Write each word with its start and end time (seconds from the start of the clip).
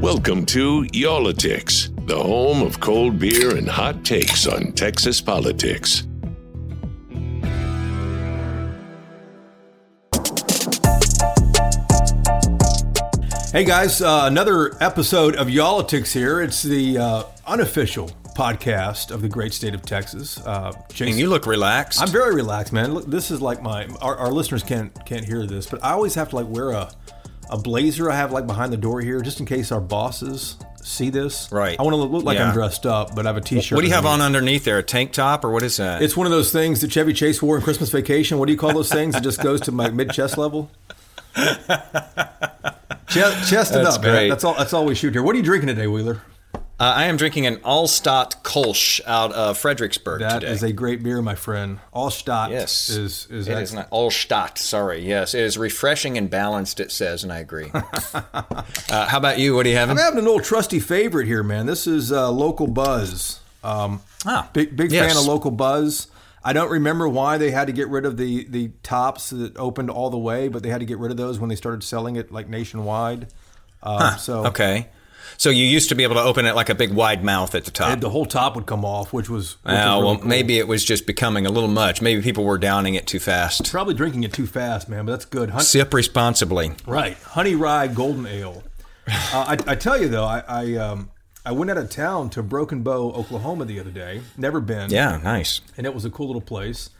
Welcome 0.00 0.46
to 0.46 0.86
Y'all-itics, 0.94 2.06
the 2.06 2.16
home 2.16 2.62
of 2.62 2.80
cold 2.80 3.18
beer 3.18 3.54
and 3.54 3.68
hot 3.68 4.02
takes 4.02 4.46
on 4.46 4.72
Texas 4.72 5.20
politics. 5.20 6.06
Hey 13.52 13.64
guys, 13.66 14.00
uh, 14.00 14.22
another 14.24 14.82
episode 14.82 15.36
of 15.36 15.50
Y'all-itics 15.50 16.14
here. 16.14 16.40
It's 16.40 16.62
the 16.62 16.96
uh, 16.96 17.24
unofficial 17.46 18.10
podcast 18.34 19.10
of 19.10 19.20
the 19.20 19.28
great 19.28 19.52
state 19.52 19.74
of 19.74 19.82
Texas. 19.82 20.40
Uh, 20.46 20.72
Jason, 20.88 21.08
And 21.08 21.18
you 21.18 21.28
look 21.28 21.44
relaxed. 21.44 22.00
I'm 22.00 22.08
very 22.08 22.34
relaxed, 22.34 22.72
man. 22.72 22.94
Look, 22.94 23.04
this 23.04 23.30
is 23.30 23.42
like 23.42 23.60
my 23.60 23.86
our, 24.00 24.16
our 24.16 24.32
listeners 24.32 24.62
can't 24.62 24.94
can't 25.04 25.26
hear 25.26 25.44
this, 25.44 25.66
but 25.66 25.84
I 25.84 25.90
always 25.90 26.14
have 26.14 26.30
to 26.30 26.36
like 26.36 26.46
wear 26.48 26.70
a 26.70 26.90
a 27.50 27.58
blazer 27.58 28.10
I 28.10 28.16
have 28.16 28.32
like 28.32 28.46
behind 28.46 28.72
the 28.72 28.76
door 28.76 29.00
here, 29.00 29.20
just 29.20 29.40
in 29.40 29.46
case 29.46 29.72
our 29.72 29.80
bosses 29.80 30.56
see 30.82 31.10
this. 31.10 31.50
Right. 31.52 31.78
I 31.78 31.82
want 31.82 31.94
to 31.94 31.98
look 31.98 32.24
like 32.24 32.38
Yeah. 32.38 32.48
I'm 32.48 32.54
dressed 32.54 32.86
up, 32.86 33.14
but 33.14 33.26
I 33.26 33.28
have 33.28 33.36
a 33.36 33.40
t-shirt. 33.40 33.76
what 33.76 33.82
do 33.82 33.88
you 33.88 33.94
have 33.94 34.06
on 34.06 34.20
underneath. 34.20 34.64
there? 34.64 34.78
A 34.78 34.82
tank 34.82 35.12
top 35.12 35.44
or 35.44 35.50
what 35.50 35.62
is 35.62 35.76
that? 35.76 36.02
It's 36.02 36.16
one 36.16 36.26
of 36.26 36.30
those 36.30 36.52
things 36.52 36.80
that 36.80 36.90
Chevy 36.90 37.12
Chase 37.12 37.42
wore 37.42 37.56
in 37.56 37.62
Christmas 37.62 37.90
Vacation. 37.90 38.38
What 38.38 38.46
do 38.46 38.52
you 38.52 38.58
call 38.58 38.72
those 38.72 38.90
things? 38.90 39.14
It 39.14 39.22
just 39.22 39.42
goes 39.42 39.60
to 39.62 39.72
my 39.72 39.90
mid 39.90 40.10
chest 40.12 40.38
level. 40.38 40.70
Chest, 43.08 43.50
chested 43.50 43.84
That's 43.84 43.96
up, 43.96 44.02
man. 44.02 44.28
That's 44.28 44.44
all. 44.44 44.54
That's 44.54 44.72
all 44.72 44.84
we 44.84 44.94
shoot 44.94 45.12
here. 45.12 45.22
What 45.22 45.34
are 45.34 45.38
you 45.38 45.44
drinking 45.44 45.68
today, 45.68 45.86
Wheeler? 45.86 46.22
Uh, 46.80 46.94
I 46.96 47.04
am 47.04 47.18
drinking 47.18 47.44
an 47.44 47.56
Altstadt 47.58 48.42
Kolsch 48.42 49.02
out 49.06 49.32
of 49.32 49.58
Fredericksburg 49.58 50.20
That 50.20 50.42
is 50.42 50.60
today. 50.60 50.70
a 50.70 50.72
great 50.72 51.02
beer, 51.02 51.20
my 51.20 51.34
friend. 51.34 51.78
Altstadt 51.94 52.48
yes, 52.48 52.88
is 52.88 53.26
is, 53.30 53.48
it 53.48 53.52
ex- 53.52 53.74
not 53.74 53.90
Altstadt. 53.90 54.56
Sorry, 54.56 55.06
yes, 55.06 55.34
it 55.34 55.42
is 55.42 55.58
refreshing 55.58 56.16
and 56.16 56.30
balanced. 56.30 56.80
It 56.80 56.90
says, 56.90 57.22
and 57.22 57.30
I 57.30 57.40
agree. 57.40 57.70
uh, 57.74 58.32
how 58.88 59.18
about 59.18 59.38
you? 59.38 59.54
What 59.54 59.64
do 59.64 59.68
you 59.68 59.76
have? 59.76 59.90
I'm 59.90 59.98
having 59.98 60.20
an 60.20 60.26
old 60.26 60.42
trusty 60.42 60.80
favorite 60.80 61.26
here, 61.26 61.42
man. 61.42 61.66
This 61.66 61.86
is 61.86 62.12
uh, 62.12 62.30
Local 62.30 62.66
Buzz. 62.66 63.40
Um, 63.62 64.00
Ah, 64.24 64.48
big 64.54 64.74
big 64.74 64.90
yes. 64.90 65.12
fan 65.12 65.20
of 65.22 65.26
Local 65.28 65.50
Buzz. 65.50 66.06
I 66.42 66.54
don't 66.54 66.70
remember 66.70 67.06
why 67.06 67.36
they 67.36 67.50
had 67.50 67.66
to 67.66 67.74
get 67.74 67.88
rid 67.88 68.06
of 68.06 68.16
the 68.16 68.44
the 68.44 68.68
tops 68.82 69.28
that 69.30 69.54
opened 69.58 69.90
all 69.90 70.08
the 70.08 70.18
way, 70.18 70.48
but 70.48 70.62
they 70.62 70.70
had 70.70 70.80
to 70.80 70.86
get 70.86 70.96
rid 70.98 71.10
of 71.10 71.18
those 71.18 71.38
when 71.38 71.50
they 71.50 71.56
started 71.56 71.82
selling 71.82 72.16
it 72.16 72.32
like 72.32 72.48
nationwide. 72.48 73.26
Um, 73.82 74.16
So 74.18 74.46
Okay, 74.46 74.88
so 75.36 75.50
you 75.50 75.64
used 75.64 75.88
to 75.88 75.94
be 75.94 76.02
able 76.02 76.14
to 76.16 76.22
open 76.22 76.46
it 76.46 76.54
like 76.54 76.68
a 76.68 76.74
big 76.74 76.92
wide 76.92 77.22
mouth 77.24 77.54
at 77.54 77.64
the 77.64 77.70
top. 77.70 77.90
and 77.90 78.00
the 78.02 78.10
whole 78.10 78.26
top 78.26 78.54
would 78.56 78.66
come 78.66 78.84
off, 78.84 79.12
which 79.12 79.28
was, 79.30 79.56
which 79.62 79.72
really 79.74 80.02
well, 80.04 80.16
cool. 80.18 80.26
maybe 80.26 80.58
it 80.58 80.68
was 80.68 80.84
just 80.84 81.06
becoming 81.06 81.46
a 81.46 81.50
little 81.50 81.68
much. 81.68 82.00
Maybe 82.02 82.22
people 82.22 82.44
were 82.44 82.58
downing 82.58 82.94
it 82.94 83.06
too 83.06 83.18
fast. 83.20 83.70
probably 83.70 83.94
drinking 83.94 84.24
it 84.24 84.32
too 84.32 84.46
fast, 84.46 84.88
man. 84.88 85.06
But 85.06 85.12
that's 85.12 85.24
good. 85.24 85.50
Hun- 85.50 85.62
Sip 85.62 85.92
responsibly. 85.94 86.72
Right, 86.86 87.16
Honey 87.18 87.54
Rye 87.54 87.86
Golden 87.88 88.26
Ale. 88.26 88.62
Uh, 89.32 89.56
I, 89.66 89.72
I 89.72 89.74
tell 89.74 90.00
you 90.00 90.08
though, 90.08 90.24
I 90.24 90.42
I, 90.46 90.74
um, 90.76 91.10
I 91.44 91.50
went 91.50 91.68
out 91.70 91.78
of 91.78 91.90
town 91.90 92.30
to 92.30 92.44
Broken 92.44 92.82
Bow, 92.82 93.10
Oklahoma 93.12 93.64
the 93.64 93.80
other 93.80 93.90
day. 93.90 94.20
Never 94.36 94.60
been. 94.60 94.90
Yeah, 94.90 95.18
nice. 95.20 95.62
and 95.76 95.84
it 95.84 95.94
was 95.94 96.04
a 96.04 96.10
cool 96.10 96.26
little 96.28 96.40
place. 96.42 96.90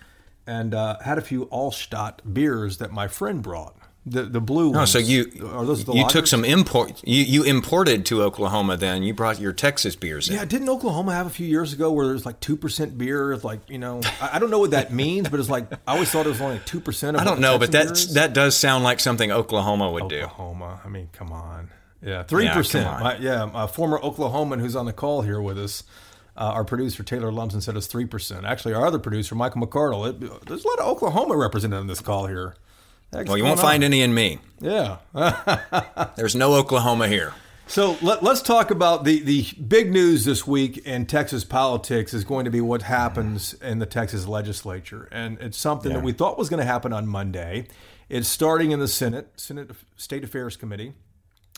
And 0.47 0.75
uh, 0.75 0.99
had 1.05 1.19
a 1.19 1.21
few 1.21 1.47
Altstadt 1.47 2.19
beers 2.33 2.79
that 2.79 2.91
my 2.91 3.07
friend 3.07 3.43
brought. 3.43 3.77
The 4.07 4.23
the 4.23 4.41
blue 4.41 4.71
ones. 4.71 4.91
so 4.91 4.99
you 4.99 5.31
are 5.53 5.65
those 5.67 5.85
the 5.85 5.93
you 5.93 6.09
took 6.09 6.27
some 6.27 6.43
import 6.43 7.03
you 7.07 7.23
you 7.23 7.43
imported 7.43 8.07
to 8.07 8.23
Oklahoma 8.23 8.79
then 8.79 9.03
you 9.03 9.13
brought 9.13 9.39
your 9.39 9.53
Texas 9.53 9.95
beers 9.95 10.29
in. 10.31 10.37
Yeah, 10.37 10.47
didn't 10.47 10.71
Oklahoma 10.71 11.13
have 11.13 11.27
a 11.27 11.31
few 11.31 11.47
years 11.47 11.75
ago 11.75 11.93
where 11.93 12.07
there's 12.07 12.25
like 12.25 12.41
two 12.41 12.57
percent 12.57 12.97
beer? 12.97 13.37
Like 13.37 13.61
you 13.69 13.77
know, 13.77 14.01
I, 14.23 14.31
I 14.35 14.39
don't 14.39 14.51
know 14.51 14.59
what 14.59 14.71
that 14.71 14.91
means, 15.05 15.29
but 15.29 15.39
it's 15.39 15.51
like 15.51 15.71
I 15.87 15.93
always 15.93 16.11
thought 16.11 16.25
it 16.25 16.31
was 16.31 16.41
only 16.41 16.61
two 16.65 16.81
percent. 16.81 17.19
I 17.19 17.25
don't 17.25 17.41
know, 17.41 17.59
but 17.59 17.71
that's 17.73 18.15
that 18.15 18.33
does 18.33 18.57
sound 18.57 18.85
like 18.85 19.01
something 19.01 19.31
Oklahoma 19.31 19.91
would 19.91 20.09
do. 20.09 20.23
Oklahoma. 20.23 20.81
I 20.83 20.89
mean, 20.89 21.11
come 21.13 21.31
on. 21.31 21.69
Yeah, 22.03 22.23
three 22.23 22.45
Yeah, 22.45 22.55
percent. 22.55 23.21
Yeah, 23.21 23.51
a 23.53 23.69
former 23.69 23.99
Oklahoman 23.99 24.61
who's 24.61 24.77
on 24.77 24.87
the 24.87 24.95
call 24.95 25.21
here 25.21 25.43
with 25.43 25.59
us. 25.59 25.83
Uh, 26.37 26.45
our 26.55 26.65
producer 26.65 27.03
Taylor 27.03 27.31
Lumsden 27.31 27.61
said 27.61 27.77
it's 27.77 27.87
three 27.87 28.07
percent. 28.07 28.47
Actually, 28.47 28.73
our 28.73 28.87
other 28.87 28.99
producer 28.99 29.35
Michael 29.35 29.61
McCardle. 29.67 30.09
It, 30.09 30.47
there's 30.47 30.65
a 30.65 30.69
lot 30.69 30.79
of 30.79 30.87
Oklahoma 30.87 31.37
represented 31.37 31.79
on 31.79 31.87
this 31.87 32.01
call 32.01 32.27
here. 32.27 32.55
Well, 33.13 33.37
you 33.37 33.45
won't 33.45 33.61
find 33.61 33.83
any 33.83 34.03
in 34.03 34.15
me. 34.15 34.39
Yeah. 34.61 34.99
There's 36.17 36.37
no 36.37 36.55
Oklahoma 36.55 37.09
here. 37.09 37.35
So 37.67 37.97
let, 38.03 38.23
us 38.25 38.43
talk 38.43 38.73
about 38.73 39.05
the, 39.05 39.21
the 39.21 39.47
big 39.61 39.93
news 39.93 40.25
this 40.25 40.45
week 40.45 40.79
in 40.79 41.07
Texas 41.07 41.45
politics 41.45 42.13
is 42.13 42.25
going 42.25 42.45
to 42.45 42.51
be 42.51 42.61
what 42.61 42.83
happens 42.83 43.55
in 43.55 43.79
the 43.79 43.87
Texas 43.87 44.27
legislature. 44.27 45.09
And 45.13 45.39
it's 45.41 45.57
something 45.57 45.93
that 45.93 46.03
we 46.03 46.13
thought 46.13 46.37
was 46.37 46.49
going 46.49 46.59
to 46.59 46.67
happen 46.67 46.93
on 46.93 47.07
Monday. 47.07 47.69
It's 48.09 48.27
starting 48.27 48.73
in 48.73 48.81
the 48.81 48.89
Senate, 48.89 49.29
Senate 49.37 49.71
State 49.97 50.25
Affairs 50.25 50.57
Committee. 50.57 50.95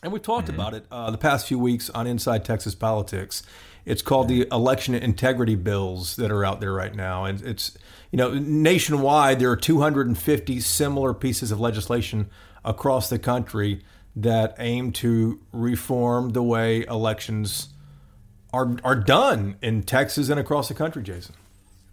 And 0.02 0.12
we've 0.12 0.22
talked 0.22 0.50
about 0.50 0.74
it 0.74 0.84
uh, 0.91 1.10
the 1.10 1.18
past 1.18 1.46
few 1.46 1.58
weeks 1.58 1.88
on 1.91 2.06
Inside 2.06 2.44
Texas 2.44 2.74
Politics. 2.74 3.42
It's 3.86 4.02
called 4.02 4.28
the 4.28 4.46
election 4.52 4.94
integrity 4.94 5.54
bills 5.54 6.16
that 6.16 6.30
are 6.30 6.44
out 6.44 6.60
there 6.60 6.74
right 6.74 6.94
now. 6.94 7.24
And 7.24 7.41
it's, 7.41 7.76
you 8.12 8.18
know, 8.18 8.34
nationwide, 8.34 9.40
there 9.40 9.50
are 9.50 9.56
250 9.56 10.60
similar 10.60 11.14
pieces 11.14 11.50
of 11.50 11.58
legislation 11.58 12.30
across 12.64 13.08
the 13.08 13.18
country 13.18 13.82
that 14.14 14.54
aim 14.58 14.92
to 14.92 15.40
reform 15.50 16.30
the 16.30 16.42
way 16.42 16.84
elections 16.86 17.70
are, 18.52 18.76
are 18.84 18.94
done 18.94 19.56
in 19.62 19.82
Texas 19.82 20.28
and 20.28 20.38
across 20.38 20.68
the 20.68 20.74
country, 20.74 21.02
Jason. 21.02 21.34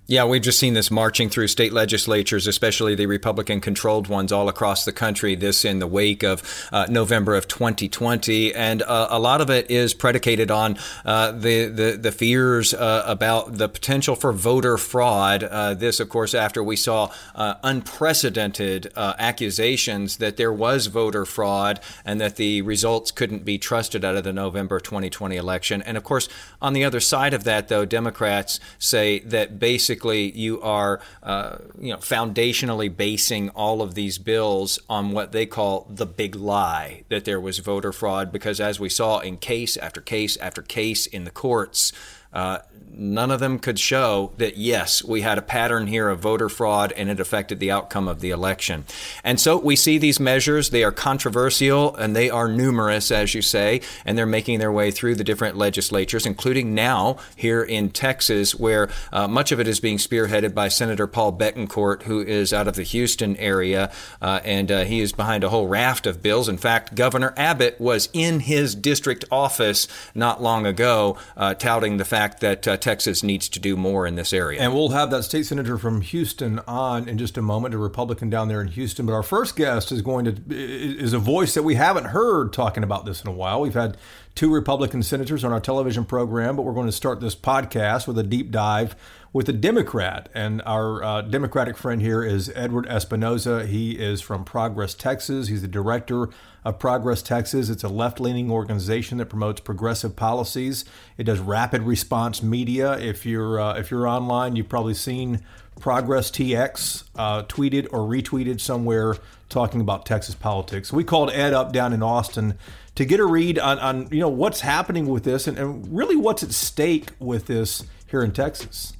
Yeah, 0.10 0.26
we've 0.26 0.42
just 0.42 0.58
seen 0.58 0.74
this 0.74 0.90
marching 0.90 1.30
through 1.30 1.50
state 1.50 1.72
legislatures, 1.72 2.48
especially 2.48 2.96
the 2.96 3.06
Republican 3.06 3.62
controlled 3.62 4.08
ones 4.08 4.32
all 4.32 4.50
across 4.50 4.84
the 4.84 4.92
country, 4.92 5.36
this 5.36 5.64
in 5.64 5.78
the 5.78 5.86
wake 5.86 6.24
of 6.24 6.42
uh, 6.72 6.88
November 6.90 7.36
of 7.36 7.48
2020. 7.48 8.56
And 8.56 8.82
uh, 8.82 9.08
a 9.12 9.20
lot 9.20 9.40
of 9.40 9.52
it 9.52 9.70
is 9.70 9.94
predicated 9.94 10.50
on 10.50 10.80
uh, 11.06 11.34
the, 11.34 11.66
the, 11.66 11.92
the 12.02 12.12
fears 12.12 12.74
uh, 12.74 13.04
about 13.06 13.60
the 13.60 13.70
potential 13.70 14.16
for 14.16 14.34
voter 14.34 14.80
fraud. 14.80 15.44
Uh, 15.44 15.76
this, 15.76 16.00
of 16.00 16.10
course, 16.10 16.34
after 16.34 16.64
we 16.64 16.76
saw 16.76 17.12
uh, 17.36 17.54
unprecedented 17.62 18.92
accusations 18.98 20.18
that 20.18 20.38
there 20.38 20.52
was 20.52 20.88
voter 20.88 21.24
fraud 21.24 21.80
and 22.04 22.20
that 22.20 22.38
the 22.38 22.64
results 22.64 23.12
couldn't 23.12 23.46
be 23.46 23.60
trusted 23.60 24.04
out 24.04 24.16
of 24.16 24.24
the 24.24 24.34
November 24.34 24.80
2020 24.80 25.36
election. 25.36 25.84
And 25.84 25.98
of 25.98 26.04
course, 26.04 26.28
on 26.64 26.74
the 26.74 26.84
other 26.84 27.00
side 27.00 27.36
of 27.36 27.44
that, 27.44 27.68
though, 27.68 27.86
Democrats 27.86 28.60
say 28.80 29.20
that 29.20 29.60
basically 29.60 29.99
you 30.06 30.62
are, 30.62 31.02
uh, 31.24 31.58
you 31.80 31.92
know, 31.92 31.98
foundationally 31.98 32.96
basing 32.96 33.50
all 33.50 33.82
of 33.82 33.96
these 33.96 34.18
bills 34.18 34.80
on 34.90 35.12
what 35.12 35.32
they 35.32 35.46
call 35.46 35.88
the 35.90 36.06
big 36.06 36.36
lie 36.36 37.04
that 37.10 37.26
there 37.26 37.40
was 37.40 37.60
voter 37.60 37.92
fraud, 37.92 38.32
because 38.32 38.60
as 38.60 38.80
we 38.80 38.90
saw 38.90 39.20
in 39.20 39.38
case 39.38 39.78
after 39.78 40.02
case 40.02 40.38
after 40.38 40.62
case 40.62 41.06
in 41.06 41.24
the 41.24 41.32
courts. 41.32 41.92
Uh, 42.32 42.60
none 43.00 43.32
of 43.32 43.40
them 43.40 43.58
could 43.58 43.80
show 43.80 44.34
that, 44.38 44.58
yes, 44.58 45.04
we 45.04 45.22
had 45.22 45.38
a 45.38 45.42
pattern 45.42 45.88
here 45.88 46.10
of 46.10 46.20
voter 46.20 46.50
fraud 46.50 46.92
and 46.92 47.10
it 47.10 47.20
affected 47.20 47.60
the 47.60 47.72
outcome 47.72 48.08
of 48.08 48.20
the 48.20 48.30
election. 48.30 48.84
And 49.24 49.40
so 49.40 49.58
we 49.58 49.76
see 49.76 49.98
these 49.98 50.20
measures. 50.20 50.70
They 50.70 50.84
are 50.84 50.92
controversial 50.92 51.96
and 51.96 52.16
they 52.16 52.30
are 52.30 52.50
numerous, 52.50 53.10
as 53.10 53.34
you 53.34 53.42
say, 53.42 53.82
and 54.06 54.18
they're 54.18 54.26
making 54.26 54.60
their 54.60 54.72
way 54.72 54.92
through 54.92 55.16
the 55.16 55.24
different 55.24 55.56
legislatures, 55.56 56.26
including 56.26 56.76
now 56.76 57.18
here 57.36 57.64
in 57.64 57.90
Texas, 57.90 58.54
where 58.54 58.90
uh, 59.14 59.28
much 59.28 59.52
of 59.52 59.60
it 59.60 59.68
is 59.68 59.80
being 59.80 59.98
spearheaded 59.98 60.54
by 60.54 60.68
Senator 60.68 61.08
Paul 61.08 61.32
Bettencourt, 61.32 62.04
who 62.04 62.22
is 62.22 62.52
out 62.52 62.68
of 62.68 62.76
the 62.76 62.84
Houston 62.84 63.38
area, 63.38 63.92
uh, 64.22 64.42
and 64.44 64.72
uh, 64.72 64.84
he 64.84 65.00
is 65.00 65.14
behind 65.14 65.44
a 65.44 65.50
whole 65.50 65.68
raft 65.68 66.06
of 66.06 66.22
bills. 66.22 66.50
In 66.50 66.58
fact, 66.58 66.96
Governor 66.96 67.34
Abbott 67.38 67.80
was 67.80 68.10
in 68.12 68.42
his 68.42 68.76
district 68.76 69.24
office 69.32 69.88
not 70.14 70.42
long 70.42 70.66
ago 70.66 71.18
uh, 71.38 71.54
touting 71.54 71.98
the 71.98 72.06
fact 72.06 72.42
that 72.42 72.68
uh, 72.68 72.76
Texas 72.90 73.22
needs 73.22 73.48
to 73.50 73.60
do 73.60 73.78
more 73.78 74.08
in 74.08 74.16
this 74.16 74.34
area. 74.34 74.60
And 74.60 74.74
we'll 74.74 74.90
have 74.90 75.12
that 75.12 75.22
state 75.22 75.46
senator 75.46 75.78
from 75.78 76.02
Houston 76.02 76.58
on 76.68 77.08
in 77.08 77.20
just 77.20 77.38
a 77.38 77.42
moment, 77.44 77.76
a 77.76 77.78
Republican 77.78 78.32
down 78.32 78.48
there 78.48 78.62
in 78.62 78.68
Houston. 78.70 79.06
But 79.06 79.14
our 79.14 79.22
first 79.22 79.56
guest 79.56 79.92
is 79.92 80.02
going 80.02 80.26
to 80.26 80.42
is 80.50 81.14
a 81.14 81.20
voice 81.20 81.54
that 81.54 81.62
we 81.62 81.76
haven't 81.76 82.06
heard 82.06 82.52
talking 82.52 82.82
about 82.82 83.06
this 83.06 83.22
in 83.22 83.28
a 83.28 83.32
while. 83.32 83.62
We've 83.62 83.76
had 83.76 83.96
two 84.34 84.52
Republican 84.52 85.04
senators 85.04 85.44
on 85.44 85.52
our 85.52 85.60
television 85.60 86.04
program, 86.04 86.56
but 86.56 86.64
we're 86.64 86.74
going 86.74 86.88
to 86.88 86.92
start 86.92 87.22
this 87.22 87.36
podcast 87.36 88.08
with 88.08 88.18
a 88.18 88.24
deep 88.24 88.50
dive 88.50 88.96
with 89.32 89.48
a 89.50 89.54
Democrat. 89.54 90.30
And 90.34 90.62
our 90.66 91.04
uh, 91.04 91.22
Democratic 91.22 91.78
friend 91.78 92.02
here 92.02 92.24
is 92.24 92.52
Edward 92.56 92.86
Espinoza. 92.88 93.68
He 93.68 93.92
is 93.92 94.22
from 94.22 94.44
Progress 94.44 94.94
Texas. 94.94 95.48
He's 95.48 95.62
the 95.62 95.68
director 95.68 96.30
of 96.66 96.80
Progress 96.80 97.22
Texas. 97.22 97.70
It's 97.70 97.84
a 97.84 97.90
left 97.90 98.20
leaning 98.20 98.52
organization 98.52 99.18
that 99.20 99.28
promotes 99.28 99.62
progressive 99.62 100.16
policies. 100.16 100.86
It 101.18 101.24
does 101.26 101.40
rapid 101.40 101.84
response 101.84 102.42
media. 102.42 102.98
If 102.98 103.26
you're 103.26 103.60
uh, 103.60 103.76
if 103.76 103.92
you're 103.92 104.08
online, 104.08 104.56
you've 104.56 104.70
probably 104.70 104.94
seen 104.94 105.42
Progress 105.80 106.30
TX 106.30 107.04
uh, 107.16 107.44
tweeted 107.44 107.88
or 107.92 108.00
retweeted 108.00 108.60
somewhere 108.60 109.16
talking 109.48 109.82
about 109.82 110.06
Texas 110.06 110.36
politics. 110.36 110.92
We 110.92 111.04
called 111.04 111.32
Ed 111.32 111.54
up 111.54 111.72
down 111.72 111.94
in 111.94 112.04
Austin 112.04 112.58
to 112.96 113.06
get 113.06 113.20
a 113.20 113.26
read 113.26 113.58
on, 113.58 113.80
on 113.80 114.10
you 114.12 114.20
know 114.20 114.30
what's 114.30 114.62
happening 114.62 115.08
with 115.08 115.24
this 115.24 115.48
and, 115.48 115.58
and 115.58 115.96
really 115.96 116.16
what's 116.16 116.44
at 116.44 116.52
stake 116.52 117.12
with 117.20 117.48
this 117.48 117.86
here 118.08 118.24
in 118.24 118.32
Texas. 118.32 118.94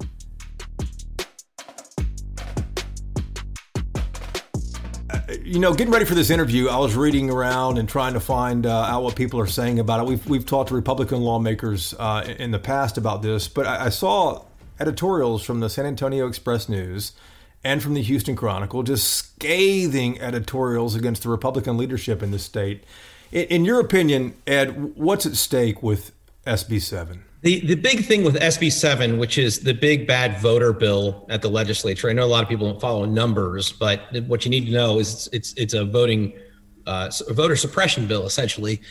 You 5.44 5.58
know, 5.58 5.72
getting 5.74 5.92
ready 5.92 6.04
for 6.04 6.14
this 6.14 6.30
interview, 6.30 6.68
I 6.68 6.78
was 6.78 6.94
reading 6.94 7.30
around 7.30 7.78
and 7.78 7.88
trying 7.88 8.14
to 8.14 8.20
find 8.20 8.66
uh, 8.66 8.82
out 8.82 9.02
what 9.02 9.16
people 9.16 9.40
are 9.40 9.46
saying 9.46 9.78
about 9.78 10.00
it. 10.00 10.06
We've, 10.06 10.26
we've 10.28 10.46
talked 10.46 10.68
to 10.68 10.74
Republican 10.74 11.20
lawmakers 11.20 11.94
uh, 11.98 12.34
in 12.38 12.50
the 12.50 12.58
past 12.58 12.98
about 12.98 13.22
this, 13.22 13.48
but 13.48 13.66
I, 13.66 13.86
I, 13.86 13.88
saw 13.88 14.44
editorials 14.78 15.42
from 15.42 15.60
the 15.60 15.68
San 15.68 15.86
Antonio 15.86 16.26
Express 16.26 16.68
News 16.68 17.12
and 17.62 17.82
from 17.82 17.94
the 17.94 18.02
Houston 18.02 18.36
Chronicle 18.36 18.82
just 18.82 19.08
scathing 19.12 20.20
editorials 20.20 20.94
against 20.94 21.22
the 21.22 21.28
Republican 21.28 21.76
leadership 21.76 22.22
in 22.22 22.30
the 22.30 22.38
state. 22.38 22.84
In, 23.30 23.44
in 23.44 23.64
your 23.64 23.80
opinion, 23.80 24.34
Ed, 24.46 24.96
what's 24.96 25.26
at 25.26 25.36
stake 25.36 25.82
with 25.82 26.12
SB 26.46 26.80
7? 26.80 27.24
The, 27.42 27.60
the 27.60 27.74
big 27.74 28.04
thing 28.04 28.22
with 28.22 28.34
SB 28.36 28.70
7, 28.70 29.18
which 29.18 29.38
is 29.38 29.60
the 29.60 29.72
big 29.72 30.06
bad 30.06 30.38
voter 30.40 30.74
bill 30.74 31.26
at 31.30 31.40
the 31.40 31.48
legislature, 31.48 32.10
I 32.10 32.12
know 32.12 32.24
a 32.24 32.28
lot 32.28 32.42
of 32.42 32.50
people 32.50 32.70
don't 32.70 32.80
follow 32.80 33.06
numbers, 33.06 33.72
but 33.72 34.02
what 34.26 34.44
you 34.44 34.50
need 34.50 34.66
to 34.66 34.72
know 34.72 34.98
is 34.98 35.12
it's, 35.12 35.26
it's, 35.28 35.54
it's 35.54 35.74
a 35.74 35.86
voting, 35.86 36.34
uh, 36.86 37.10
voter 37.30 37.56
suppression 37.56 38.06
bill, 38.06 38.26
essentially. 38.26 38.82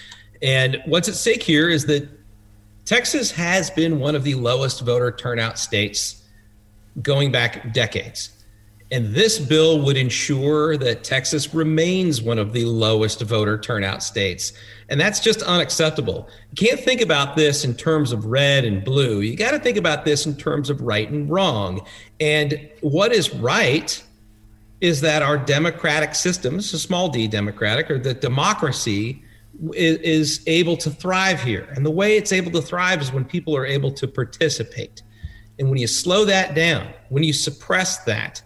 And 0.41 0.81
what's 0.85 1.07
at 1.07 1.13
stake 1.13 1.43
here 1.43 1.69
is 1.69 1.85
that 1.85 2.09
Texas 2.85 3.29
has 3.29 3.69
been 3.69 3.99
one 3.99 4.15
of 4.15 4.23
the 4.23 4.33
lowest 4.33 4.81
voter 4.81 5.11
turnout 5.11 5.59
states 5.59 6.23
going 7.03 7.31
back 7.31 7.71
decades. 7.71 8.31
And 8.91 9.13
this 9.13 9.37
bill 9.37 9.81
would 9.81 9.97
ensure 9.97 10.75
that 10.77 11.03
Texas 11.03 11.53
remains 11.53 12.23
one 12.23 12.39
of 12.39 12.53
the 12.53 12.65
lowest 12.65 13.21
voter 13.21 13.59
turnout 13.59 14.01
states. 14.01 14.53
And 14.89 14.99
that's 14.99 15.19
just 15.19 15.43
unacceptable. 15.43 16.27
You 16.51 16.67
can't 16.67 16.79
think 16.79 17.01
about 17.01 17.35
this 17.35 17.63
in 17.63 17.75
terms 17.75 18.11
of 18.11 18.25
red 18.25 18.65
and 18.65 18.83
blue. 18.83 19.21
You 19.21 19.35
got 19.35 19.51
to 19.51 19.59
think 19.59 19.77
about 19.77 20.05
this 20.05 20.25
in 20.25 20.35
terms 20.35 20.71
of 20.71 20.81
right 20.81 21.07
and 21.07 21.29
wrong. 21.29 21.85
And 22.19 22.67
what 22.81 23.13
is 23.13 23.31
right 23.35 24.03
is 24.81 25.01
that 25.01 25.21
our 25.21 25.37
democratic 25.37 26.15
system, 26.15 26.55
it's 26.55 26.73
a 26.73 26.79
small 26.79 27.09
d 27.09 27.27
democratic, 27.27 27.91
or 27.91 27.99
the 27.99 28.15
democracy 28.15 29.23
is, 29.73 29.97
is 29.97 30.43
able 30.47 30.77
to 30.77 30.89
thrive 30.89 31.43
here. 31.43 31.71
And 31.75 31.85
the 31.85 31.91
way 31.91 32.17
it's 32.17 32.31
able 32.31 32.51
to 32.53 32.61
thrive 32.61 33.01
is 33.01 33.11
when 33.11 33.25
people 33.25 33.55
are 33.55 33.65
able 33.65 33.91
to 33.91 34.07
participate. 34.07 35.03
And 35.59 35.69
when 35.69 35.77
you 35.77 35.87
slow 35.87 36.25
that 36.25 36.55
down, 36.55 36.87
when 37.09 37.23
you 37.23 37.33
suppress 37.33 37.99
that, 38.05 38.41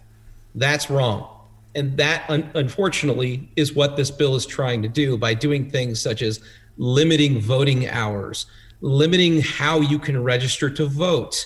that's 0.56 0.90
wrong. 0.90 1.30
And 1.76 1.98
that, 1.98 2.30
un- 2.30 2.52
unfortunately, 2.54 3.50
is 3.56 3.74
what 3.74 3.96
this 3.96 4.12
bill 4.12 4.36
is 4.36 4.46
trying 4.46 4.82
to 4.84 4.88
do 4.88 5.18
by 5.18 5.34
doing 5.34 5.70
things 5.70 6.00
such 6.00 6.22
as 6.22 6.40
limiting 6.78 7.40
voting 7.40 7.90
hours, 7.90 8.46
limiting 8.82 9.42
how 9.42 9.80
you 9.80 9.98
can 9.98 10.22
register 10.22 10.70
to 10.70 10.86
vote, 10.86 11.46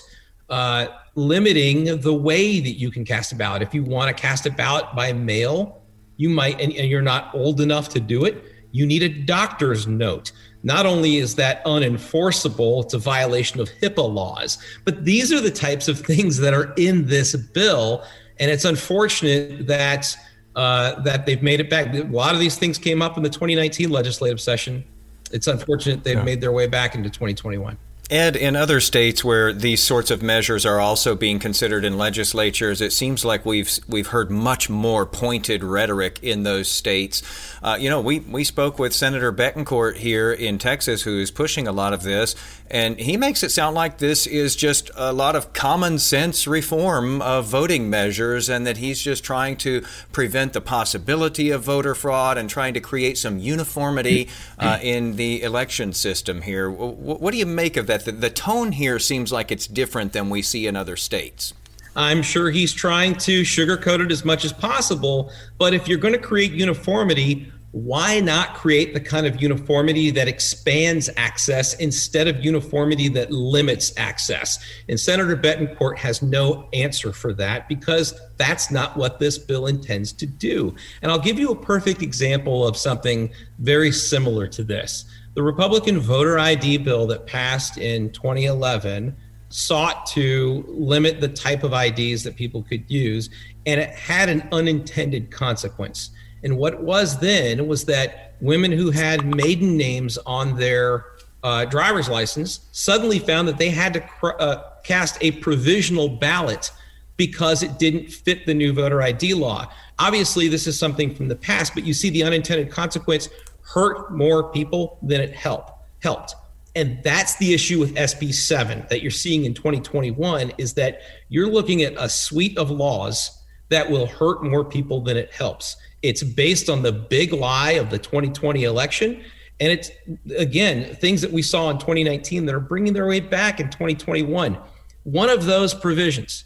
uh, 0.50 0.86
limiting 1.14 2.00
the 2.00 2.12
way 2.12 2.60
that 2.60 2.72
you 2.72 2.90
can 2.90 3.04
cast 3.04 3.32
a 3.32 3.36
ballot. 3.36 3.62
If 3.62 3.74
you 3.74 3.82
want 3.84 4.14
to 4.14 4.20
cast 4.20 4.46
a 4.46 4.50
ballot 4.50 4.84
by 4.94 5.12
mail, 5.12 5.82
you 6.16 6.28
might, 6.28 6.60
and, 6.60 6.72
and 6.74 6.88
you're 6.88 7.02
not 7.02 7.34
old 7.34 7.60
enough 7.60 7.88
to 7.90 8.00
do 8.00 8.24
it, 8.24 8.44
you 8.72 8.86
need 8.86 9.02
a 9.02 9.08
doctor's 9.08 9.86
note. 9.86 10.32
Not 10.62 10.84
only 10.84 11.16
is 11.16 11.36
that 11.36 11.64
unenforceable, 11.64 12.84
it's 12.84 12.94
a 12.94 12.98
violation 12.98 13.60
of 13.60 13.70
HIPAA 13.80 14.12
laws, 14.12 14.58
but 14.84 15.04
these 15.04 15.32
are 15.32 15.40
the 15.40 15.50
types 15.50 15.88
of 15.88 16.00
things 16.00 16.36
that 16.38 16.52
are 16.52 16.74
in 16.76 17.06
this 17.06 17.34
bill 17.34 18.04
and 18.40 18.50
it's 18.50 18.64
unfortunate 18.64 19.66
that 19.66 20.16
uh, 20.56 21.00
that 21.02 21.26
they've 21.26 21.42
made 21.42 21.60
it 21.60 21.70
back. 21.70 21.94
A 21.94 22.02
lot 22.04 22.34
of 22.34 22.40
these 22.40 22.56
things 22.56 22.78
came 22.78 23.00
up 23.00 23.16
in 23.16 23.22
the 23.22 23.30
2019 23.30 23.90
legislative 23.90 24.40
session. 24.40 24.84
It's 25.30 25.46
unfortunate 25.46 26.04
they've 26.04 26.16
yeah. 26.16 26.24
made 26.24 26.40
their 26.40 26.52
way 26.52 26.66
back 26.66 26.94
into 26.94 27.10
2021. 27.10 27.78
Ed, 28.10 28.36
in 28.36 28.56
other 28.56 28.80
states 28.80 29.22
where 29.22 29.52
these 29.52 29.82
sorts 29.82 30.10
of 30.10 30.22
measures 30.22 30.64
are 30.64 30.80
also 30.80 31.14
being 31.14 31.38
considered 31.38 31.84
in 31.84 31.98
legislatures, 31.98 32.80
it 32.80 32.90
seems 32.90 33.22
like 33.22 33.44
we've 33.44 33.70
we've 33.86 34.06
heard 34.06 34.30
much 34.30 34.70
more 34.70 35.04
pointed 35.04 35.62
rhetoric 35.62 36.18
in 36.22 36.42
those 36.42 36.70
states. 36.70 37.22
Uh, 37.62 37.76
you 37.78 37.90
know, 37.90 38.00
we 38.00 38.20
we 38.20 38.44
spoke 38.44 38.78
with 38.78 38.94
Senator 38.94 39.30
Bettencourt 39.30 39.96
here 39.96 40.32
in 40.32 40.56
Texas, 40.56 41.02
who 41.02 41.20
is 41.20 41.30
pushing 41.30 41.68
a 41.68 41.72
lot 41.72 41.92
of 41.92 42.02
this, 42.02 42.34
and 42.70 42.98
he 42.98 43.16
makes 43.16 43.42
it 43.42 43.50
sound 43.50 43.74
like 43.74 43.98
this 43.98 44.26
is 44.26 44.56
just 44.56 44.90
a 44.96 45.12
lot 45.12 45.36
of 45.36 45.52
common 45.52 45.98
sense 45.98 46.46
reform 46.46 47.22
of 47.22 47.46
voting 47.46 47.88
measures, 47.90 48.48
and 48.48 48.66
that 48.66 48.78
he's 48.78 49.00
just 49.00 49.24
trying 49.24 49.56
to 49.58 49.82
prevent 50.12 50.52
the 50.52 50.60
possibility 50.60 51.50
of 51.50 51.62
voter 51.62 51.94
fraud 51.94 52.38
and 52.38 52.50
trying 52.50 52.74
to 52.74 52.80
create 52.80 53.16
some 53.18 53.38
uniformity 53.38 54.28
uh, 54.58 54.78
in 54.82 55.16
the 55.16 55.42
election 55.42 55.92
system 55.92 56.42
here. 56.42 56.70
What, 56.70 57.32
do 57.32 57.38
you 57.38 57.46
make 57.46 57.76
of 57.76 57.86
that? 57.86 58.04
the 58.04 58.30
tone 58.30 58.72
here 58.72 58.98
seems 58.98 59.32
like 59.32 59.50
it's 59.50 59.66
different 59.66 60.12
than 60.12 60.30
we 60.30 60.42
see 60.42 60.66
in 60.66 60.76
other 60.76 60.96
states. 60.96 61.54
I'm 61.96 62.22
sure 62.22 62.50
he's 62.50 62.72
trying 62.72 63.16
to 63.16 63.42
sugarcoat 63.42 64.04
it 64.04 64.12
as 64.12 64.24
much 64.24 64.44
as 64.44 64.52
possible. 64.52 65.32
But 65.58 65.74
if 65.74 65.88
you're 65.88 65.98
going 65.98 66.14
to 66.14 66.20
create 66.20 66.52
uniformity, 66.52 67.52
why 67.72 68.18
not 68.18 68.54
create 68.54 68.94
the 68.94 69.00
kind 69.00 69.26
of 69.26 69.42
uniformity 69.42 70.10
that 70.10 70.26
expands 70.26 71.10
access 71.18 71.74
instead 71.74 72.26
of 72.26 72.42
uniformity 72.42 73.08
that 73.08 73.30
limits 73.30 73.92
access? 73.98 74.58
And 74.88 74.98
Senator 74.98 75.36
Bettencourt 75.36 75.98
has 75.98 76.22
no 76.22 76.68
answer 76.72 77.12
for 77.12 77.34
that 77.34 77.68
because 77.68 78.18
that's 78.38 78.70
not 78.70 78.96
what 78.96 79.18
this 79.18 79.36
bill 79.36 79.66
intends 79.66 80.12
to 80.14 80.26
do. 80.26 80.74
And 81.02 81.12
I'll 81.12 81.18
give 81.18 81.38
you 81.38 81.50
a 81.50 81.56
perfect 81.56 82.00
example 82.00 82.66
of 82.66 82.76
something 82.76 83.30
very 83.58 83.92
similar 83.92 84.46
to 84.48 84.64
this. 84.64 85.04
The 85.34 85.42
Republican 85.42 86.00
voter 86.00 86.38
ID 86.38 86.78
bill 86.78 87.06
that 87.08 87.26
passed 87.26 87.76
in 87.76 88.10
2011 88.12 89.14
sought 89.50 90.06
to 90.06 90.64
limit 90.68 91.20
the 91.20 91.28
type 91.28 91.64
of 91.64 91.72
IDs 91.72 92.22
that 92.24 92.36
people 92.36 92.62
could 92.62 92.90
use, 92.90 93.30
and 93.66 93.80
it 93.80 93.90
had 93.90 94.28
an 94.28 94.48
unintended 94.52 95.30
consequence. 95.30 96.10
And 96.42 96.56
what 96.56 96.82
was 96.82 97.18
then 97.18 97.66
was 97.66 97.84
that 97.86 98.34
women 98.40 98.72
who 98.72 98.90
had 98.90 99.26
maiden 99.26 99.76
names 99.76 100.18
on 100.26 100.56
their 100.56 101.04
uh, 101.42 101.64
driver's 101.64 102.08
license 102.08 102.60
suddenly 102.72 103.18
found 103.18 103.48
that 103.48 103.58
they 103.58 103.70
had 103.70 103.92
to 103.94 104.00
cr- 104.00 104.40
uh, 104.40 104.62
cast 104.84 105.18
a 105.20 105.32
provisional 105.32 106.08
ballot 106.08 106.70
because 107.16 107.62
it 107.62 107.78
didn't 107.78 108.08
fit 108.10 108.46
the 108.46 108.54
new 108.54 108.72
voter 108.72 109.02
ID 109.02 109.34
law. 109.34 109.70
Obviously, 109.98 110.48
this 110.48 110.66
is 110.66 110.78
something 110.78 111.14
from 111.14 111.28
the 111.28 111.36
past, 111.36 111.74
but 111.74 111.84
you 111.84 111.92
see 111.92 112.10
the 112.10 112.22
unintended 112.22 112.70
consequence 112.70 113.28
hurt 113.62 114.12
more 114.12 114.50
people 114.52 114.98
than 115.02 115.20
it 115.20 115.34
helped 115.34 115.72
helped 116.00 116.34
and 116.78 117.02
that's 117.02 117.36
the 117.38 117.54
issue 117.54 117.80
with 117.80 117.96
SB 117.96 118.32
7 118.32 118.86
that 118.88 119.02
you're 119.02 119.10
seeing 119.10 119.44
in 119.44 119.52
2021 119.52 120.52
is 120.58 120.74
that 120.74 121.00
you're 121.28 121.50
looking 121.50 121.82
at 121.82 121.94
a 121.96 122.08
suite 122.08 122.56
of 122.56 122.70
laws 122.70 123.42
that 123.68 123.90
will 123.90 124.06
hurt 124.06 124.44
more 124.44 124.64
people 124.64 125.00
than 125.00 125.16
it 125.16 125.32
helps. 125.32 125.76
It's 126.02 126.22
based 126.22 126.68
on 126.70 126.82
the 126.82 126.92
big 126.92 127.32
lie 127.32 127.72
of 127.72 127.90
the 127.90 127.98
2020 127.98 128.64
election. 128.64 129.22
And 129.60 129.72
it's, 129.72 129.90
again, 130.36 130.94
things 130.96 131.20
that 131.20 131.32
we 131.32 131.42
saw 131.42 131.70
in 131.70 131.78
2019 131.78 132.46
that 132.46 132.54
are 132.54 132.60
bringing 132.60 132.92
their 132.92 133.06
way 133.06 133.20
back 133.20 133.58
in 133.58 133.70
2021. 133.70 134.56
One 135.02 135.28
of 135.28 135.46
those 135.46 135.74
provisions 135.74 136.44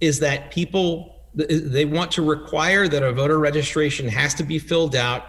is 0.00 0.20
that 0.20 0.50
people, 0.50 1.22
they 1.34 1.84
want 1.84 2.10
to 2.12 2.22
require 2.22 2.88
that 2.88 3.02
a 3.02 3.12
voter 3.12 3.38
registration 3.38 4.08
has 4.08 4.34
to 4.34 4.44
be 4.44 4.58
filled 4.58 4.96
out 4.96 5.24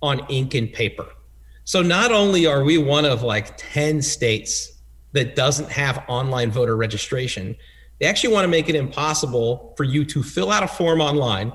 on 0.00 0.20
ink 0.28 0.54
and 0.54 0.72
paper. 0.72 1.06
So 1.64 1.82
not 1.82 2.10
only 2.10 2.46
are 2.46 2.64
we 2.64 2.78
one 2.78 3.04
of 3.04 3.22
like 3.22 3.56
10 3.56 4.02
states 4.02 4.72
that 5.12 5.36
doesn't 5.36 5.70
have 5.70 6.02
online 6.08 6.50
voter 6.50 6.76
registration, 6.76 7.54
they 8.00 8.06
actually 8.06 8.32
want 8.32 8.44
to 8.44 8.48
make 8.48 8.68
it 8.68 8.74
impossible 8.74 9.74
for 9.76 9.84
you 9.84 10.04
to 10.06 10.22
fill 10.22 10.50
out 10.50 10.62
a 10.62 10.68
form 10.68 11.00
online, 11.00 11.52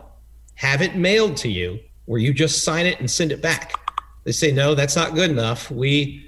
have 0.57 0.81
it 0.81 0.95
mailed 0.95 1.37
to 1.37 1.49
you, 1.49 1.79
where 2.05 2.19
you 2.19 2.33
just 2.33 2.63
sign 2.63 2.85
it 2.85 2.99
and 2.99 3.09
send 3.09 3.31
it 3.31 3.41
back. 3.41 3.73
They 4.23 4.31
say, 4.31 4.51
no, 4.51 4.75
that's 4.75 4.95
not 4.95 5.15
good 5.15 5.31
enough. 5.31 5.71
We 5.71 6.23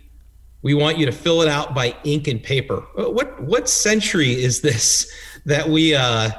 we 0.61 0.73
want 0.73 0.97
you 0.97 1.05
to 1.05 1.11
fill 1.11 1.41
it 1.41 1.47
out 1.47 1.73
by 1.73 1.95
ink 2.03 2.27
and 2.27 2.41
paper. 2.41 2.85
What 2.95 3.41
what 3.41 3.67
century 3.69 4.31
is 4.41 4.61
this 4.61 5.11
that 5.45 5.67
we 5.67 5.95
uh, 5.95 6.29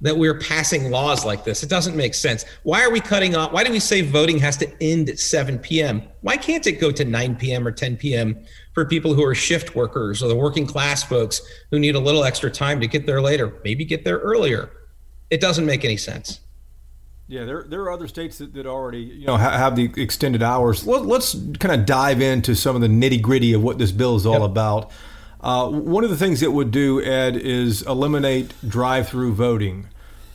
that 0.00 0.16
we're 0.16 0.38
passing 0.38 0.90
laws 0.90 1.24
like 1.24 1.44
this. 1.44 1.62
It 1.62 1.70
doesn't 1.70 1.96
make 1.96 2.14
sense. 2.14 2.44
Why 2.62 2.82
are 2.82 2.90
we 2.90 3.00
cutting 3.00 3.36
off? 3.36 3.52
Why 3.52 3.64
do 3.64 3.72
we 3.72 3.80
say 3.80 4.02
voting 4.02 4.38
has 4.38 4.56
to 4.58 4.82
end 4.82 5.08
at 5.08 5.18
7 5.18 5.58
p.m.? 5.58 6.02
Why 6.20 6.36
can't 6.36 6.66
it 6.66 6.80
go 6.80 6.90
to 6.90 7.04
9 7.04 7.36
p.m. 7.36 7.66
or 7.66 7.72
10 7.72 7.96
p.m. 7.96 8.44
for 8.74 8.84
people 8.84 9.14
who 9.14 9.24
are 9.24 9.34
shift 9.34 9.74
workers 9.74 10.22
or 10.22 10.28
the 10.28 10.36
working 10.36 10.66
class 10.66 11.02
folks 11.02 11.40
who 11.70 11.78
need 11.78 11.94
a 11.94 12.00
little 12.00 12.24
extra 12.24 12.50
time 12.50 12.80
to 12.80 12.86
get 12.86 13.06
there 13.06 13.22
later, 13.22 13.60
maybe 13.64 13.84
get 13.84 14.04
there 14.04 14.18
earlier. 14.18 14.70
It 15.30 15.40
doesn't 15.40 15.64
make 15.64 15.84
any 15.84 15.96
sense. 15.96 16.40
Yeah, 17.26 17.44
there, 17.44 17.62
there 17.62 17.80
are 17.82 17.90
other 17.90 18.06
states 18.06 18.38
that, 18.38 18.52
that 18.52 18.66
already 18.66 19.00
you 19.00 19.26
know 19.26 19.36
have 19.36 19.76
the 19.76 19.90
extended 19.96 20.42
hours. 20.42 20.86
Let, 20.86 21.06
us 21.10 21.34
kind 21.58 21.80
of 21.80 21.86
dive 21.86 22.20
into 22.20 22.54
some 22.54 22.76
of 22.76 22.82
the 22.82 22.88
nitty 22.88 23.22
gritty 23.22 23.54
of 23.54 23.62
what 23.62 23.78
this 23.78 23.92
bill 23.92 24.16
is 24.16 24.26
all 24.26 24.40
yep. 24.40 24.42
about. 24.42 24.90
Uh, 25.40 25.68
one 25.68 26.04
of 26.04 26.10
the 26.10 26.16
things 26.16 26.42
it 26.42 26.52
would 26.52 26.70
do, 26.70 27.02
Ed, 27.02 27.36
is 27.36 27.82
eliminate 27.82 28.54
drive-through 28.66 29.34
voting, 29.34 29.88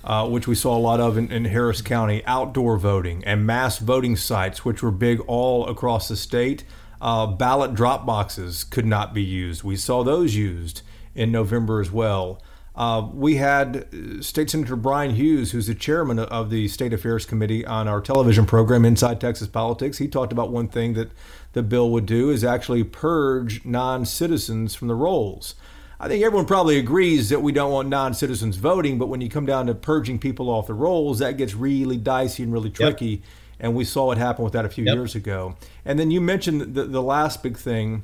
uh, 0.03 0.27
which 0.29 0.47
we 0.47 0.53
saw 0.53 0.77
a 0.77 0.79
lot 0.79 0.99
of 0.99 1.17
in, 1.17 1.31
in, 1.31 1.45
Harris 1.45 1.81
County, 1.81 2.23
outdoor 2.27 2.77
voting 2.77 3.23
and 3.23 3.45
mass 3.45 3.79
voting 3.79 4.15
sites, 4.15 4.63
which 4.63 4.83
were 4.83 4.91
big 4.91 5.19
all 5.21 5.67
across 5.67 6.07
the 6.07 6.15
state. 6.15 6.63
Uh, 7.01 7.25
ballot 7.25 7.73
drop 7.73 8.05
boxes 8.05 8.63
could 8.63 8.85
not 8.85 9.13
be 9.13 9.23
used. 9.23 9.63
We 9.63 9.77
saw 9.77 10.03
those 10.03 10.35
used 10.35 10.81
in 11.15 11.31
November 11.31 11.81
as 11.81 11.91
well. 11.91 12.41
Uh, 12.79 13.05
we 13.13 13.35
had 13.35 13.87
uh, 13.93 14.21
State 14.21 14.49
Senator 14.49 14.77
Bryan 14.77 15.13
Hughes, 15.13 15.51
who's 15.51 15.67
the 15.67 15.75
chairman 15.75 16.17
of 16.17 16.49
the 16.49 16.69
State 16.69 16.93
Affairs 16.93 17.25
Committee, 17.25 17.65
on 17.65 17.89
our 17.89 17.99
television 17.99 18.45
program 18.45 18.85
Inside 18.85 19.19
Texas 19.19 19.49
Politics. 19.49 19.97
He 19.97 20.07
talked 20.07 20.31
about 20.31 20.49
one 20.49 20.69
thing 20.69 20.93
that 20.93 21.11
the 21.51 21.61
bill 21.61 21.89
would 21.91 22.05
do 22.05 22.29
is 22.29 22.41
actually 22.41 22.85
purge 22.85 23.65
non 23.65 24.05
citizens 24.05 24.75
from 24.75 24.87
the 24.87 24.95
rolls. 24.95 25.55
I 25.99 26.07
think 26.07 26.23
everyone 26.23 26.45
probably 26.45 26.77
agrees 26.77 27.27
that 27.27 27.41
we 27.41 27.51
don't 27.51 27.73
want 27.73 27.89
non 27.89 28.13
citizens 28.13 28.55
voting, 28.55 28.97
but 28.97 29.07
when 29.07 29.19
you 29.19 29.29
come 29.29 29.45
down 29.45 29.65
to 29.65 29.75
purging 29.75 30.17
people 30.17 30.49
off 30.49 30.67
the 30.67 30.73
rolls, 30.73 31.19
that 31.19 31.35
gets 31.35 31.53
really 31.53 31.97
dicey 31.97 32.43
and 32.43 32.53
really 32.53 32.69
tricky. 32.69 33.05
Yep. 33.05 33.21
And 33.59 33.75
we 33.75 33.83
saw 33.83 34.05
what 34.05 34.17
happened 34.17 34.45
with 34.45 34.53
that 34.53 34.63
a 34.63 34.69
few 34.69 34.85
yep. 34.85 34.95
years 34.95 35.15
ago. 35.15 35.57
And 35.83 35.99
then 35.99 36.11
you 36.11 36.21
mentioned 36.21 36.75
the, 36.75 36.85
the 36.85 37.03
last 37.03 37.43
big 37.43 37.57
thing 37.57 38.03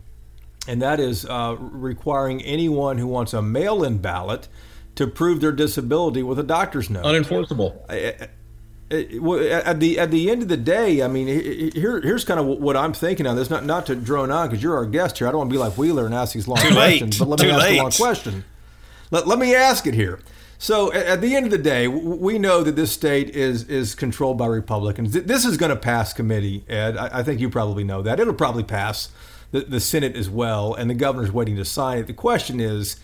and 0.68 0.82
that 0.82 1.00
is 1.00 1.26
uh, 1.26 1.56
requiring 1.60 2.42
anyone 2.42 2.98
who 2.98 3.08
wants 3.08 3.34
a 3.34 3.42
mail 3.42 3.84
in 3.84 3.98
ballot 4.00 4.48
to 4.96 5.08
prove 5.08 5.42
their 5.42 5.52
disability 5.52 6.24
with 6.24 6.40
a 6.40 6.44
doctor's 6.44 6.90
note. 6.90 7.06
Unenforceable. 7.06 7.82
At 7.90 9.80
the 9.80 10.00
at 10.00 10.12
the 10.12 10.30
end 10.30 10.44
of 10.44 10.48
the 10.48 10.58
day, 10.58 11.02
I 11.02 11.08
mean, 11.08 11.28
here 11.74 12.00
here's 12.02 12.24
kind 12.24 12.40
of 12.40 12.46
what 12.46 12.78
I'm 12.78 12.94
thinking 12.94 13.26
on 13.26 13.36
this. 13.36 13.50
Not 13.50 13.66
not 13.66 13.88
to 13.88 13.96
drone 13.96 14.32
on 14.32 14.48
because 14.48 14.62
you're 14.62 14.76
our 14.76 14.86
guest 14.86 15.18
here. 15.18 15.28
I 15.28 15.32
don't 15.32 15.40
want 15.40 15.50
to 15.50 15.54
be 15.54 15.60
like 15.60 15.78
Wheeler 15.78 16.06
and 16.06 16.14
ask 16.14 16.34
these 16.34 16.48
long 16.48 16.58
Too 16.58 16.72
questions, 16.72 17.20
late. 17.20 17.28
but 17.28 17.30
let 17.30 17.42
me 17.42 17.52
ask 17.52 17.64
late. 17.64 17.80
a 17.80 17.82
long 17.82 17.92
question. 17.92 18.44
Let, 19.12 19.28
let 19.28 19.40
me 19.40 19.56
ask 19.56 19.88
it 19.88 19.94
here. 19.94 20.20
So 20.58 20.94
at 20.94 21.22
the 21.22 21.36
end 21.36 21.46
of 21.46 21.52
the 21.52 21.58
day, 21.58 21.88
we 21.88 22.40
know 22.40 22.64
that 22.64 22.76
this 22.76 22.92
state 22.92 23.30
is 23.32 23.64
is 23.64 23.94
controlled 23.94 24.38
by 24.38 24.48
Republicans. 24.48 25.12
This 25.12 25.46
is 25.46 25.58
going 25.58 25.72
to 25.72 25.76
pass 25.76 26.14
committee, 26.14 26.64
Ed. 26.70 26.96
I, 26.96 27.24
think 27.24 27.42
you 27.42 27.50
probably 27.50 27.84
know 27.84 28.02
that. 28.02 28.20
It'll 28.20 28.34
probably 28.34 28.64
pass 28.64 29.10
the, 29.56 29.62
the 29.62 29.80
Senate 29.80 30.18
as 30.18 30.30
well, 30.30 30.74
and 30.74 30.90
the 30.90 30.94
governor's 30.94 31.32
waiting 31.32 31.56
to 31.56 31.64
sign 31.64 32.00
it. 32.00 32.08
The 32.08 32.14
question 32.14 32.60
is, 32.60 32.98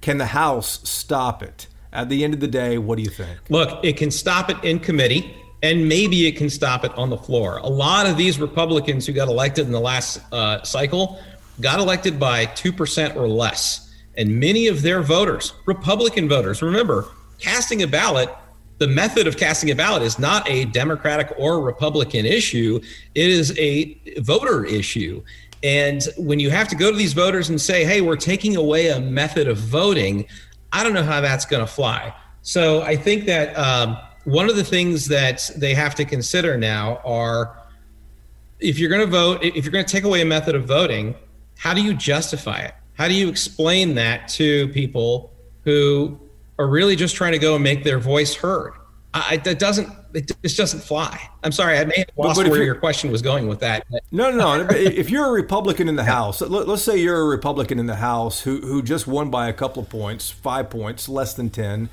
can 0.00 0.16
the 0.16 0.26
House 0.26 0.80
stop 0.88 1.42
it? 1.42 1.66
At 1.92 2.08
the 2.08 2.24
end 2.24 2.32
of 2.32 2.40
the 2.40 2.48
day, 2.48 2.78
what 2.78 2.96
do 2.96 3.02
you 3.02 3.10
think? 3.10 3.38
Look, 3.50 3.84
it 3.84 3.98
can 3.98 4.10
stop 4.10 4.48
it 4.48 4.56
in 4.64 4.78
committee, 4.78 5.36
and 5.62 5.86
maybe 5.86 6.26
it 6.26 6.36
can 6.36 6.48
stop 6.48 6.84
it 6.84 6.96
on 6.96 7.10
the 7.10 7.16
floor. 7.16 7.58
A 7.58 7.68
lot 7.68 8.06
of 8.06 8.16
these 8.16 8.38
Republicans 8.38 9.06
who 9.06 9.12
got 9.12 9.28
elected 9.28 9.66
in 9.66 9.72
the 9.72 9.80
last 9.80 10.20
uh, 10.32 10.62
cycle 10.62 11.20
got 11.60 11.78
elected 11.78 12.18
by 12.18 12.46
2% 12.46 13.16
or 13.16 13.28
less. 13.28 13.94
And 14.16 14.40
many 14.40 14.66
of 14.66 14.82
their 14.82 15.02
voters, 15.02 15.52
Republican 15.66 16.28
voters, 16.28 16.62
remember, 16.62 17.06
casting 17.38 17.82
a 17.82 17.86
ballot 17.86 18.30
the 18.78 18.86
method 18.86 19.26
of 19.26 19.36
casting 19.36 19.70
a 19.70 19.74
ballot 19.74 20.02
is 20.02 20.18
not 20.18 20.48
a 20.48 20.64
Democratic 20.66 21.32
or 21.36 21.60
Republican 21.60 22.24
issue. 22.24 22.80
It 23.14 23.28
is 23.28 23.56
a 23.58 23.98
voter 24.20 24.64
issue. 24.64 25.22
And 25.62 26.02
when 26.16 26.38
you 26.38 26.50
have 26.50 26.68
to 26.68 26.76
go 26.76 26.90
to 26.90 26.96
these 26.96 27.12
voters 27.12 27.48
and 27.48 27.60
say, 27.60 27.84
hey, 27.84 28.00
we're 28.00 28.16
taking 28.16 28.56
away 28.56 28.88
a 28.88 29.00
method 29.00 29.48
of 29.48 29.58
voting, 29.58 30.26
I 30.72 30.84
don't 30.84 30.92
know 30.92 31.02
how 31.02 31.20
that's 31.20 31.44
going 31.44 31.64
to 31.64 31.72
fly. 31.72 32.14
So 32.42 32.82
I 32.82 32.96
think 32.96 33.26
that 33.26 33.54
um, 33.58 33.98
one 34.24 34.48
of 34.48 34.56
the 34.56 34.64
things 34.64 35.06
that 35.08 35.50
they 35.56 35.74
have 35.74 35.94
to 35.96 36.04
consider 36.04 36.56
now 36.56 37.00
are 37.04 37.56
if 38.60 38.78
you're 38.78 38.90
going 38.90 39.00
to 39.00 39.06
vote, 39.06 39.42
if 39.42 39.64
you're 39.64 39.72
going 39.72 39.84
to 39.84 39.90
take 39.90 40.04
away 40.04 40.20
a 40.20 40.24
method 40.24 40.54
of 40.54 40.64
voting, 40.64 41.14
how 41.56 41.74
do 41.74 41.82
you 41.82 41.94
justify 41.94 42.60
it? 42.60 42.74
How 42.94 43.08
do 43.08 43.14
you 43.14 43.28
explain 43.28 43.94
that 43.94 44.28
to 44.28 44.68
people 44.68 45.32
who 45.64 46.18
are 46.58 46.66
really 46.66 46.96
just 46.96 47.14
trying 47.14 47.32
to 47.32 47.38
go 47.38 47.54
and 47.54 47.62
make 47.62 47.84
their 47.84 47.98
voice 47.98 48.34
heard? 48.34 48.72
I, 49.14 49.36
that 49.38 49.58
doesn't 49.58 49.88
it 50.14 50.30
just 50.42 50.56
doesn't 50.56 50.80
fly. 50.80 51.28
I'm 51.42 51.52
sorry, 51.52 51.78
I 51.78 51.84
may 51.84 51.94
have 51.98 52.08
lost 52.16 52.36
but, 52.36 52.44
but 52.44 52.50
where 52.52 52.62
your 52.62 52.74
question 52.74 53.10
was 53.10 53.22
going 53.22 53.48
with 53.48 53.60
that. 53.60 53.86
No, 54.10 54.30
no, 54.30 54.62
no. 54.62 54.68
if 54.70 55.10
you're 55.10 55.26
a 55.26 55.32
Republican 55.32 55.88
in 55.88 55.96
the 55.96 56.04
House, 56.04 56.40
let, 56.40 56.68
us 56.68 56.82
say 56.82 56.96
you're 56.98 57.20
a 57.20 57.26
Republican 57.26 57.78
in 57.78 57.86
the 57.86 57.96
House 57.96 58.40
who 58.40 58.60
who 58.60 58.82
just 58.82 59.06
won 59.06 59.30
by 59.30 59.48
a 59.48 59.52
couple 59.52 59.82
of 59.82 59.88
points, 59.88 60.30
five 60.30 60.70
points, 60.70 61.08
less 61.08 61.34
than 61.34 61.50
ten. 61.50 61.88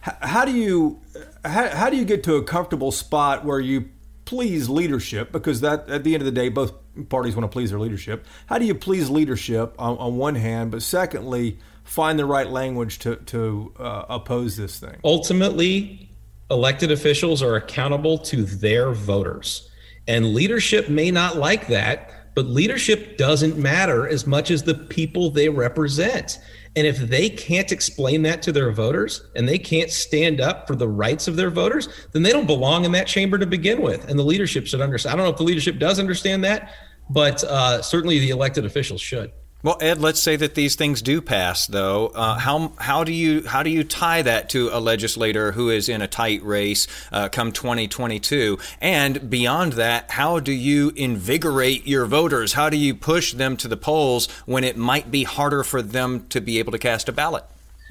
How 0.00 0.44
do 0.44 0.52
you 0.52 0.98
how, 1.44 1.68
how 1.68 1.90
do 1.90 1.96
you 1.96 2.04
get 2.04 2.24
to 2.24 2.34
a 2.36 2.42
comfortable 2.42 2.92
spot 2.92 3.44
where 3.44 3.60
you 3.60 3.88
please 4.24 4.68
leadership? 4.68 5.32
Because 5.32 5.60
that 5.60 5.88
at 5.88 6.04
the 6.04 6.14
end 6.14 6.22
of 6.22 6.26
the 6.26 6.32
day, 6.32 6.48
both 6.48 6.72
parties 7.08 7.36
want 7.36 7.50
to 7.50 7.54
please 7.54 7.70
their 7.70 7.80
leadership. 7.80 8.26
How 8.46 8.58
do 8.58 8.64
you 8.64 8.74
please 8.74 9.10
leadership 9.10 9.74
on, 9.78 9.96
on 9.98 10.16
one 10.16 10.34
hand, 10.34 10.70
but 10.70 10.82
secondly, 10.82 11.58
find 11.84 12.18
the 12.18 12.24
right 12.24 12.48
language 12.48 12.98
to 13.00 13.16
to 13.16 13.72
uh, 13.78 14.04
oppose 14.08 14.56
this 14.56 14.78
thing? 14.78 14.96
Ultimately, 15.04 16.09
elected 16.50 16.90
officials 16.90 17.42
are 17.42 17.56
accountable 17.56 18.18
to 18.18 18.44
their 18.44 18.92
voters. 18.92 19.70
And 20.08 20.34
leadership 20.34 20.88
may 20.88 21.10
not 21.10 21.36
like 21.36 21.66
that, 21.68 22.34
but 22.34 22.46
leadership 22.46 23.16
doesn't 23.16 23.56
matter 23.56 24.08
as 24.08 24.26
much 24.26 24.50
as 24.50 24.62
the 24.62 24.74
people 24.74 25.30
they 25.30 25.48
represent. 25.48 26.38
And 26.76 26.86
if 26.86 26.98
they 26.98 27.28
can't 27.28 27.72
explain 27.72 28.22
that 28.22 28.42
to 28.42 28.52
their 28.52 28.70
voters 28.70 29.26
and 29.34 29.48
they 29.48 29.58
can't 29.58 29.90
stand 29.90 30.40
up 30.40 30.66
for 30.66 30.76
the 30.76 30.88
rights 30.88 31.26
of 31.26 31.36
their 31.36 31.50
voters, 31.50 31.88
then 32.12 32.22
they 32.22 32.30
don't 32.30 32.46
belong 32.46 32.84
in 32.84 32.92
that 32.92 33.08
chamber 33.08 33.38
to 33.38 33.46
begin 33.46 33.82
with. 33.82 34.08
And 34.08 34.18
the 34.18 34.24
leadership 34.24 34.66
should 34.66 34.80
understand. 34.80 35.12
I 35.12 35.16
don't 35.16 35.26
know 35.26 35.32
if 35.32 35.38
the 35.38 35.44
leadership 35.44 35.78
does 35.78 35.98
understand 35.98 36.44
that, 36.44 36.72
but 37.08 37.42
uh, 37.44 37.82
certainly 37.82 38.20
the 38.20 38.30
elected 38.30 38.64
officials 38.64 39.00
should. 39.00 39.32
Well, 39.62 39.76
Ed, 39.82 40.00
let's 40.00 40.20
say 40.20 40.36
that 40.36 40.54
these 40.54 40.74
things 40.74 41.02
do 41.02 41.20
pass, 41.20 41.66
though. 41.66 42.06
Uh, 42.08 42.38
how 42.38 42.72
how 42.78 43.04
do 43.04 43.12
you 43.12 43.46
how 43.46 43.62
do 43.62 43.68
you 43.68 43.84
tie 43.84 44.22
that 44.22 44.48
to 44.50 44.70
a 44.72 44.80
legislator 44.80 45.52
who 45.52 45.68
is 45.68 45.90
in 45.90 46.00
a 46.00 46.08
tight 46.08 46.42
race 46.42 46.86
uh, 47.12 47.28
come 47.28 47.52
2022? 47.52 48.58
And 48.80 49.28
beyond 49.28 49.74
that, 49.74 50.12
how 50.12 50.40
do 50.40 50.52
you 50.52 50.92
invigorate 50.96 51.86
your 51.86 52.06
voters? 52.06 52.54
How 52.54 52.70
do 52.70 52.78
you 52.78 52.94
push 52.94 53.34
them 53.34 53.58
to 53.58 53.68
the 53.68 53.76
polls 53.76 54.30
when 54.46 54.64
it 54.64 54.78
might 54.78 55.10
be 55.10 55.24
harder 55.24 55.62
for 55.62 55.82
them 55.82 56.26
to 56.30 56.40
be 56.40 56.58
able 56.58 56.72
to 56.72 56.78
cast 56.78 57.10
a 57.10 57.12
ballot? 57.12 57.44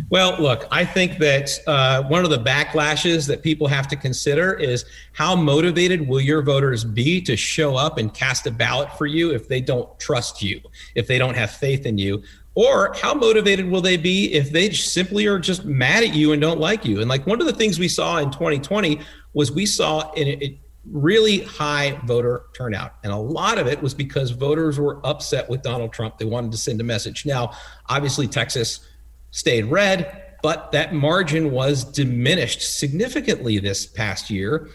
Well, 0.10 0.41
look, 0.41 0.65
I 0.72 0.86
think 0.86 1.18
that 1.20 1.51
uh, 1.68 2.03
one 2.03 2.24
of 2.24 2.29
the 2.29 2.39
backlashes 2.39 3.27
that 3.27 3.44
people 3.44 3.68
have 3.68 3.88
to 3.89 3.96
consider 3.96 4.53
is 4.53 4.86
how 5.12 5.36
motivated 5.36 6.08
will 6.08 6.22
your 6.22 6.41
voters 6.41 6.84
be 6.84 7.22
to 7.22 7.36
show 7.36 7.75
up 7.75 7.98
and 7.98 8.13
cast 8.13 8.48
a 8.48 8.51
ballot 8.51 8.98
for 8.98 9.06
you 9.06 9.32
if 9.32 9.48
they 9.48 9.62
don't 9.62 10.00
trust 10.00 10.41
you, 10.41 10.62
if 10.96 11.08
they 11.08 11.18
don't 11.18 11.36
have 11.36 11.51
faith 11.51 11.86
in 11.86 11.98
you? 11.98 12.24
Or 12.56 12.94
how 12.96 13.13
motivated 13.13 13.70
will 13.70 13.82
they 13.82 13.98
be 13.98 14.34
if 14.34 14.51
they 14.51 14.72
simply 14.72 15.27
are 15.27 15.39
just 15.39 15.65
mad 15.65 16.03
at 16.03 16.13
you 16.13 16.32
and 16.32 16.41
don't 16.41 16.60
like 16.60 16.86
you? 16.86 17.01
And 17.01 17.10
like 17.10 17.27
one 17.27 17.39
of 17.39 17.48
the 17.48 17.53
things 17.53 17.77
we 17.77 17.88
saw 17.88 18.18
in 18.18 18.32
2020 18.32 19.00
was 19.34 19.51
we 19.51 19.65
saw 19.65 20.12
in 20.13 20.58
really 20.91 21.39
high 21.41 22.00
voter 22.06 22.46
turnout. 22.53 22.96
And 23.03 23.13
a 23.13 23.18
lot 23.18 23.60
of 23.60 23.68
it 23.68 23.82
was 23.82 23.94
because 23.94 24.32
voters 24.32 24.79
were 24.79 25.00
upset 25.06 25.50
with 25.50 25.62
Donald 25.62 25.94
Trump. 25.94 26.18
They 26.18 26.25
wanted 26.25 26.51
to 26.51 26.58
send 26.58 26.82
a 26.82 26.84
message. 26.84 27.25
Now, 27.25 27.51
obviously, 27.88 28.27
Texas 28.27 28.88
stayed 29.31 29.65
red, 29.65 30.36
but 30.41 30.71
that 30.71 30.93
margin 30.93 31.51
was 31.51 31.83
diminished 31.83 32.77
significantly 32.77 33.59
this 33.59 33.86
past 33.86 34.29
year. 34.29 34.69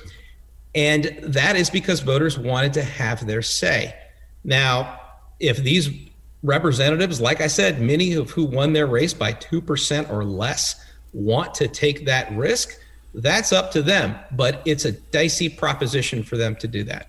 And 0.75 1.17
that 1.23 1.57
is 1.57 1.71
because 1.71 2.01
voters 2.01 2.39
wanted 2.39 2.73
to 2.75 2.83
have 2.83 3.27
their 3.27 3.43
say. 3.43 3.95
Now, 4.43 5.01
if 5.41 5.59
these 5.59 5.91
representatives, 6.43 7.21
like 7.21 7.41
I 7.41 7.47
said, 7.47 7.81
many 7.81 8.15
of 8.15 8.31
who 8.31 8.45
won 8.45 8.73
their 8.73 8.87
race 8.87 9.15
by 9.15 9.33
2% 9.33 10.11
or 10.11 10.25
less, 10.25 10.85
want 11.13 11.55
to 11.55 11.69
take 11.69 12.05
that 12.07 12.31
risk, 12.33 12.79
that's 13.15 13.53
up 13.53 13.71
to 13.73 13.83
them. 13.83 14.17
But 14.33 14.61
it's 14.65 14.85
a 14.85 14.93
dicey 14.93 15.49
proposition 15.49 16.23
for 16.23 16.37
them 16.37 16.57
to 16.57 16.69
do 16.69 16.85
that. 16.85 17.09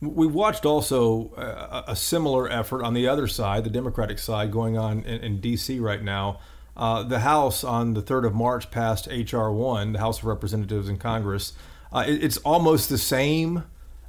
We 0.00 0.26
watched 0.26 0.66
also 0.66 1.32
a, 1.36 1.92
a, 1.92 1.96
similar 1.96 2.50
effort 2.50 2.84
on 2.84 2.92
the 2.92 3.08
other 3.08 3.26
side, 3.26 3.64
the 3.64 3.70
Democratic 3.70 4.18
side, 4.18 4.52
going 4.52 4.76
on 4.76 5.02
in, 5.04 5.22
in 5.22 5.40
D.C. 5.40 5.78
right 5.80 6.02
now. 6.02 6.38
Uh, 6.76 7.02
the 7.02 7.20
House 7.20 7.64
on 7.64 7.94
the 7.94 8.02
3rd 8.02 8.26
of 8.26 8.34
March 8.34 8.70
passed 8.70 9.08
H.R. 9.10 9.50
1, 9.50 9.94
the 9.94 9.98
House 9.98 10.18
of 10.18 10.26
Representatives 10.26 10.90
in 10.90 10.98
Congress. 10.98 11.54
Uh, 11.90 12.04
it, 12.06 12.22
it's 12.22 12.36
almost 12.38 12.90
the 12.90 12.98
same 12.98 13.64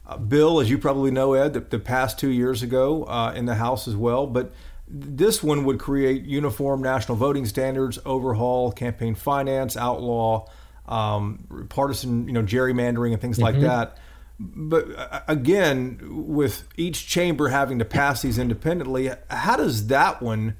uh, 0.05 0.17
bill, 0.17 0.59
as 0.59 0.69
you 0.69 0.77
probably 0.77 1.09
know, 1.09 1.33
Ed, 1.33 1.53
that, 1.53 1.69
that 1.69 1.85
passed 1.85 2.19
two 2.19 2.31
years 2.31 2.61
ago 2.61 3.05
uh, 3.05 3.31
in 3.33 3.45
the 3.45 3.55
House 3.55 3.87
as 3.87 3.95
well. 3.95 4.27
But 4.27 4.51
this 4.89 5.41
one 5.41 5.63
would 5.63 5.79
create 5.79 6.25
uniform 6.25 6.81
national 6.81 7.17
voting 7.17 7.45
standards, 7.45 7.97
overhaul 8.05 8.73
campaign 8.73 9.15
finance, 9.15 9.77
outlaw 9.77 10.49
um, 10.85 11.67
partisan, 11.69 12.27
you 12.27 12.33
know, 12.33 12.43
gerrymandering 12.43 13.13
and 13.13 13.21
things 13.21 13.37
mm-hmm. 13.37 13.55
like 13.55 13.61
that 13.61 13.97
But 14.39 14.95
uh, 14.95 15.21
again, 15.27 15.99
with 16.09 16.67
each 16.77 17.07
chamber 17.07 17.49
having 17.49 17.79
to 17.79 17.85
pass 17.85 18.21
these 18.21 18.37
independently, 18.37 19.11
how 19.29 19.57
does 19.57 19.87
that 19.87 20.21
one 20.21 20.55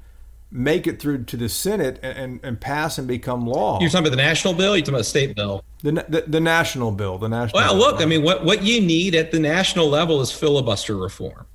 make 0.50 0.86
it 0.86 0.98
through 1.00 1.24
to 1.24 1.36
the 1.36 1.48
Senate 1.48 2.00
and, 2.02 2.18
and, 2.18 2.40
and 2.42 2.60
pass 2.60 2.98
and 2.98 3.06
become 3.06 3.46
law? 3.46 3.78
You're 3.80 3.90
talking 3.90 4.06
about 4.06 4.16
the 4.16 4.22
national 4.22 4.54
bill. 4.54 4.76
You're 4.76 4.82
talking 4.82 4.94
about 4.94 4.98
the 4.98 5.04
state 5.04 5.36
bill. 5.36 5.64
The, 5.82 5.92
the, 6.08 6.24
the 6.26 6.40
national 6.40 6.90
bill. 6.90 7.18
The 7.18 7.28
national. 7.28 7.60
Well, 7.60 7.74
bill. 7.74 7.78
look. 7.78 8.00
I 8.00 8.04
mean, 8.04 8.22
what 8.22 8.44
what 8.44 8.64
you 8.64 8.80
need 8.80 9.14
at 9.14 9.30
the 9.30 9.38
national 9.38 9.88
level 9.88 10.20
is 10.20 10.32
filibuster 10.32 10.96
reform. 10.96 11.46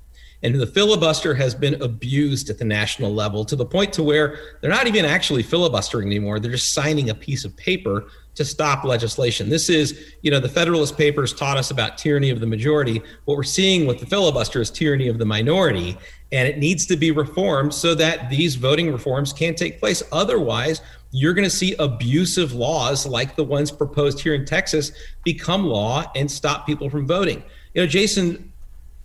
And 0.44 0.60
the 0.60 0.66
filibuster 0.66 1.34
has 1.34 1.54
been 1.54 1.80
abused 1.82 2.50
at 2.50 2.58
the 2.58 2.66
national 2.66 3.14
level 3.14 3.46
to 3.46 3.56
the 3.56 3.64
point 3.64 3.94
to 3.94 4.02
where 4.02 4.38
they're 4.60 4.70
not 4.70 4.86
even 4.86 5.06
actually 5.06 5.42
filibustering 5.42 6.06
anymore. 6.06 6.38
They're 6.38 6.52
just 6.52 6.74
signing 6.74 7.08
a 7.08 7.14
piece 7.14 7.46
of 7.46 7.56
paper 7.56 8.08
to 8.34 8.44
stop 8.44 8.84
legislation. 8.84 9.48
This 9.48 9.70
is, 9.70 10.14
you 10.20 10.30
know, 10.30 10.40
the 10.40 10.48
Federalist 10.48 10.98
Papers 10.98 11.32
taught 11.32 11.56
us 11.56 11.70
about 11.70 11.96
tyranny 11.96 12.28
of 12.28 12.40
the 12.40 12.46
majority. 12.46 13.00
What 13.24 13.38
we're 13.38 13.42
seeing 13.42 13.86
with 13.86 14.00
the 14.00 14.06
filibuster 14.06 14.60
is 14.60 14.70
tyranny 14.70 15.08
of 15.08 15.18
the 15.18 15.24
minority, 15.24 15.96
and 16.30 16.46
it 16.46 16.58
needs 16.58 16.84
to 16.86 16.96
be 16.96 17.10
reformed 17.10 17.72
so 17.72 17.94
that 17.94 18.28
these 18.28 18.56
voting 18.56 18.92
reforms 18.92 19.32
can 19.32 19.54
take 19.54 19.80
place. 19.80 20.02
Otherwise, 20.12 20.82
you're 21.10 21.32
going 21.32 21.48
to 21.48 21.56
see 21.56 21.74
abusive 21.78 22.52
laws 22.52 23.06
like 23.06 23.34
the 23.34 23.44
ones 23.44 23.70
proposed 23.70 24.20
here 24.20 24.34
in 24.34 24.44
Texas 24.44 24.92
become 25.24 25.64
law 25.64 26.04
and 26.16 26.30
stop 26.30 26.66
people 26.66 26.90
from 26.90 27.06
voting. 27.06 27.42
You 27.72 27.82
know, 27.82 27.86
Jason, 27.86 28.52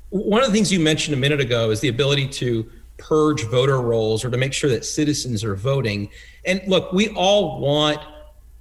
one 0.09 0.41
of 0.41 0.47
the 0.47 0.53
things 0.53 0.71
you 0.71 0.79
mentioned 0.79 1.15
a 1.15 1.19
minute 1.19 1.39
ago 1.39 1.69
is 1.69 1.81
the 1.81 1.87
ability 1.87 2.27
to 2.27 2.69
purge 2.97 3.43
voter 3.45 3.79
rolls 3.81 4.25
or 4.25 4.29
to 4.29 4.37
make 4.37 4.53
sure 4.53 4.69
that 4.69 4.85
citizens 4.85 5.43
are 5.43 5.55
voting. 5.55 6.09
And 6.45 6.61
look, 6.67 6.91
we 6.91 7.09
all 7.09 7.59
want 7.59 7.99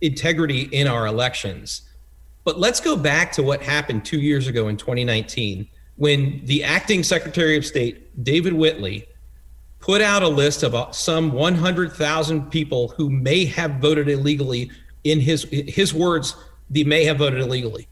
integrity 0.01 0.63
in 0.73 0.87
our 0.87 1.07
elections. 1.07 1.83
But 2.45 2.59
let's 2.59 2.81
go 2.81 2.97
back 2.97 3.33
to 3.33 3.43
what 3.43 3.63
happened 3.63 4.05
two 4.05 4.21
years 4.21 4.47
ago 4.47 4.69
in 4.69 4.77
2019 4.77 5.69
when 5.97 6.41
the 6.45 6.63
acting 6.63 7.03
Secretary 7.03 7.57
of 7.57 7.67
State, 7.67 8.23
David 8.23 8.53
Whitley, 8.53 9.07
put 9.81 10.01
out 10.01 10.23
a 10.23 10.29
list 10.29 10.63
of 10.63 10.75
uh, 10.75 10.91
some 10.93 11.33
100,000 11.33 12.51
people 12.51 12.89
who 12.89 13.11
may 13.11 13.45
have 13.45 13.73
voted 13.73 14.09
illegally. 14.09 14.71
In 15.05 15.21
his 15.21 15.45
his 15.51 15.95
words, 15.95 16.37
they 16.71 16.85
may 16.85 17.05
have 17.05 17.19
voted 17.19 17.41
illegally. 17.41 17.89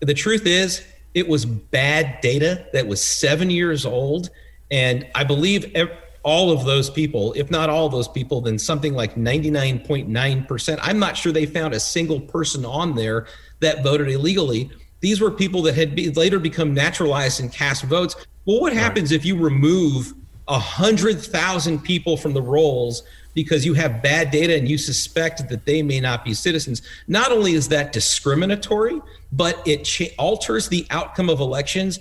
The 0.00 0.14
truth 0.14 0.46
is, 0.46 0.84
it 1.16 1.26
was 1.26 1.46
bad 1.46 2.20
data 2.20 2.66
that 2.74 2.86
was 2.86 3.02
seven 3.02 3.48
years 3.48 3.86
old. 3.86 4.28
And 4.70 5.06
I 5.14 5.24
believe 5.24 5.74
all 6.22 6.50
of 6.50 6.66
those 6.66 6.90
people, 6.90 7.32
if 7.32 7.50
not 7.50 7.70
all 7.70 7.88
those 7.88 8.06
people, 8.06 8.42
then 8.42 8.58
something 8.58 8.92
like 8.92 9.14
99.9%. 9.14 10.78
I'm 10.82 10.98
not 10.98 11.16
sure 11.16 11.32
they 11.32 11.46
found 11.46 11.72
a 11.72 11.80
single 11.80 12.20
person 12.20 12.66
on 12.66 12.94
there 12.94 13.28
that 13.60 13.82
voted 13.82 14.10
illegally. 14.10 14.70
These 15.00 15.22
were 15.22 15.30
people 15.30 15.62
that 15.62 15.74
had 15.74 15.94
be, 15.94 16.10
later 16.10 16.38
become 16.38 16.74
naturalized 16.74 17.40
and 17.40 17.50
cast 17.50 17.84
votes. 17.84 18.14
Well, 18.44 18.60
what 18.60 18.74
happens 18.74 19.10
right. 19.10 19.16
if 19.16 19.24
you 19.24 19.38
remove 19.38 20.12
100,000 20.46 21.80
people 21.80 22.16
from 22.16 22.32
the 22.32 22.42
rolls 22.42 23.02
because 23.34 23.66
you 23.66 23.74
have 23.74 24.02
bad 24.02 24.30
data 24.30 24.56
and 24.56 24.68
you 24.68 24.78
suspect 24.78 25.48
that 25.48 25.66
they 25.66 25.82
may 25.82 26.00
not 26.00 26.24
be 26.24 26.34
citizens? 26.34 26.82
Not 27.08 27.32
only 27.32 27.52
is 27.52 27.68
that 27.68 27.92
discriminatory, 27.92 29.00
but 29.32 29.60
it 29.66 29.84
cha- 29.84 30.14
alters 30.18 30.68
the 30.68 30.86
outcome 30.90 31.28
of 31.28 31.40
elections 31.40 32.00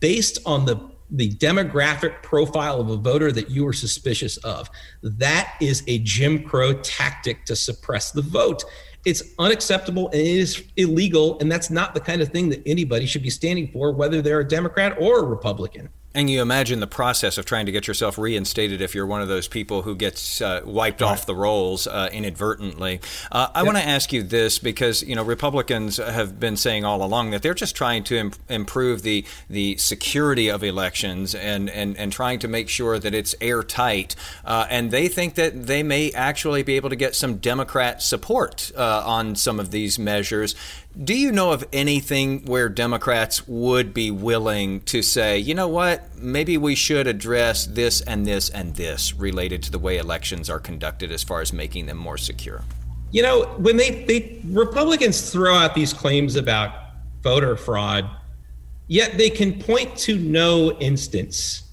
based 0.00 0.38
on 0.46 0.66
the 0.66 0.94
the 1.10 1.30
demographic 1.32 2.22
profile 2.22 2.80
of 2.80 2.90
a 2.90 2.96
voter 2.96 3.30
that 3.30 3.50
you 3.50 3.66
are 3.68 3.72
suspicious 3.72 4.36
of. 4.38 4.68
That 5.02 5.54
is 5.60 5.84
a 5.86 5.98
Jim 5.98 6.42
Crow 6.42 6.74
tactic 6.80 7.44
to 7.44 7.54
suppress 7.54 8.10
the 8.10 8.22
vote. 8.22 8.64
It's 9.04 9.22
unacceptable 9.38 10.08
and 10.08 10.20
it 10.20 10.26
is 10.26 10.64
illegal. 10.76 11.38
And 11.38 11.52
that's 11.52 11.70
not 11.70 11.94
the 11.94 12.00
kind 12.00 12.20
of 12.20 12.30
thing 12.30 12.48
that 12.48 12.62
anybody 12.66 13.06
should 13.06 13.22
be 13.22 13.30
standing 13.30 13.68
for, 13.68 13.92
whether 13.92 14.22
they're 14.22 14.40
a 14.40 14.48
Democrat 14.48 14.96
or 14.98 15.20
a 15.20 15.24
Republican. 15.24 15.88
And 16.14 16.30
you 16.30 16.40
imagine 16.40 16.78
the 16.78 16.86
process 16.86 17.38
of 17.38 17.44
trying 17.44 17.66
to 17.66 17.72
get 17.72 17.88
yourself 17.88 18.18
reinstated 18.18 18.80
if 18.80 18.94
you're 18.94 19.06
one 19.06 19.20
of 19.20 19.26
those 19.26 19.48
people 19.48 19.82
who 19.82 19.96
gets 19.96 20.40
uh, 20.40 20.60
wiped 20.64 21.00
right. 21.00 21.10
off 21.10 21.26
the 21.26 21.34
rolls 21.34 21.88
uh, 21.88 22.08
inadvertently. 22.12 23.00
Uh, 23.32 23.48
I 23.52 23.60
yep. 23.60 23.66
want 23.66 23.78
to 23.78 23.84
ask 23.84 24.12
you 24.12 24.22
this 24.22 24.60
because 24.60 25.02
you 25.02 25.16
know 25.16 25.24
Republicans 25.24 25.96
have 25.96 26.38
been 26.38 26.56
saying 26.56 26.84
all 26.84 27.02
along 27.02 27.32
that 27.32 27.42
they're 27.42 27.52
just 27.52 27.74
trying 27.74 28.04
to 28.04 28.16
Im- 28.16 28.32
improve 28.48 29.02
the 29.02 29.24
the 29.50 29.76
security 29.76 30.48
of 30.48 30.62
elections 30.62 31.34
and, 31.34 31.68
and 31.68 31.96
and 31.96 32.12
trying 32.12 32.38
to 32.38 32.48
make 32.48 32.68
sure 32.68 33.00
that 33.00 33.12
it's 33.12 33.34
airtight. 33.40 34.14
Uh, 34.44 34.66
and 34.70 34.92
they 34.92 35.08
think 35.08 35.34
that 35.34 35.66
they 35.66 35.82
may 35.82 36.12
actually 36.12 36.62
be 36.62 36.76
able 36.76 36.90
to 36.90 36.96
get 36.96 37.16
some 37.16 37.38
Democrat 37.38 38.00
support 38.02 38.70
uh, 38.76 39.02
on 39.04 39.34
some 39.34 39.58
of 39.58 39.72
these 39.72 39.98
measures. 39.98 40.54
Do 41.02 41.18
you 41.18 41.32
know 41.32 41.50
of 41.50 41.66
anything 41.72 42.44
where 42.44 42.68
Democrats 42.68 43.48
would 43.48 43.92
be 43.92 44.12
willing 44.12 44.80
to 44.82 45.02
say, 45.02 45.36
you 45.36 45.52
know 45.52 45.66
what, 45.66 46.16
maybe 46.16 46.56
we 46.56 46.76
should 46.76 47.08
address 47.08 47.66
this 47.66 48.00
and 48.02 48.24
this 48.24 48.48
and 48.48 48.76
this 48.76 49.12
related 49.12 49.60
to 49.64 49.72
the 49.72 49.78
way 49.80 49.98
elections 49.98 50.48
are 50.48 50.60
conducted 50.60 51.10
as 51.10 51.24
far 51.24 51.40
as 51.40 51.52
making 51.52 51.86
them 51.86 51.96
more 51.96 52.16
secure? 52.16 52.62
You 53.10 53.22
know, 53.22 53.42
when 53.58 53.76
they, 53.76 54.04
they 54.04 54.40
Republicans 54.44 55.32
throw 55.32 55.56
out 55.56 55.74
these 55.74 55.92
claims 55.92 56.36
about 56.36 56.72
voter 57.24 57.56
fraud, 57.56 58.08
yet 58.86 59.18
they 59.18 59.30
can 59.30 59.58
point 59.58 59.96
to 59.96 60.16
no 60.16 60.78
instance 60.78 61.64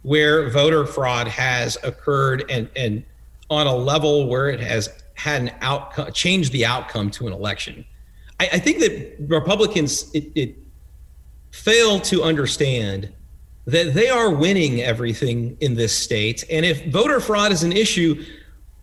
where 0.00 0.48
voter 0.48 0.86
fraud 0.86 1.28
has 1.28 1.76
occurred 1.82 2.46
and, 2.48 2.70
and 2.76 3.04
on 3.50 3.66
a 3.66 3.76
level 3.76 4.26
where 4.26 4.48
it 4.48 4.60
has 4.60 4.88
had 5.12 5.42
an 5.42 5.50
outcome 5.60 6.10
changed 6.12 6.50
the 6.52 6.64
outcome 6.64 7.10
to 7.10 7.26
an 7.26 7.34
election 7.34 7.84
I, 8.40 8.48
I 8.54 8.58
think 8.58 8.78
that 8.80 9.16
Republicans 9.28 10.10
it, 10.14 10.30
it 10.34 10.56
fail 11.50 12.00
to 12.00 12.22
understand 12.22 13.12
that 13.66 13.94
they 13.94 14.08
are 14.08 14.30
winning 14.30 14.82
everything 14.82 15.56
in 15.60 15.74
this 15.74 15.96
state, 15.96 16.44
and 16.50 16.66
if 16.66 16.86
voter 16.86 17.20
fraud 17.20 17.52
is 17.52 17.62
an 17.62 17.72
issue, 17.72 18.24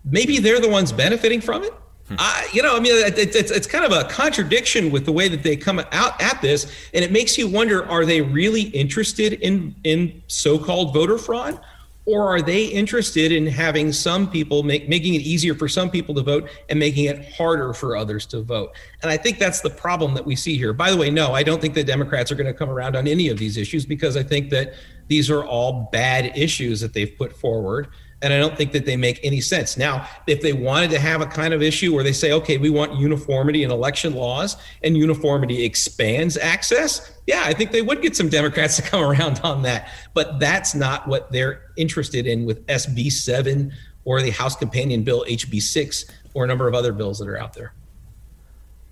maybe 0.04 0.40
they're 0.40 0.60
the 0.60 0.70
ones 0.70 0.92
benefiting 0.92 1.42
from 1.42 1.64
it. 1.64 1.74
Hmm. 2.08 2.16
I, 2.18 2.48
you 2.52 2.64
know, 2.64 2.76
I 2.76 2.80
mean, 2.80 2.94
it, 2.96 3.18
it's, 3.18 3.52
it's 3.52 3.68
kind 3.68 3.86
of 3.86 3.92
a 3.92 4.10
contradiction 4.10 4.90
with 4.90 5.06
the 5.06 5.12
way 5.12 5.28
that 5.28 5.44
they 5.44 5.56
come 5.56 5.80
out 5.92 6.20
at 6.22 6.42
this, 6.42 6.74
and 6.94 7.06
it 7.06 7.12
makes 7.12 7.38
you 7.38 7.48
wonder: 7.48 7.88
Are 7.90 8.06
they 8.06 8.22
really 8.22 8.64
interested 8.64 9.34
in 9.34 9.76
in 9.84 10.24
so-called 10.28 10.94
voter 10.94 11.18
fraud, 11.18 11.60
or 12.06 12.28
are 12.28 12.42
they 12.42 12.66
interested 12.66 13.32
in 13.32 13.46
having 13.46 13.94
some 13.94 14.30
people 14.30 14.64
make 14.64 14.90
making 14.90 15.14
it 15.14 15.22
easier 15.22 15.54
for 15.54 15.68
some 15.68 15.90
people 15.90 16.16
to 16.16 16.22
vote 16.22 16.50
and 16.70 16.80
making 16.80 17.06
it 17.06 17.34
harder 17.34 17.74
for 17.74 17.96
others 17.96 18.26
to 18.28 18.42
vote? 18.42 18.76
And 19.02 19.12
i 19.12 19.18
think 19.18 19.38
that's 19.38 19.62
the 19.62 19.70
problem 19.70 20.14
that 20.16 20.26
we 20.26 20.36
see 20.36 20.58
here. 20.58 20.74
By 20.74 20.92
the 20.92 20.98
way 20.98 21.10
no 21.10 21.34
i 21.34 21.44
don't 21.44 21.62
think 21.62 21.74
the 21.74 21.84
democrats 21.84 22.32
are 22.32 22.36
going 22.36 22.48
to 22.48 22.54
come 22.54 22.70
around 22.70 22.96
on 22.96 23.08
any 23.08 23.30
of 23.30 23.38
these 23.38 23.58
issues 23.58 23.86
because 23.86 24.18
i 24.18 24.24
think 24.24 24.50
that 24.50 24.74
these 25.08 25.30
are 25.30 25.44
all 25.44 25.90
bad 25.92 26.38
issues 26.38 26.80
that 26.82 26.94
they've 26.94 27.16
put 27.18 27.36
forward 27.36 27.90
and 28.22 28.34
I 28.34 28.40
don't 28.40 28.56
think 28.56 28.72
that 28.74 28.86
they 28.86 28.96
make 28.96 29.20
any 29.24 29.42
sense. 29.42 29.78
Now, 29.78 30.08
if 30.28 30.42
they 30.42 30.54
wanted 30.54 30.92
to 30.92 31.00
have 31.00 31.22
a 31.22 31.26
kind 31.26 31.54
of 31.54 31.62
issue 31.62 31.94
where 31.94 32.04
they 32.04 32.14
say, 32.14 32.32
okay, 32.34 32.58
we 32.58 32.70
want 32.70 32.94
uniformity 33.00 33.64
in 33.64 33.72
election 33.72 34.14
laws 34.14 34.58
and 34.84 34.96
uniformity 34.96 35.64
expands 35.64 36.38
access, 36.38 37.12
yeah, 37.26 37.44
I 37.46 37.54
think 37.54 37.72
they 37.72 37.82
would 37.82 38.02
get 38.02 38.16
some 38.16 38.30
Democrats 38.30 38.76
to 38.78 38.84
come 38.84 39.02
around 39.02 39.40
on 39.44 39.64
that. 39.64 39.90
But 40.14 40.40
that's 40.40 40.76
not 40.76 41.08
what 41.08 41.32
they're 41.32 41.64
interested 41.78 42.28
in 42.28 42.46
with 42.46 42.66
SB 42.68 43.12
7 43.12 43.74
or 44.06 44.22
the 44.22 44.32
House 44.32 44.56
Companion 44.56 45.04
Bill 45.04 45.26
HB 45.28 45.62
6 45.62 46.06
or 46.34 46.44
a 46.44 46.48
number 46.48 46.68
of 46.68 46.74
other 46.74 46.94
bills 46.94 47.20
that 47.20 47.28
are 47.28 47.38
out 47.38 47.54
there. 47.54 47.74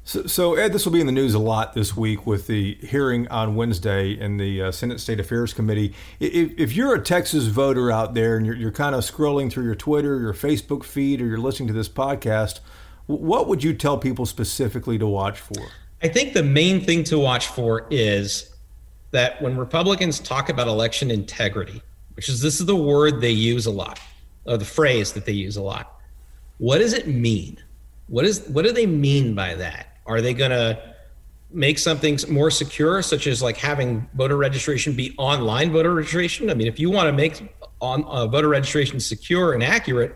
So, 0.10 0.26
so, 0.26 0.56
Ed, 0.56 0.74
this 0.74 0.86
will 0.86 0.92
be 0.92 1.02
in 1.02 1.06
the 1.06 1.12
news 1.12 1.36
a 1.36 1.40
lot 1.40 1.74
this 1.74 1.96
week 1.96 2.26
with 2.26 2.48
the 2.48 2.80
hearing 2.82 3.28
on 3.28 3.54
Wednesday 3.54 4.20
in 4.20 4.38
the 4.38 4.60
uh, 4.60 4.72
Senate 4.72 5.00
State 5.00 5.20
Affairs 5.20 5.54
Committee. 5.54 5.94
If, 6.20 6.52
if, 6.58 6.76
you're 6.76 6.96
a 6.96 7.00
Texas 7.00 7.46
voter 7.46 7.92
out 7.92 8.16
there 8.16 8.36
and 8.36 8.44
you're, 8.44 8.56
you're 8.56 8.72
kind 8.72 8.96
of 8.96 9.04
scrolling 9.04 9.52
through 9.52 9.66
your 9.66 9.76
Twitter, 9.76 10.20
your 10.20 10.34
Facebook 10.34 10.84
feed, 10.84 11.22
or 11.22 11.28
you're 11.28 11.38
listening 11.38 11.68
to 11.68 11.76
this 11.76 11.88
podcast, 11.88 12.60
what 13.06 13.48
would 13.48 13.64
you 13.64 13.72
tell 13.76 14.00
people 14.00 14.26
specifically 14.26 14.98
to 14.98 15.06
watch 15.06 15.40
for? 15.40 15.68
I 16.02 16.08
think 16.08 16.34
the 16.34 16.42
main 16.42 16.84
thing 16.84 17.04
to 17.04 17.20
watch 17.20 17.46
for 17.46 17.86
is 17.92 18.52
that 19.12 19.40
when 19.44 19.58
Republicans 19.58 20.20
talk 20.20 20.50
about 20.50 20.68
election 20.68 21.12
integrity, 21.12 21.84
which 22.16 22.30
is 22.30 22.42
this 22.42 22.60
is 22.60 22.66
the 22.66 22.76
word 22.76 23.22
they 23.22 23.30
use 23.30 23.68
a 23.68 23.72
lot, 23.72 24.00
or 24.46 24.58
the 24.58 24.66
phrase 24.66 25.14
that 25.14 25.28
they 25.28 25.34
use 25.34 25.56
a 25.56 25.62
lot, 25.62 26.00
what 26.58 26.80
does 26.80 26.94
it 26.94 27.08
mean? 27.08 27.60
What 28.08 28.26
is 28.26 28.48
what 28.48 28.66
do 28.66 28.72
they 28.72 28.88
mean 28.88 29.36
by 29.36 29.54
that? 29.54 29.89
Are 30.10 30.22
they 30.22 30.34
going 30.34 30.52
to 30.52 30.96
make 31.52 31.78
something 31.78 32.18
more 32.28 32.50
secure, 32.50 33.02
such 33.04 33.28
as 33.28 33.42
like 33.44 33.58
having 33.58 34.10
voter 34.16 34.36
registration 34.36 34.94
be 34.94 35.16
online 35.18 35.72
voter 35.72 35.94
registration? 35.94 36.50
I 36.50 36.56
mean, 36.56 36.68
if 36.68 36.80
you 36.80 36.90
want 36.90 37.08
to 37.08 37.14
make 37.14 37.56
on 37.80 38.04
uh, 38.06 38.26
voter 38.26 38.50
registration 38.50 39.00
secure 39.00 39.54
and 39.54 39.64
accurate, 39.64 40.16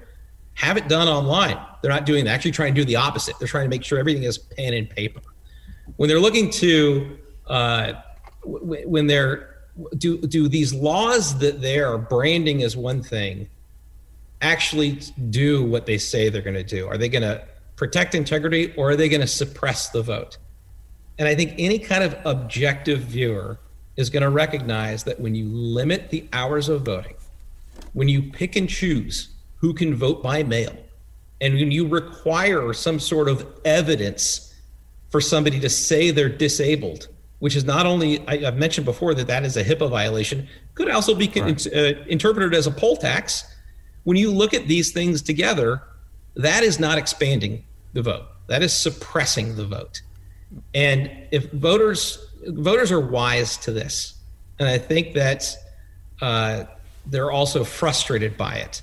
have 0.55 0.77
it 0.77 0.89
done 0.89 1.07
online. 1.07 1.59
They're 1.81 1.91
not 1.91 2.07
doing 2.07 2.25
that. 2.25 2.31
Actually, 2.31 2.51
trying 2.51 2.73
to 2.73 2.81
do 2.81 2.85
the 2.85 2.95
opposite. 2.95 3.37
They're 3.37 3.47
trying 3.47 3.65
to 3.65 3.69
make 3.69 3.83
sure 3.83 3.99
everything 3.99 4.23
is 4.23 4.39
pen 4.39 4.73
and 4.73 4.89
paper. 4.89 5.21
When 5.97 6.09
they're 6.09 6.19
looking 6.19 6.49
to, 6.51 7.17
uh, 7.47 7.93
w- 8.43 8.87
when 8.87 9.05
they're 9.05 9.49
do 9.97 10.17
do 10.17 10.47
these 10.47 10.73
laws 10.73 11.37
that 11.39 11.61
they 11.61 11.79
are 11.79 11.97
branding 11.97 12.63
as 12.63 12.75
one 12.77 13.01
thing 13.01 13.47
actually 14.41 14.99
do 15.29 15.63
what 15.63 15.85
they 15.85 15.97
say 15.97 16.29
they're 16.29 16.41
going 16.41 16.53
to 16.53 16.63
do? 16.63 16.87
Are 16.87 16.97
they 16.97 17.09
going 17.09 17.23
to 17.23 17.47
protect 17.75 18.15
integrity 18.15 18.73
or 18.75 18.91
are 18.91 18.95
they 18.95 19.09
going 19.09 19.21
to 19.21 19.27
suppress 19.27 19.89
the 19.89 20.01
vote? 20.01 20.37
And 21.19 21.27
I 21.27 21.35
think 21.35 21.55
any 21.57 21.79
kind 21.79 22.03
of 22.03 22.15
objective 22.25 23.01
viewer 23.01 23.59
is 23.95 24.09
going 24.09 24.23
to 24.23 24.29
recognize 24.29 25.03
that 25.03 25.19
when 25.19 25.35
you 25.35 25.45
limit 25.45 26.09
the 26.09 26.27
hours 26.33 26.69
of 26.69 26.83
voting, 26.83 27.15
when 27.93 28.07
you 28.07 28.23
pick 28.23 28.55
and 28.55 28.67
choose 28.67 29.29
who 29.57 29.73
can 29.73 29.95
vote 29.95 30.23
by 30.23 30.43
mail, 30.43 30.75
and 31.41 31.53
when 31.55 31.71
you 31.71 31.87
require 31.87 32.73
some 32.73 32.99
sort 32.99 33.29
of 33.29 33.45
evidence 33.65 34.53
for 35.11 35.21
somebody 35.21 35.59
to 35.59 35.69
say 35.69 36.09
they're 36.09 36.29
disabled, 36.29 37.09
which 37.39 37.55
is 37.55 37.65
not 37.65 37.85
only, 37.85 38.25
I, 38.27 38.37
have 38.37 38.57
mentioned 38.57 38.85
before 38.85 39.13
that 39.13 39.27
that 39.27 39.43
is 39.43 39.57
a 39.57 39.63
HIPAA 39.63 39.89
violation, 39.89 40.47
could 40.73 40.89
also 40.89 41.13
be 41.13 41.27
right. 41.35 41.67
uh, 41.67 41.79
interpreted 42.07 42.53
as 42.53 42.65
a 42.65 42.71
poll 42.71 42.95
tax. 42.95 43.43
When 44.05 44.17
you 44.17 44.31
look 44.31 44.53
at 44.53 44.67
these 44.67 44.91
things 44.91 45.21
together, 45.21 45.83
that 46.35 46.63
is 46.63 46.79
not 46.79 46.97
expanding 46.97 47.63
the 47.93 48.01
vote. 48.01 48.25
That 48.47 48.63
is 48.63 48.73
suppressing 48.73 49.55
the 49.55 49.65
vote. 49.65 50.01
And 50.73 51.09
if 51.31 51.51
voters 51.51 52.29
voters 52.45 52.91
are 52.91 52.99
wise 52.99 53.57
to 53.57 53.71
this, 53.71 54.15
and 54.59 54.67
I 54.67 54.77
think 54.77 55.13
that 55.13 55.55
uh, 56.21 56.65
they're 57.05 57.31
also 57.31 57.63
frustrated 57.63 58.37
by 58.37 58.55
it. 58.55 58.81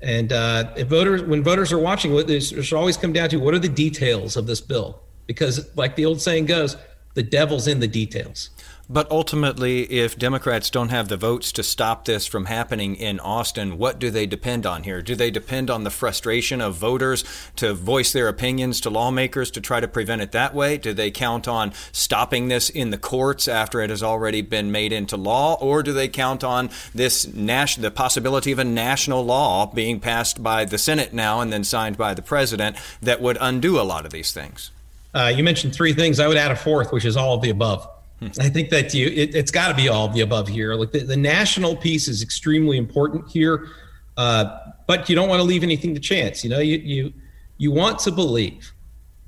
And 0.00 0.32
uh, 0.32 0.72
if 0.76 0.88
voters, 0.88 1.22
when 1.22 1.42
voters 1.42 1.72
are 1.72 1.78
watching, 1.78 2.12
what 2.12 2.26
this 2.26 2.50
should 2.50 2.76
always 2.76 2.96
come 2.96 3.12
down 3.12 3.28
to 3.30 3.38
what 3.38 3.54
are 3.54 3.58
the 3.58 3.68
details 3.68 4.36
of 4.36 4.46
this 4.46 4.60
bill? 4.60 5.02
Because, 5.26 5.68
like 5.76 5.96
the 5.96 6.06
old 6.06 6.20
saying 6.20 6.46
goes, 6.46 6.76
the 7.14 7.22
devil's 7.22 7.66
in 7.66 7.80
the 7.80 7.88
details. 7.88 8.50
But 8.90 9.10
ultimately, 9.10 9.82
if 9.82 10.18
Democrats 10.18 10.70
don't 10.70 10.88
have 10.88 11.08
the 11.08 11.18
votes 11.18 11.52
to 11.52 11.62
stop 11.62 12.06
this 12.06 12.26
from 12.26 12.46
happening 12.46 12.96
in 12.96 13.20
Austin, 13.20 13.76
what 13.76 13.98
do 13.98 14.10
they 14.10 14.24
depend 14.24 14.64
on 14.64 14.84
here? 14.84 15.02
Do 15.02 15.14
they 15.14 15.30
depend 15.30 15.68
on 15.68 15.84
the 15.84 15.90
frustration 15.90 16.62
of 16.62 16.76
voters 16.76 17.22
to 17.56 17.74
voice 17.74 18.12
their 18.14 18.28
opinions 18.28 18.80
to 18.80 18.90
lawmakers 18.90 19.50
to 19.50 19.60
try 19.60 19.80
to 19.80 19.88
prevent 19.88 20.22
it 20.22 20.32
that 20.32 20.54
way? 20.54 20.78
Do 20.78 20.94
they 20.94 21.10
count 21.10 21.46
on 21.46 21.74
stopping 21.92 22.48
this 22.48 22.70
in 22.70 22.88
the 22.88 22.96
courts 22.96 23.46
after 23.46 23.82
it 23.82 23.90
has 23.90 24.02
already 24.02 24.40
been 24.40 24.72
made 24.72 24.92
into 24.92 25.18
law? 25.18 25.58
Or 25.60 25.82
do 25.82 25.92
they 25.92 26.08
count 26.08 26.42
on 26.42 26.70
this 26.94 27.26
nas- 27.34 27.76
the 27.76 27.90
possibility 27.90 28.52
of 28.52 28.58
a 28.58 28.64
national 28.64 29.22
law 29.22 29.66
being 29.66 30.00
passed 30.00 30.42
by 30.42 30.64
the 30.64 30.78
Senate 30.78 31.12
now 31.12 31.40
and 31.42 31.52
then 31.52 31.62
signed 31.62 31.98
by 31.98 32.14
the 32.14 32.22
president 32.22 32.78
that 33.02 33.20
would 33.20 33.36
undo 33.38 33.78
a 33.78 33.82
lot 33.82 34.06
of 34.06 34.12
these 34.12 34.32
things? 34.32 34.70
Uh, 35.12 35.30
you 35.34 35.44
mentioned 35.44 35.74
three 35.74 35.92
things. 35.92 36.18
I 36.18 36.26
would 36.26 36.38
add 36.38 36.52
a 36.52 36.56
fourth, 36.56 36.90
which 36.90 37.04
is 37.04 37.18
all 37.18 37.34
of 37.34 37.42
the 37.42 37.50
above. 37.50 37.86
I 38.20 38.48
think 38.48 38.70
that 38.70 38.94
you 38.94 39.06
it, 39.08 39.34
has 39.34 39.50
got 39.50 39.68
to 39.68 39.74
be 39.74 39.88
all 39.88 40.06
of 40.06 40.14
the 40.14 40.22
above 40.22 40.48
here. 40.48 40.74
Like 40.74 40.92
the, 40.92 41.00
the 41.00 41.16
national 41.16 41.76
piece 41.76 42.08
is 42.08 42.22
extremely 42.22 42.76
important 42.76 43.28
here, 43.28 43.68
uh, 44.16 44.58
but 44.86 45.08
you 45.08 45.14
don't 45.14 45.28
want 45.28 45.40
to 45.40 45.44
leave 45.44 45.62
anything 45.62 45.94
to 45.94 46.00
chance. 46.00 46.42
You 46.42 46.50
know, 46.50 46.58
you 46.58 46.78
you 46.78 47.12
you 47.58 47.70
want 47.70 47.98
to 48.00 48.10
believe 48.10 48.72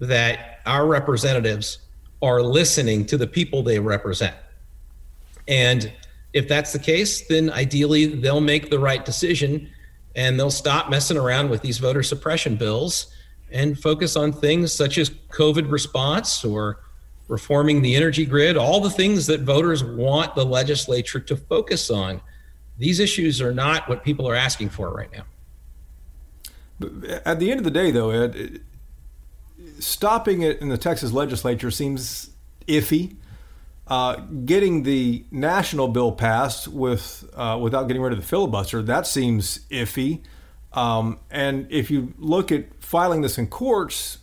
that 0.01 0.61
our 0.67 0.87
representatives 0.87 1.79
are 2.23 2.43
listening 2.43 3.07
to 3.07 3.17
the 3.17 3.27
people 3.27 3.63
they 3.63 3.79
represent, 3.79 4.35
and 5.47 5.93
if 6.33 6.49
that's 6.49 6.73
the 6.73 6.79
case, 6.79 7.27
then 7.29 7.51
ideally 7.51 8.07
they'll 8.07 8.41
make 8.41 8.71
the 8.71 8.79
right 8.79 9.05
decision 9.05 9.69
and 10.17 10.39
they'll 10.39 10.51
stop 10.51 10.91
messing 10.91 11.17
around 11.17 11.51
with 11.51 11.63
these 11.63 11.79
voter 11.79 12.03
suppression 12.03 12.57
bills 12.57 13.13
and 13.53 13.79
focus 13.79 14.17
on 14.17 14.33
things 14.33 14.73
such 14.73 14.99
as 14.99 15.11
COVID 15.31 15.71
response 15.71 16.45
or 16.45 16.81
reforming 17.31 17.81
the 17.81 17.95
energy 17.95 18.27
grid, 18.27 18.57
all 18.57 18.81
the 18.81 18.91
things 18.91 19.27
that 19.29 19.43
voters 19.43 19.85
want 19.85 20.35
the 20.35 20.45
legislature 20.45 21.21
to 21.21 21.37
focus 21.37 21.89
on. 21.89 22.21
These 22.77 22.99
issues 22.99 23.41
are 23.41 23.55
not 23.55 23.89
what 23.89 24.03
people 24.03 24.29
are 24.29 24.35
asking 24.35 24.71
for 24.71 24.93
right 24.93 25.11
now. 25.13 25.25
At 27.25 27.39
the 27.39 27.51
end 27.51 27.61
of 27.61 27.65
the 27.65 27.71
day, 27.71 27.91
though, 27.91 28.11
Ed, 28.11 28.61
stopping 29.79 30.43
it 30.43 30.61
in 30.61 30.71
the 30.71 30.79
Texas 30.79 31.13
legislature 31.13 31.71
seems 31.71 32.31
iffy. 32.67 33.17
Uh, 33.87 34.17
getting 34.45 34.85
the 34.85 35.25
national 35.31 35.89
bill 35.89 36.13
passed 36.13 36.69
with 36.69 37.29
uh, 37.35 37.59
without 37.61 37.89
getting 37.89 38.01
rid 38.01 38.13
of 38.13 38.21
the 38.21 38.25
filibuster 38.25 38.83
that 38.83 39.05
seems 39.05 39.61
iffy. 39.69 40.23
Um, 40.73 41.19
and 41.29 41.67
if 41.71 41.91
you 41.91 42.15
look 42.17 42.53
at 42.53 42.83
filing 42.83 43.23
this 43.23 43.37
in 43.37 43.49
courts 43.49 44.19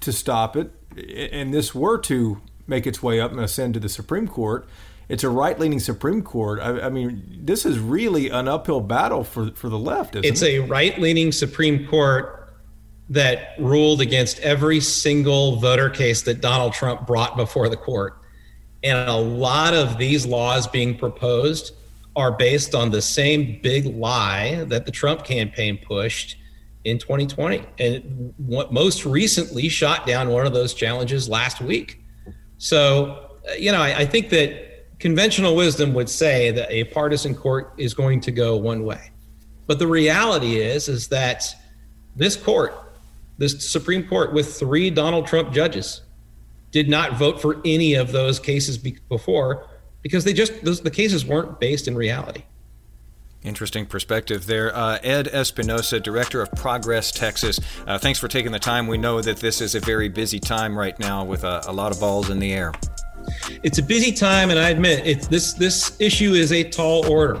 to 0.00 0.12
stop 0.12 0.56
it, 0.56 0.72
and 0.96 1.52
this 1.52 1.74
were 1.74 1.98
to 1.98 2.40
make 2.66 2.86
its 2.86 3.02
way 3.02 3.20
up 3.20 3.30
and 3.30 3.40
ascend 3.40 3.74
to 3.74 3.80
the 3.80 3.88
Supreme 3.88 4.28
Court, 4.28 4.66
it's 5.08 5.22
a 5.22 5.28
right-leaning 5.28 5.80
Supreme 5.80 6.22
Court. 6.22 6.60
I, 6.60 6.82
I, 6.82 6.88
mean, 6.88 7.40
this 7.42 7.66
is 7.66 7.78
really 7.78 8.30
an 8.30 8.48
uphill 8.48 8.80
battle 8.80 9.22
for 9.22 9.50
for 9.52 9.68
the 9.68 9.78
left. 9.78 10.16
it's 10.16 10.42
it? 10.42 10.46
a 10.48 10.58
right-leaning 10.60 11.32
Supreme 11.32 11.86
Court 11.86 12.52
that 13.10 13.54
ruled 13.58 14.00
against 14.00 14.38
every 14.40 14.80
single 14.80 15.56
voter 15.56 15.90
case 15.90 16.22
that 16.22 16.40
Donald 16.40 16.72
Trump 16.72 17.06
brought 17.06 17.36
before 17.36 17.68
the 17.68 17.76
court, 17.76 18.18
and 18.82 19.08
a 19.08 19.16
lot 19.16 19.74
of 19.74 19.98
these 19.98 20.24
laws 20.24 20.66
being 20.66 20.96
proposed 20.96 21.74
are 22.16 22.32
based 22.32 22.74
on 22.74 22.90
the 22.90 23.02
same 23.02 23.58
big 23.62 23.86
lie 23.86 24.64
that 24.68 24.86
the 24.86 24.92
Trump 24.92 25.24
campaign 25.24 25.76
pushed 25.76 26.36
in 26.84 26.98
2020 26.98 27.64
and 27.78 28.34
most 28.38 29.06
recently 29.06 29.68
shot 29.68 30.06
down 30.06 30.28
one 30.28 30.46
of 30.46 30.52
those 30.52 30.74
challenges 30.74 31.28
last 31.28 31.60
week. 31.60 32.02
So, 32.58 33.30
uh, 33.48 33.54
you 33.54 33.72
know, 33.72 33.80
I, 33.80 34.00
I 34.00 34.06
think 34.06 34.28
that 34.30 34.98
conventional 34.98 35.56
wisdom 35.56 35.94
would 35.94 36.08
say 36.08 36.50
that 36.50 36.70
a 36.70 36.84
partisan 36.84 37.34
court 37.34 37.74
is 37.78 37.94
going 37.94 38.20
to 38.22 38.32
go 38.32 38.56
one 38.56 38.84
way. 38.84 39.10
But 39.66 39.78
the 39.78 39.86
reality 39.86 40.60
is, 40.60 40.88
is 40.88 41.08
that 41.08 41.44
this 42.16 42.36
court, 42.36 42.74
this 43.38 43.70
Supreme 43.70 44.06
Court 44.06 44.32
with 44.32 44.54
three 44.54 44.90
Donald 44.90 45.26
Trump 45.26 45.52
judges, 45.52 46.02
did 46.70 46.88
not 46.88 47.16
vote 47.16 47.40
for 47.40 47.60
any 47.64 47.94
of 47.94 48.12
those 48.12 48.38
cases 48.38 48.76
be- 48.76 48.98
before 49.08 49.68
because 50.02 50.24
they 50.24 50.32
just 50.32 50.64
those, 50.64 50.80
the 50.80 50.90
cases 50.90 51.24
weren't 51.24 51.58
based 51.60 51.88
in 51.88 51.96
reality. 51.96 52.42
Interesting 53.44 53.84
perspective 53.84 54.46
there. 54.46 54.74
Uh, 54.74 54.98
Ed 55.02 55.26
Espinoza, 55.26 56.02
Director 56.02 56.40
of 56.40 56.50
Progress 56.52 57.12
Texas, 57.12 57.60
uh, 57.86 57.98
thanks 57.98 58.18
for 58.18 58.26
taking 58.26 58.52
the 58.52 58.58
time. 58.58 58.86
We 58.86 58.96
know 58.96 59.20
that 59.20 59.36
this 59.36 59.60
is 59.60 59.74
a 59.74 59.80
very 59.80 60.08
busy 60.08 60.40
time 60.40 60.76
right 60.76 60.98
now 60.98 61.24
with 61.24 61.44
a, 61.44 61.62
a 61.66 61.72
lot 61.72 61.92
of 61.92 62.00
balls 62.00 62.30
in 62.30 62.38
the 62.38 62.54
air. 62.54 62.72
It's 63.62 63.78
a 63.78 63.82
busy 63.82 64.12
time, 64.12 64.48
and 64.48 64.58
I 64.58 64.70
admit 64.70 65.28
this 65.28 65.52
this 65.52 65.94
issue 66.00 66.32
is 66.32 66.52
a 66.52 66.64
tall 66.64 67.06
order, 67.06 67.34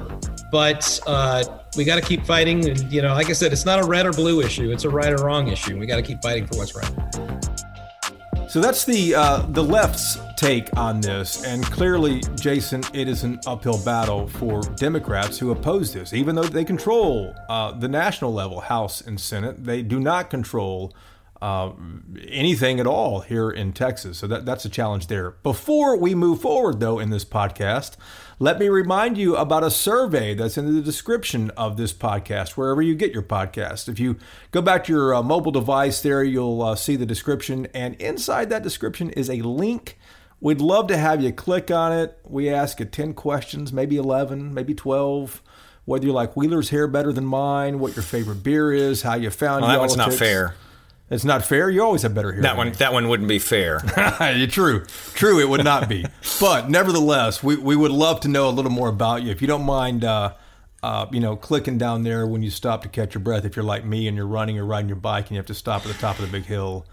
but 0.52 1.00
uh, 1.06 1.42
we 1.74 1.84
got 1.84 1.96
to 1.96 2.02
keep 2.02 2.26
fighting. 2.26 2.68
And 2.68 2.92
you 2.92 3.00
know, 3.00 3.14
like 3.14 3.30
I 3.30 3.32
said, 3.32 3.52
it's 3.52 3.64
not 3.64 3.82
a 3.82 3.86
red 3.86 4.04
or 4.04 4.12
blue 4.12 4.42
issue; 4.42 4.70
it's 4.72 4.84
a 4.84 4.90
right 4.90 5.12
or 5.12 5.24
wrong 5.24 5.48
issue. 5.48 5.78
We 5.78 5.86
got 5.86 5.96
to 5.96 6.02
keep 6.02 6.20
fighting 6.20 6.46
for 6.46 6.58
what's 6.58 6.74
right. 6.74 7.53
So 8.54 8.60
that's 8.60 8.84
the 8.84 9.16
uh, 9.16 9.38
the 9.48 9.64
left's 9.64 10.16
take 10.36 10.76
on 10.76 11.00
this, 11.00 11.42
and 11.44 11.64
clearly, 11.64 12.22
Jason, 12.36 12.84
it 12.92 13.08
is 13.08 13.24
an 13.24 13.40
uphill 13.48 13.84
battle 13.84 14.28
for 14.28 14.60
Democrats 14.76 15.40
who 15.40 15.50
oppose 15.50 15.92
this. 15.92 16.12
Even 16.12 16.36
though 16.36 16.44
they 16.44 16.64
control 16.64 17.34
uh, 17.48 17.72
the 17.72 17.88
national 17.88 18.32
level, 18.32 18.60
House 18.60 19.00
and 19.00 19.20
Senate, 19.20 19.64
they 19.64 19.82
do 19.82 19.98
not 19.98 20.30
control 20.30 20.94
uh, 21.42 21.72
anything 22.28 22.78
at 22.78 22.86
all 22.86 23.22
here 23.22 23.50
in 23.50 23.72
Texas. 23.72 24.18
So 24.18 24.28
that, 24.28 24.46
that's 24.46 24.64
a 24.64 24.68
challenge 24.68 25.08
there. 25.08 25.32
Before 25.42 25.96
we 25.96 26.14
move 26.14 26.40
forward, 26.40 26.78
though, 26.78 27.00
in 27.00 27.10
this 27.10 27.24
podcast, 27.24 27.96
let 28.38 28.58
me 28.58 28.68
remind 28.68 29.16
you 29.16 29.36
about 29.36 29.62
a 29.62 29.70
survey 29.70 30.34
that's 30.34 30.58
in 30.58 30.74
the 30.74 30.82
description 30.82 31.50
of 31.50 31.76
this 31.76 31.92
podcast, 31.92 32.50
wherever 32.50 32.82
you 32.82 32.94
get 32.94 33.12
your 33.12 33.22
podcast. 33.22 33.88
If 33.88 33.98
you 33.98 34.16
go 34.50 34.60
back 34.60 34.84
to 34.84 34.92
your 34.92 35.14
uh, 35.14 35.22
mobile 35.22 35.52
device 35.52 36.02
there, 36.02 36.22
you'll 36.22 36.62
uh, 36.62 36.74
see 36.74 36.96
the 36.96 37.06
description. 37.06 37.66
And 37.74 37.94
inside 37.96 38.50
that 38.50 38.62
description 38.62 39.10
is 39.10 39.30
a 39.30 39.42
link. 39.42 39.98
We'd 40.40 40.60
love 40.60 40.88
to 40.88 40.96
have 40.96 41.22
you 41.22 41.32
click 41.32 41.70
on 41.70 41.92
it. 41.92 42.18
We 42.24 42.50
ask 42.50 42.80
you 42.80 42.86
10 42.86 43.14
questions, 43.14 43.72
maybe 43.72 43.96
11, 43.96 44.52
maybe 44.52 44.74
12 44.74 45.42
whether 45.86 46.06
you 46.06 46.12
like 46.12 46.34
Wheeler's 46.34 46.70
hair 46.70 46.86
better 46.86 47.12
than 47.12 47.26
mine, 47.26 47.78
what 47.78 47.94
your 47.94 48.02
favorite 48.02 48.42
beer 48.42 48.72
is, 48.72 49.02
how 49.02 49.16
you 49.16 49.30
found 49.30 49.62
well, 49.62 49.70
that 49.70 49.80
one's 49.80 49.96
not 49.96 50.14
fair. 50.14 50.54
It's 51.14 51.24
not 51.24 51.44
fair. 51.44 51.70
You 51.70 51.82
always 51.82 52.02
have 52.02 52.14
better 52.14 52.32
hair. 52.32 52.42
That 52.42 52.56
one, 52.56 52.72
that 52.72 52.92
one 52.92 53.08
wouldn't 53.08 53.28
be 53.28 53.38
fair. 53.38 53.78
true, 54.50 54.84
true. 55.14 55.40
It 55.40 55.48
would 55.48 55.62
not 55.62 55.88
be. 55.88 56.04
but 56.40 56.68
nevertheless, 56.68 57.42
we, 57.42 57.56
we 57.56 57.76
would 57.76 57.92
love 57.92 58.20
to 58.20 58.28
know 58.28 58.48
a 58.48 58.50
little 58.50 58.72
more 58.72 58.88
about 58.88 59.22
you. 59.22 59.30
If 59.30 59.40
you 59.40 59.46
don't 59.46 59.64
mind, 59.64 60.04
uh, 60.04 60.34
uh, 60.82 61.06
you 61.12 61.20
know, 61.20 61.36
clicking 61.36 61.78
down 61.78 62.02
there 62.02 62.26
when 62.26 62.42
you 62.42 62.50
stop 62.50 62.82
to 62.82 62.88
catch 62.88 63.14
your 63.14 63.22
breath. 63.22 63.44
If 63.44 63.56
you're 63.56 63.64
like 63.64 63.84
me 63.84 64.08
and 64.08 64.16
you're 64.16 64.26
running 64.26 64.58
or 64.58 64.66
riding 64.66 64.88
your 64.88 64.96
bike 64.96 65.26
and 65.26 65.30
you 65.32 65.36
have 65.38 65.46
to 65.46 65.54
stop 65.54 65.82
at 65.82 65.88
the 65.88 65.98
top 65.98 66.18
of 66.18 66.26
the 66.26 66.30
big 66.30 66.44
hill, 66.44 66.84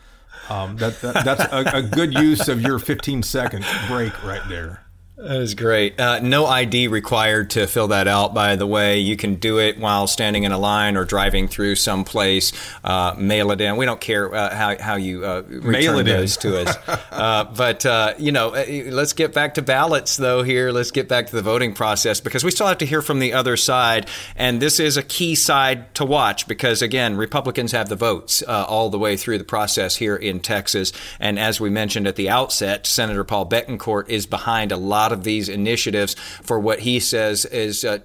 um, 0.49 0.77
that, 0.77 1.01
that, 1.01 1.25
that's 1.25 1.43
a, 1.51 1.77
a, 1.77 1.81
good 1.81 2.13
use 2.13 2.47
of 2.47 2.61
your 2.61 2.79
15 2.79 3.23
second 3.23 3.65
break 3.87 4.23
right 4.23 4.41
there. 4.47 4.85
That 5.21 5.39
is 5.39 5.53
great. 5.53 5.99
Uh, 5.99 6.19
no 6.19 6.47
ID 6.47 6.87
required 6.87 7.51
to 7.51 7.67
fill 7.67 7.89
that 7.89 8.07
out, 8.07 8.33
by 8.33 8.55
the 8.55 8.65
way. 8.65 8.97
You 8.97 9.15
can 9.15 9.35
do 9.35 9.59
it 9.59 9.77
while 9.77 10.07
standing 10.07 10.45
in 10.45 10.51
a 10.51 10.57
line 10.57 10.97
or 10.97 11.05
driving 11.05 11.47
through 11.47 11.75
some 11.75 12.03
place. 12.03 12.51
Uh, 12.83 13.13
mail 13.19 13.51
it 13.51 13.61
in. 13.61 13.77
We 13.77 13.85
don't 13.85 14.01
care 14.01 14.33
uh, 14.33 14.55
how, 14.55 14.81
how 14.81 14.95
you 14.95 15.23
uh, 15.23 15.43
mail 15.47 15.99
it 15.99 16.05
those 16.05 16.37
to 16.37 16.61
us. 16.61 16.77
Uh, 17.11 17.43
but, 17.43 17.85
uh, 17.85 18.13
you 18.17 18.31
know, 18.31 18.49
let's 18.49 19.13
get 19.13 19.33
back 19.33 19.53
to 19.53 19.61
ballots, 19.61 20.17
though, 20.17 20.41
here. 20.41 20.71
Let's 20.71 20.89
get 20.91 21.07
back 21.07 21.27
to 21.27 21.35
the 21.35 21.41
voting 21.41 21.73
process 21.73 22.19
because 22.19 22.43
we 22.43 22.49
still 22.49 22.65
have 22.65 22.79
to 22.79 22.85
hear 22.85 23.01
from 23.01 23.19
the 23.19 23.33
other 23.33 23.57
side. 23.57 24.07
And 24.35 24.59
this 24.61 24.79
is 24.79 24.97
a 24.97 25.03
key 25.03 25.35
side 25.35 25.93
to 25.95 26.05
watch 26.05 26.47
because, 26.47 26.81
again, 26.81 27.17
Republicans 27.17 27.73
have 27.73 27.89
the 27.89 27.95
votes 27.95 28.41
all 28.43 28.89
the 28.89 28.97
way 28.97 29.17
through 29.17 29.37
the 29.37 29.43
process 29.43 29.97
here 29.97 30.15
in 30.15 30.39
Texas. 30.39 30.93
And 31.19 31.37
as 31.37 31.59
we 31.59 31.69
mentioned 31.69 32.07
at 32.07 32.15
the 32.15 32.29
outset, 32.29 32.87
Senator 32.87 33.23
Paul 33.23 33.47
Bettencourt 33.47 34.09
is 34.09 34.25
behind 34.25 34.71
a 34.71 34.77
lot 34.77 35.10
lot 35.11 35.17
of 35.17 35.23
these 35.23 35.49
initiatives 35.49 36.15
for 36.41 36.59
what 36.59 36.79
he 36.79 36.99
says 36.99 37.45
is 37.45 37.83
uh, 37.83 37.99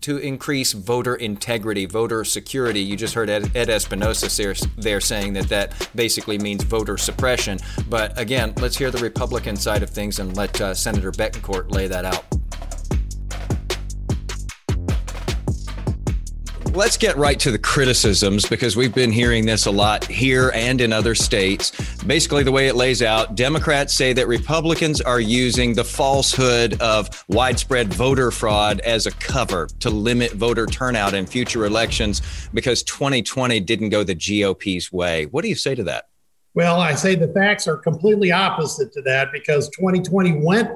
to 0.00 0.18
increase 0.18 0.72
voter 0.72 1.14
integrity, 1.14 1.86
voter 1.86 2.24
security. 2.24 2.80
You 2.80 2.96
just 2.96 3.14
heard 3.14 3.30
Ed, 3.30 3.56
Ed 3.56 3.68
Espinoza 3.68 4.28
there, 4.36 4.54
there 4.76 5.00
saying 5.00 5.34
that 5.34 5.48
that 5.48 5.88
basically 5.94 6.38
means 6.38 6.64
voter 6.64 6.98
suppression. 6.98 7.58
But 7.88 8.18
again, 8.18 8.54
let's 8.58 8.76
hear 8.76 8.90
the 8.90 8.98
Republican 8.98 9.56
side 9.56 9.82
of 9.82 9.90
things 9.90 10.18
and 10.18 10.36
let 10.36 10.60
uh, 10.60 10.74
Senator 10.74 11.12
Bettencourt 11.12 11.70
lay 11.72 11.86
that 11.86 12.04
out. 12.04 12.24
Let's 16.78 16.96
get 16.96 17.16
right 17.16 17.40
to 17.40 17.50
the 17.50 17.58
criticisms 17.58 18.46
because 18.46 18.76
we've 18.76 18.94
been 18.94 19.10
hearing 19.10 19.44
this 19.44 19.66
a 19.66 19.70
lot 19.70 20.04
here 20.04 20.52
and 20.54 20.80
in 20.80 20.92
other 20.92 21.12
states. 21.12 21.72
Basically, 22.04 22.44
the 22.44 22.52
way 22.52 22.68
it 22.68 22.76
lays 22.76 23.02
out, 23.02 23.34
Democrats 23.34 23.92
say 23.92 24.12
that 24.12 24.28
Republicans 24.28 25.00
are 25.00 25.18
using 25.18 25.74
the 25.74 25.82
falsehood 25.82 26.80
of 26.80 27.24
widespread 27.26 27.92
voter 27.92 28.30
fraud 28.30 28.78
as 28.82 29.06
a 29.06 29.10
cover 29.10 29.66
to 29.80 29.90
limit 29.90 30.30
voter 30.34 30.66
turnout 30.66 31.14
in 31.14 31.26
future 31.26 31.66
elections 31.66 32.22
because 32.54 32.84
2020 32.84 33.58
didn't 33.58 33.88
go 33.88 34.04
the 34.04 34.14
GOP's 34.14 34.92
way. 34.92 35.26
What 35.26 35.42
do 35.42 35.48
you 35.48 35.56
say 35.56 35.74
to 35.74 35.82
that? 35.82 36.04
Well, 36.54 36.80
I 36.80 36.94
say 36.94 37.16
the 37.16 37.28
facts 37.28 37.66
are 37.66 37.76
completely 37.76 38.30
opposite 38.30 38.92
to 38.92 39.02
that 39.02 39.32
because 39.32 39.68
2020 39.70 40.44
went 40.44 40.68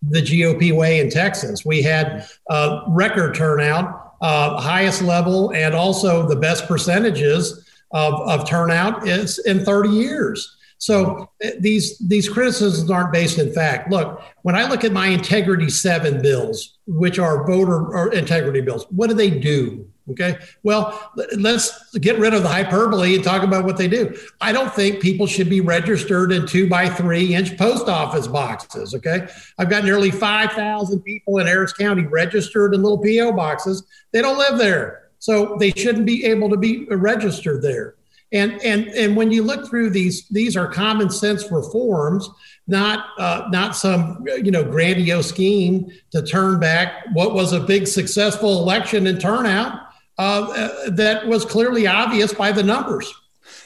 the 0.00 0.22
GOP 0.22 0.74
way 0.74 1.00
in 1.00 1.10
Texas. 1.10 1.66
We 1.66 1.82
had 1.82 2.26
uh, 2.48 2.84
record 2.88 3.34
turnout 3.34 4.09
uh, 4.20 4.60
highest 4.60 5.02
level 5.02 5.52
and 5.52 5.74
also 5.74 6.26
the 6.28 6.36
best 6.36 6.66
percentages 6.66 7.66
of, 7.90 8.14
of 8.28 8.48
turnout 8.48 9.06
is 9.08 9.38
in 9.40 9.64
30 9.64 9.88
years. 9.88 10.56
So 10.78 11.28
uh, 11.44 11.50
these 11.58 11.98
these 11.98 12.28
criticisms 12.28 12.90
aren't 12.90 13.12
based 13.12 13.38
in 13.38 13.52
fact. 13.52 13.90
Look, 13.90 14.22
when 14.42 14.56
I 14.56 14.66
look 14.66 14.82
at 14.82 14.92
my 14.92 15.08
Integrity 15.08 15.68
Seven 15.68 16.22
bills, 16.22 16.78
which 16.86 17.18
are 17.18 17.46
voter 17.46 18.10
integrity 18.12 18.62
bills, 18.62 18.86
what 18.90 19.08
do 19.08 19.14
they 19.14 19.30
do? 19.30 19.86
Okay. 20.10 20.36
Well, 20.62 21.12
let's 21.36 21.96
get 21.98 22.18
rid 22.18 22.34
of 22.34 22.42
the 22.42 22.48
hyperbole 22.48 23.14
and 23.14 23.24
talk 23.24 23.42
about 23.42 23.64
what 23.64 23.76
they 23.76 23.88
do. 23.88 24.16
I 24.40 24.52
don't 24.52 24.72
think 24.72 25.00
people 25.00 25.26
should 25.26 25.48
be 25.48 25.60
registered 25.60 26.32
in 26.32 26.46
two 26.46 26.68
by 26.68 26.88
three 26.88 27.34
inch 27.34 27.56
post 27.56 27.88
office 27.88 28.26
boxes. 28.26 28.94
Okay. 28.94 29.28
I've 29.58 29.70
got 29.70 29.84
nearly 29.84 30.10
5,000 30.10 31.00
people 31.00 31.38
in 31.38 31.46
Harris 31.46 31.72
County 31.72 32.06
registered 32.06 32.74
in 32.74 32.82
little 32.82 32.98
PO 32.98 33.32
boxes. 33.32 33.84
They 34.12 34.22
don't 34.22 34.38
live 34.38 34.58
there. 34.58 35.10
So 35.18 35.56
they 35.58 35.70
shouldn't 35.70 36.06
be 36.06 36.24
able 36.24 36.48
to 36.50 36.56
be 36.56 36.86
registered 36.86 37.62
there. 37.62 37.94
And, 38.32 38.62
and, 38.62 38.86
and 38.88 39.16
when 39.16 39.32
you 39.32 39.42
look 39.42 39.68
through 39.68 39.90
these, 39.90 40.28
these 40.28 40.56
are 40.56 40.68
common 40.68 41.10
sense 41.10 41.50
reforms, 41.50 42.28
not, 42.68 43.06
uh, 43.18 43.48
not 43.50 43.74
some, 43.74 44.24
you 44.26 44.52
know, 44.52 44.62
grandiose 44.62 45.28
scheme 45.28 45.90
to 46.12 46.22
turn 46.22 46.60
back 46.60 47.06
what 47.12 47.34
was 47.34 47.52
a 47.52 47.60
big 47.60 47.88
successful 47.88 48.62
election 48.62 49.08
and 49.08 49.20
turnout 49.20 49.89
uh, 50.20 50.90
that 50.90 51.26
was 51.26 51.44
clearly 51.44 51.86
obvious 51.86 52.34
by 52.34 52.52
the 52.52 52.62
numbers. 52.62 53.12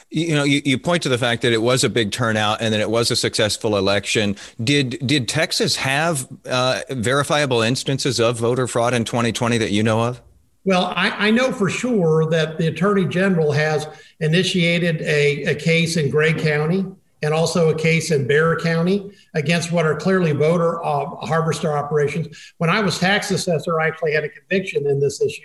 You 0.09 0.35
know, 0.35 0.43
you, 0.43 0.61
you 0.63 0.77
point 0.77 1.03
to 1.03 1.09
the 1.09 1.17
fact 1.17 1.41
that 1.41 1.51
it 1.51 1.61
was 1.61 1.83
a 1.83 1.89
big 1.89 2.11
turnout 2.11 2.61
and 2.61 2.73
that 2.73 2.79
it 2.79 2.89
was 2.89 3.11
a 3.11 3.15
successful 3.15 3.75
election. 3.75 4.37
Did 4.63 5.05
did 5.05 5.27
Texas 5.27 5.75
have 5.75 6.27
uh, 6.45 6.81
verifiable 6.91 7.61
instances 7.61 8.19
of 8.19 8.37
voter 8.37 8.67
fraud 8.67 8.93
in 8.93 9.03
2020 9.03 9.57
that 9.57 9.71
you 9.71 9.83
know 9.83 10.01
of? 10.03 10.21
Well, 10.63 10.93
I, 10.95 11.27
I, 11.27 11.31
know 11.31 11.51
for 11.51 11.69
sure 11.69 12.27
that 12.31 12.57
the 12.57 12.67
Attorney 12.67 13.05
General 13.05 13.51
has 13.51 13.87
initiated 14.19 14.99
a, 15.03 15.43
a 15.43 15.55
case 15.55 15.95
in 15.95 16.09
Gray 16.09 16.33
County 16.33 16.85
and 17.21 17.33
also 17.33 17.69
a 17.69 17.75
case 17.75 18.09
in 18.09 18.25
Bexar 18.25 18.61
County 18.61 19.11
against 19.35 19.71
what 19.71 19.85
are 19.85 19.95
clearly 19.95 20.31
voter 20.31 20.83
uh, 20.83 21.05
harvester 21.25 21.77
operations. 21.77 22.53
When 22.57 22.71
I 22.71 22.79
was 22.79 22.97
tax 22.97 23.29
assessor, 23.29 23.79
I 23.79 23.87
actually 23.87 24.13
had 24.13 24.23
a 24.23 24.29
conviction 24.29 24.87
in 24.87 24.99
this 24.99 25.21
issue. 25.21 25.43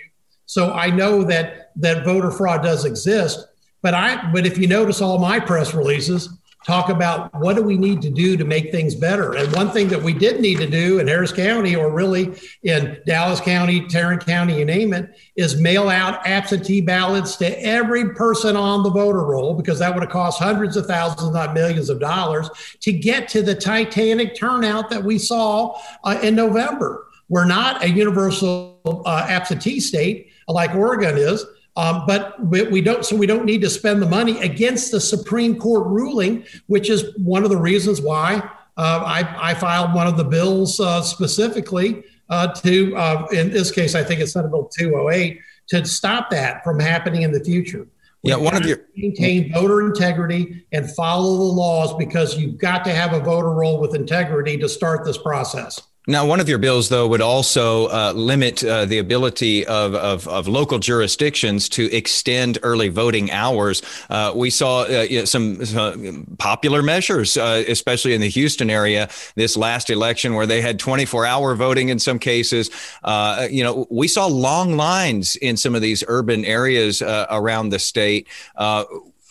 So 0.51 0.73
I 0.73 0.89
know 0.89 1.23
that 1.23 1.71
that 1.77 2.03
voter 2.03 2.29
fraud 2.29 2.61
does 2.61 2.83
exist. 2.83 3.47
But 3.81 3.93
I 3.93 4.29
but 4.33 4.45
if 4.45 4.57
you 4.57 4.67
notice 4.67 5.01
all 5.01 5.17
my 5.17 5.39
press 5.39 5.73
releases 5.73 6.27
talk 6.65 6.89
about 6.89 7.33
what 7.39 7.55
do 7.55 7.63
we 7.63 7.77
need 7.77 8.01
to 8.01 8.09
do 8.09 8.35
to 8.35 8.43
make 8.43 8.69
things 8.69 8.93
better. 8.93 9.33
And 9.33 9.51
one 9.55 9.69
thing 9.69 9.87
that 9.87 10.03
we 10.03 10.11
did 10.13 10.41
need 10.41 10.57
to 10.57 10.67
do 10.67 10.99
in 10.99 11.07
Harris 11.07 11.31
County 11.31 11.77
or 11.77 11.89
really 11.89 12.37
in 12.63 12.99
Dallas 13.07 13.39
County, 13.39 13.87
Tarrant 13.87 14.25
County, 14.25 14.59
you 14.59 14.65
name 14.65 14.93
it, 14.93 15.17
is 15.37 15.59
mail 15.59 15.87
out 15.87 16.27
absentee 16.27 16.81
ballots 16.81 17.37
to 17.37 17.65
every 17.65 18.13
person 18.13 18.57
on 18.57 18.83
the 18.83 18.91
voter 18.91 19.23
roll 19.23 19.53
because 19.53 19.79
that 19.79 19.93
would 19.93 20.03
have 20.03 20.11
cost 20.11 20.37
hundreds 20.37 20.75
of 20.75 20.85
thousands, 20.85 21.31
not 21.31 21.53
millions 21.53 21.89
of 21.89 22.01
dollars 22.01 22.49
to 22.81 22.91
get 22.91 23.29
to 23.29 23.41
the 23.41 23.55
titanic 23.55 24.35
turnout 24.35 24.89
that 24.89 25.01
we 25.01 25.17
saw 25.17 25.79
uh, 26.03 26.19
in 26.21 26.35
November. 26.35 27.07
We're 27.29 27.45
not 27.45 27.81
a 27.81 27.89
universal 27.89 29.01
uh, 29.05 29.25
absentee 29.29 29.79
state 29.79 30.30
like 30.47 30.75
Oregon 30.75 31.17
is. 31.17 31.45
Um, 31.77 32.03
but 32.05 32.43
we, 32.45 32.63
we, 32.63 32.81
don't, 32.81 33.05
so 33.05 33.15
we 33.15 33.25
don't 33.25 33.45
need 33.45 33.61
to 33.61 33.69
spend 33.69 34.01
the 34.01 34.07
money 34.07 34.39
against 34.41 34.91
the 34.91 34.99
Supreme 34.99 35.57
Court 35.57 35.87
ruling, 35.87 36.43
which 36.67 36.89
is 36.89 37.15
one 37.17 37.43
of 37.43 37.49
the 37.49 37.57
reasons 37.57 38.01
why 38.01 38.41
uh, 38.77 39.03
I, 39.05 39.51
I, 39.51 39.53
filed 39.53 39.93
one 39.93 40.07
of 40.07 40.17
the 40.17 40.23
bills 40.23 40.79
uh, 40.79 41.01
specifically 41.01 42.03
uh, 42.29 42.47
to, 42.47 42.95
uh, 42.95 43.27
in 43.31 43.51
this 43.51 43.71
case, 43.71 43.95
I 43.95 44.03
think 44.03 44.19
it's 44.19 44.33
Senate 44.33 44.49
Bill 44.49 44.69
208, 44.77 45.39
to 45.69 45.85
stop 45.85 46.29
that 46.31 46.63
from 46.63 46.79
happening 46.79 47.21
in 47.21 47.31
the 47.31 47.43
future. 47.43 47.87
We 48.23 48.31
yeah, 48.31 48.37
one 48.37 48.55
of 48.55 48.65
your 48.65 48.85
maintain 48.95 49.51
voter 49.51 49.85
integrity 49.85 50.65
and 50.71 50.89
follow 50.91 51.37
the 51.37 51.43
laws 51.43 51.95
because 51.97 52.37
you've 52.37 52.57
got 52.57 52.83
to 52.85 52.91
have 52.91 53.13
a 53.13 53.19
voter 53.19 53.49
roll 53.49 53.79
with 53.79 53.95
integrity 53.95 54.57
to 54.57 54.69
start 54.69 55.05
this 55.05 55.17
process. 55.17 55.81
Now, 56.07 56.25
one 56.25 56.39
of 56.39 56.49
your 56.49 56.57
bills, 56.57 56.89
though, 56.89 57.07
would 57.07 57.21
also 57.21 57.85
uh, 57.85 58.11
limit 58.15 58.63
uh, 58.63 58.85
the 58.85 58.97
ability 58.97 59.67
of, 59.67 59.93
of, 59.93 60.27
of, 60.27 60.47
local 60.47 60.79
jurisdictions 60.79 61.69
to 61.69 61.95
extend 61.95 62.57
early 62.63 62.89
voting 62.89 63.29
hours. 63.29 63.83
Uh, 64.09 64.33
we 64.35 64.49
saw 64.49 64.81
uh, 64.85 65.05
you 65.07 65.19
know, 65.19 65.25
some, 65.25 66.25
popular 66.39 66.81
measures, 66.81 67.37
uh, 67.37 67.63
especially 67.67 68.15
in 68.15 68.21
the 68.21 68.29
Houston 68.29 68.71
area, 68.71 69.09
this 69.35 69.55
last 69.55 69.91
election 69.91 70.33
where 70.33 70.47
they 70.47 70.59
had 70.59 70.79
24 70.79 71.27
hour 71.27 71.53
voting 71.53 71.89
in 71.89 71.99
some 71.99 72.17
cases. 72.17 72.71
Uh, 73.03 73.47
you 73.51 73.63
know, 73.63 73.85
we 73.91 74.07
saw 74.07 74.25
long 74.25 74.75
lines 74.75 75.35
in 75.35 75.55
some 75.55 75.75
of 75.75 75.83
these 75.83 76.03
urban 76.07 76.43
areas 76.45 77.03
around 77.03 77.69
the 77.69 77.79
state 77.79 78.27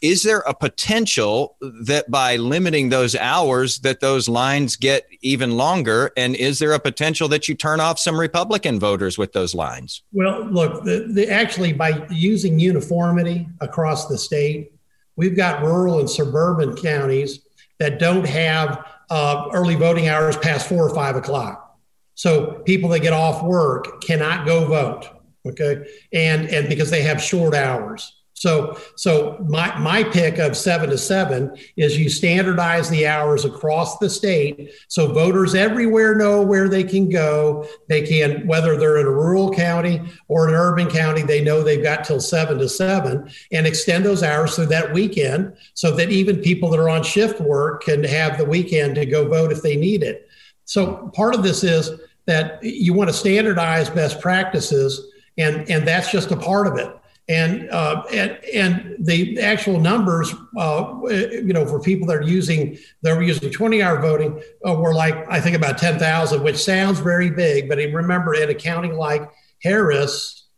is 0.02 0.22
there 0.22 0.40
a 0.40 0.54
potential 0.54 1.56
that 1.60 2.10
by 2.10 2.36
limiting 2.36 2.88
those 2.88 3.14
hours 3.16 3.78
that 3.80 4.00
those 4.00 4.28
lines 4.28 4.76
get 4.76 5.06
even 5.20 5.56
longer? 5.56 6.10
And 6.16 6.34
is 6.36 6.58
there 6.58 6.72
a 6.72 6.80
potential 6.80 7.28
that 7.28 7.48
you 7.48 7.54
turn 7.54 7.80
off 7.80 7.98
some 7.98 8.18
republican 8.18 8.80
voters 8.80 9.18
with 9.18 9.32
those 9.32 9.54
lines? 9.54 10.02
Well 10.12 10.44
look 10.46 10.84
the, 10.84 11.08
the 11.12 11.28
actually 11.28 11.72
by 11.72 12.06
using 12.10 12.58
uniformity 12.58 13.48
across 13.60 14.08
the 14.08 14.18
state 14.18 14.72
we've 15.16 15.36
got 15.36 15.62
rural 15.62 16.00
and 16.00 16.08
suburban 16.08 16.76
counties 16.76 17.40
that 17.78 17.98
don't 17.98 18.26
have 18.26 18.86
uh, 19.10 19.48
early 19.52 19.74
voting 19.74 20.08
hours 20.08 20.36
past 20.36 20.68
four 20.68 20.88
or 20.88 20.94
five 20.94 21.16
o'clock. 21.16 21.78
So 22.14 22.62
people 22.64 22.88
that 22.90 23.00
get 23.00 23.12
off 23.12 23.42
work 23.42 24.02
cannot 24.02 24.46
go 24.46 24.66
vote 24.66 25.08
okay? 25.46 25.86
And 26.12 26.48
and 26.48 26.68
because 26.68 26.90
they 26.90 27.02
have 27.02 27.22
short 27.22 27.54
hours 27.54 28.19
so, 28.40 28.80
so 28.96 29.36
my, 29.50 29.78
my 29.78 30.02
pick 30.02 30.38
of 30.38 30.56
seven 30.56 30.88
to 30.88 30.96
seven 30.96 31.54
is 31.76 31.98
you 31.98 32.08
standardize 32.08 32.88
the 32.88 33.06
hours 33.06 33.44
across 33.44 33.98
the 33.98 34.08
state 34.08 34.72
so 34.88 35.12
voters 35.12 35.54
everywhere 35.54 36.14
know 36.14 36.40
where 36.40 36.66
they 36.66 36.82
can 36.82 37.10
go. 37.10 37.68
They 37.88 38.00
can, 38.00 38.46
whether 38.46 38.78
they're 38.78 38.96
in 38.96 39.04
a 39.04 39.10
rural 39.10 39.52
county 39.52 40.00
or 40.28 40.48
an 40.48 40.54
urban 40.54 40.88
county, 40.88 41.20
they 41.20 41.44
know 41.44 41.62
they've 41.62 41.82
got 41.82 42.02
till 42.02 42.18
seven 42.18 42.56
to 42.60 42.68
seven 42.70 43.30
and 43.52 43.66
extend 43.66 44.06
those 44.06 44.22
hours 44.22 44.56
through 44.56 44.66
that 44.66 44.94
weekend 44.94 45.54
so 45.74 45.94
that 45.96 46.08
even 46.08 46.40
people 46.40 46.70
that 46.70 46.80
are 46.80 46.88
on 46.88 47.02
shift 47.02 47.42
work 47.42 47.82
can 47.82 48.02
have 48.04 48.38
the 48.38 48.46
weekend 48.46 48.94
to 48.94 49.04
go 49.04 49.28
vote 49.28 49.52
if 49.52 49.60
they 49.60 49.76
need 49.76 50.02
it. 50.02 50.26
So 50.64 51.10
part 51.14 51.34
of 51.34 51.42
this 51.42 51.62
is 51.62 51.90
that 52.24 52.58
you 52.62 52.94
want 52.94 53.10
to 53.10 53.14
standardize 53.14 53.90
best 53.90 54.18
practices 54.18 55.12
and, 55.36 55.70
and 55.70 55.86
that's 55.86 56.10
just 56.10 56.30
a 56.30 56.36
part 56.36 56.66
of 56.66 56.78
it 56.78 56.96
And, 57.30 57.70
uh, 57.70 58.02
and 58.12 58.44
and 58.52 58.96
the 58.98 59.40
actual 59.40 59.78
numbers, 59.78 60.34
uh, 60.58 61.00
you 61.08 61.52
know, 61.52 61.64
for 61.64 61.78
people 61.78 62.08
that 62.08 62.16
are 62.16 62.22
using 62.22 62.76
they're 63.02 63.22
using 63.22 63.50
20 63.50 63.82
hour 63.82 64.00
voting 64.00 64.42
uh, 64.66 64.74
were 64.74 64.92
like 64.92 65.14
I 65.30 65.40
think 65.40 65.54
about 65.54 65.78
10,000, 65.78 66.42
which 66.42 66.56
sounds 66.56 66.98
very 66.98 67.30
big, 67.30 67.68
but 67.68 67.78
remember 67.78 68.34
in 68.34 68.50
a 68.50 68.54
county 68.54 68.90
like 68.90 69.30
Harris, 69.62 70.48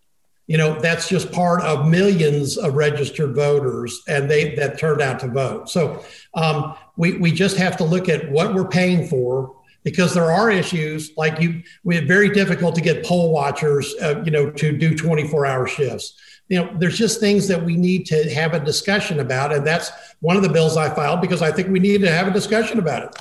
you 0.46 0.56
know 0.58 0.78
that's 0.80 1.08
just 1.08 1.30
part 1.30 1.62
of 1.62 1.88
millions 1.88 2.58
of 2.58 2.74
registered 2.74 3.34
voters 3.34 4.02
and 4.08 4.30
they 4.30 4.54
that 4.56 4.78
turned 4.78 5.00
out 5.00 5.20
to 5.20 5.28
vote. 5.28 5.68
So 5.68 6.04
um, 6.34 6.74
we, 6.96 7.18
we 7.18 7.32
just 7.32 7.56
have 7.56 7.76
to 7.78 7.84
look 7.84 8.08
at 8.08 8.30
what 8.30 8.54
we're 8.54 8.68
paying 8.68 9.06
for 9.06 9.56
because 9.84 10.14
there 10.14 10.30
are 10.30 10.50
issues 10.50 11.12
like 11.16 11.40
you 11.40 11.62
we 11.84 11.98
very 12.00 12.30
difficult 12.30 12.74
to 12.74 12.80
get 12.80 13.04
poll 13.04 13.32
watchers 13.32 13.94
uh, 14.02 14.22
you 14.24 14.30
know 14.30 14.50
to 14.50 14.76
do 14.76 14.96
24 14.96 15.46
hour 15.46 15.66
shifts 15.66 16.14
you 16.48 16.58
know 16.58 16.70
there's 16.78 16.98
just 16.98 17.20
things 17.20 17.48
that 17.48 17.62
we 17.62 17.76
need 17.76 18.06
to 18.06 18.32
have 18.34 18.54
a 18.54 18.60
discussion 18.60 19.20
about 19.20 19.52
and 19.52 19.66
that's 19.66 19.90
one 20.20 20.36
of 20.36 20.42
the 20.42 20.48
bills 20.48 20.76
i 20.76 20.88
filed 20.94 21.20
because 21.20 21.42
i 21.42 21.50
think 21.50 21.68
we 21.68 21.80
need 21.80 22.00
to 22.00 22.10
have 22.10 22.26
a 22.26 22.30
discussion 22.30 22.78
about 22.78 23.02
it 23.02 23.18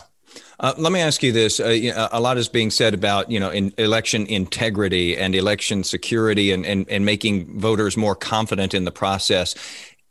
uh, 0.61 0.75
let 0.77 0.91
me 0.91 0.99
ask 0.99 1.23
you 1.23 1.31
this: 1.31 1.59
uh, 1.59 2.07
a 2.11 2.19
lot 2.19 2.37
is 2.37 2.47
being 2.47 2.69
said 2.69 2.93
about 2.93 3.31
you 3.31 3.39
know 3.39 3.49
in 3.49 3.73
election 3.79 4.27
integrity 4.27 5.17
and 5.17 5.33
election 5.33 5.83
security, 5.83 6.51
and, 6.51 6.65
and 6.67 6.87
and 6.87 7.03
making 7.03 7.59
voters 7.59 7.97
more 7.97 8.15
confident 8.15 8.75
in 8.75 8.85
the 8.85 8.91
process. 8.91 9.55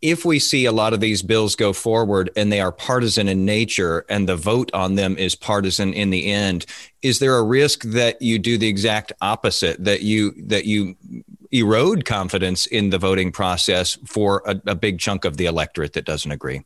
If 0.02 0.24
we 0.24 0.38
see 0.38 0.64
a 0.64 0.72
lot 0.72 0.92
of 0.92 1.00
these 1.00 1.22
bills 1.22 1.54
go 1.54 1.74
forward 1.74 2.30
and 2.34 2.50
they 2.50 2.60
are 2.60 2.72
partisan 2.72 3.28
in 3.28 3.44
nature, 3.44 4.04
and 4.08 4.28
the 4.28 4.34
vote 4.34 4.70
on 4.74 4.96
them 4.96 5.16
is 5.18 5.36
partisan 5.36 5.92
in 5.92 6.10
the 6.10 6.32
end, 6.32 6.64
is 7.02 7.18
there 7.18 7.36
a 7.36 7.44
risk 7.44 7.82
that 7.82 8.20
you 8.20 8.38
do 8.38 8.58
the 8.58 8.66
exact 8.66 9.12
opposite? 9.20 9.84
That 9.84 10.02
you 10.02 10.32
that 10.48 10.64
you 10.64 10.96
erode 11.52 12.04
confidence 12.04 12.66
in 12.66 12.90
the 12.90 12.98
voting 12.98 13.32
process 13.32 13.98
for 14.06 14.42
a, 14.46 14.60
a 14.66 14.74
big 14.74 14.98
chunk 14.98 15.24
of 15.24 15.36
the 15.36 15.46
electorate 15.46 15.92
that 15.94 16.04
doesn't 16.04 16.30
agree? 16.30 16.62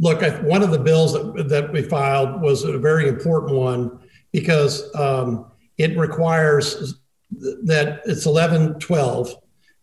Look, 0.00 0.22
I, 0.22 0.30
one 0.42 0.62
of 0.62 0.70
the 0.70 0.78
bills 0.78 1.12
that, 1.12 1.48
that 1.48 1.72
we 1.72 1.82
filed 1.82 2.40
was 2.40 2.64
a 2.64 2.78
very 2.78 3.08
important 3.08 3.54
one 3.54 3.98
because 4.32 4.94
um, 4.94 5.50
it 5.76 5.96
requires 5.98 6.94
that 7.64 8.00
it's 8.04 8.26
1112, 8.26 9.34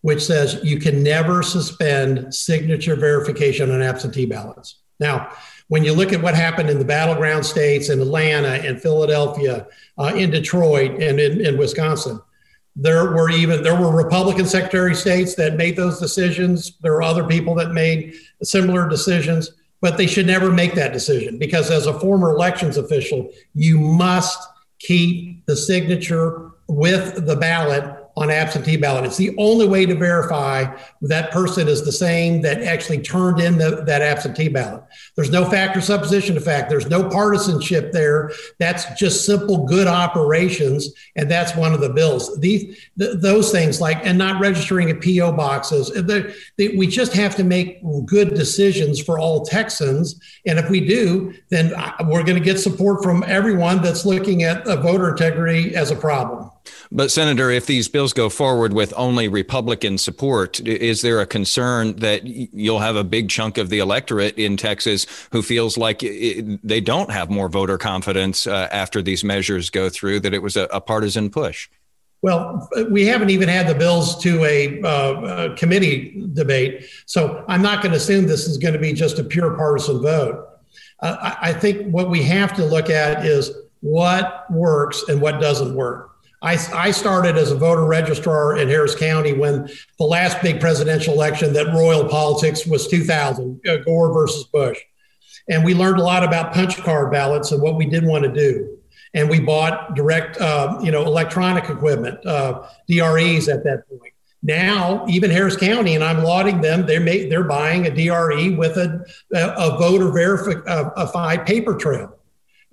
which 0.02 0.24
says 0.24 0.60
you 0.63 0.80
can 0.80 1.04
never 1.04 1.44
suspend 1.44 2.34
signature 2.34 2.96
verification 2.96 3.72
on 3.72 3.82
absentee 3.82 4.26
ballots. 4.26 4.82
Now, 5.00 5.32
when 5.68 5.84
you 5.84 5.94
look 5.94 6.13
at 6.13 6.22
what 6.22 6.36
happened 6.36 6.70
in 6.70 6.80
the 6.80 6.86
battleground 6.86 7.46
states 7.46 7.89
in 7.89 8.00
Atlanta 8.00 8.50
and 8.50 8.82
Philadelphia, 8.82 9.68
uh, 9.98 10.13
in 10.15 10.30
Detroit 10.30 11.02
and 11.02 11.20
in, 11.20 11.44
in 11.44 11.58
Wisconsin, 11.58 12.22
there 12.76 13.12
were 13.12 13.30
even 13.30 13.64
there 13.64 13.80
were 13.80 13.96
Republican 13.96 14.46
Secretary 14.46 14.92
of 14.92 14.98
States 14.98 15.36
that 15.36 15.56
made 15.56 15.76
those 15.76 16.00
decisions. 16.00 16.78
There 16.82 16.94
were 16.94 17.04
other 17.04 17.24
people 17.24 17.56
that 17.56 17.72
made 17.72 18.16
similar 18.44 18.90
decisions 18.90 19.52
but 19.86 19.98
they 19.98 20.08
should 20.08 20.26
never 20.26 20.52
make 20.52 20.74
that 20.74 20.94
decision 20.94 21.38
because 21.38 21.70
as 21.70 21.86
a 21.86 22.00
former 22.00 22.32
elections 22.32 22.78
official, 22.78 23.30
you 23.54 23.78
must 23.78 24.40
keep 24.80 25.46
the 25.46 25.56
signature 25.56 26.52
with 26.68 27.26
the 27.28 27.36
ballot 27.36 27.84
on 28.17 28.32
absentee 28.32 28.78
ballot. 28.78 29.04
It's 29.04 29.17
the 29.17 29.36
only 29.38 29.67
way 29.67 29.86
to 29.86 29.93
verify 29.93 30.73
that 31.01 31.32
person 31.32 31.67
is 31.67 31.84
the 31.84 31.91
same 31.91 32.41
that 32.41 32.63
actually 32.63 33.01
turned 33.01 33.41
in 33.41 33.58
the, 33.58 33.84
that 33.86 34.01
absentee 34.01 34.47
ballot. 34.47 34.84
There's 35.15 35.32
no 35.32 35.43
factor 35.43 35.82
supposition 35.82 36.38
effect. 36.38 36.69
There's 36.69 36.89
no 36.89 37.10
partisanship 37.10 37.91
there. 37.91 38.32
That's 38.58 38.97
just 38.97 39.25
simple 39.25 39.65
good 39.65 39.88
operations, 39.88 40.93
and 41.15 41.30
that's 41.30 41.56
one 41.56 41.73
of 41.73 41.82
the 41.82 41.89
bills. 41.89 42.39
These 42.39 42.78
th- 42.97 43.17
those 43.17 43.51
things 43.51 43.82
like 43.82 44.06
and 44.06 44.17
not 44.17 44.39
registering 44.39 44.89
at 44.89 45.04
PO 45.04 45.34
boxes. 45.34 45.91
Uh, 45.91 46.32
they, 46.58 46.69
we 46.69 46.88
just 46.88 47.13
have 47.13 47.36
to 47.36 47.43
make 47.43 47.82
good 48.06 48.34
decisions 48.34 49.01
for 49.01 49.19
all 49.19 49.45
Texans, 49.45 50.19
and 50.45 50.58
if 50.58 50.69
we 50.69 50.80
do, 50.80 51.34
then 51.49 51.73
uh, 51.73 51.91
we're 52.06 52.23
going 52.23 52.38
to 52.38 52.43
get 52.43 52.60
support 52.60 53.04
from 53.04 53.23
everyone 53.28 53.82
that's 53.82 54.06
looking 54.06 54.43
at 54.43 54.65
voter 54.65 55.10
integrity 55.10 55.75
as 55.75 55.91
a 55.91 55.95
problem. 55.95 56.44
But, 56.91 57.12
Senator, 57.12 57.50
if 57.50 57.65
these 57.65 57.88
bills 57.88 58.13
go 58.13 58.30
forward 58.30 58.74
with 58.74 58.93
only 58.95 59.28
Republican 59.28 59.98
support, 59.98 60.60
is 60.60 61.02
there 61.02 61.19
a 61.19 61.26
concern 61.26 61.95
that 61.98 62.26
you'll 62.26 62.80
have 62.80 62.95
a 62.95 63.04
big 63.04 63.30
chunk 63.30 63.58
of 63.58 63.69
the 63.69 63.80
electorate 63.80 64.38
in 64.38 64.58
Texas 64.58 65.06
who 65.32 65.41
feels 65.41 65.78
like 65.78 66.04
it, 66.04 66.60
they 66.65 66.82
don't 66.82 67.12
have 67.12 67.30
more 67.30 67.50
voter 67.50 67.78
confidence 67.78 68.48
uh, 68.48 68.67
after 68.71 69.02
these 69.02 69.24
measures 69.24 69.69
go 69.69 69.89
through, 69.89 70.19
that 70.21 70.34
it 70.34 70.41
was 70.41 70.56
a, 70.56 70.63
a, 70.65 70.82
partisan 70.82 71.30
push? 71.30 71.67
Well, 72.21 72.69
we 72.89 73.06
haven't 73.06 73.30
even 73.30 73.50
had 73.50 73.67
the 73.67 73.76
bills 73.76 74.21
to 74.24 74.43
a, 74.45 74.82
uh, 74.82 75.52
a 75.52 75.56
committee 75.56 76.24
debate. 76.34 76.88
So 77.06 77.43
I'm 77.48 77.62
not 77.62 77.82
going 77.82 77.91
to 77.91 77.98
assume 77.98 78.26
this 78.26 78.48
is 78.48 78.58
going 78.58 78.74
to 78.74 78.80
be 78.80 78.93
just 78.93 79.19
a 79.19 79.24
pure 79.24 79.56
partisan 79.56 80.02
vote. 80.02 80.48
Uh, 81.02 81.36
I 81.41 81.54
think 81.54 81.91
what 81.93 82.10
we 82.10 82.24
have 82.24 82.56
to 82.56 82.65
look 82.65 82.89
at 82.89 83.26
is 83.26 83.52
what 83.82 84.52
works 84.52 85.04
and 85.08 85.21
what 85.21 85.39
doesn't 85.39 85.76
work. 85.76 86.14
I, 86.45 86.60
I 86.75 86.91
started 86.91 87.38
as 87.38 87.51
a 87.51 87.55
voter 87.55 87.86
registrar 87.86 88.55
in 88.55 88.69
Harris 88.69 88.93
County 88.93 89.34
when 89.34 89.67
the 89.97 90.05
last 90.05 90.43
big 90.43 90.60
presidential 90.60 91.15
election 91.15 91.53
that 91.53 91.73
royal 91.73 92.08
politics 92.08 92.67
was 92.67 92.88
2000, 92.88 93.60
uh, 93.67 93.77
Gore 93.77 94.13
versus 94.13 94.43
Bush. 94.45 94.77
And 95.49 95.65
we 95.65 95.73
learned 95.73 95.97
a 95.97 96.03
lot 96.03 96.23
about 96.23 96.53
punch 96.53 96.77
card 96.77 97.12
ballots 97.12 97.51
and 97.51 97.63
what 97.63 97.77
we 97.77 97.88
didn't 97.88 98.10
want 98.10 98.25
to 98.25 98.31
do. 98.31 98.77
And 99.15 99.27
we 99.27 99.39
bought 99.39 99.95
direct, 99.95 100.39
uh, 100.39 100.79
you 100.84 100.91
know, 100.91 101.03
electronic 101.05 101.67
equipment, 101.67 102.23
uh, 102.27 102.67
DREs 102.88 103.49
at 103.49 103.63
that 103.63 103.89
point. 103.89 104.13
Now, 104.43 105.03
even 105.08 105.31
Harris 105.31 105.58
County, 105.58 105.95
and 105.95 106.03
I'm 106.03 106.23
lauding 106.23 106.62
them, 106.62 106.86
they're, 106.86 106.99
they're 107.27 107.43
buying 107.43 107.88
a 107.88 107.89
DRE 107.89 108.55
with 108.55 108.77
a, 108.77 109.03
a 109.34 109.77
voter 109.79 110.12
verified 110.12 111.47
paper 111.47 111.75
trail. 111.75 112.15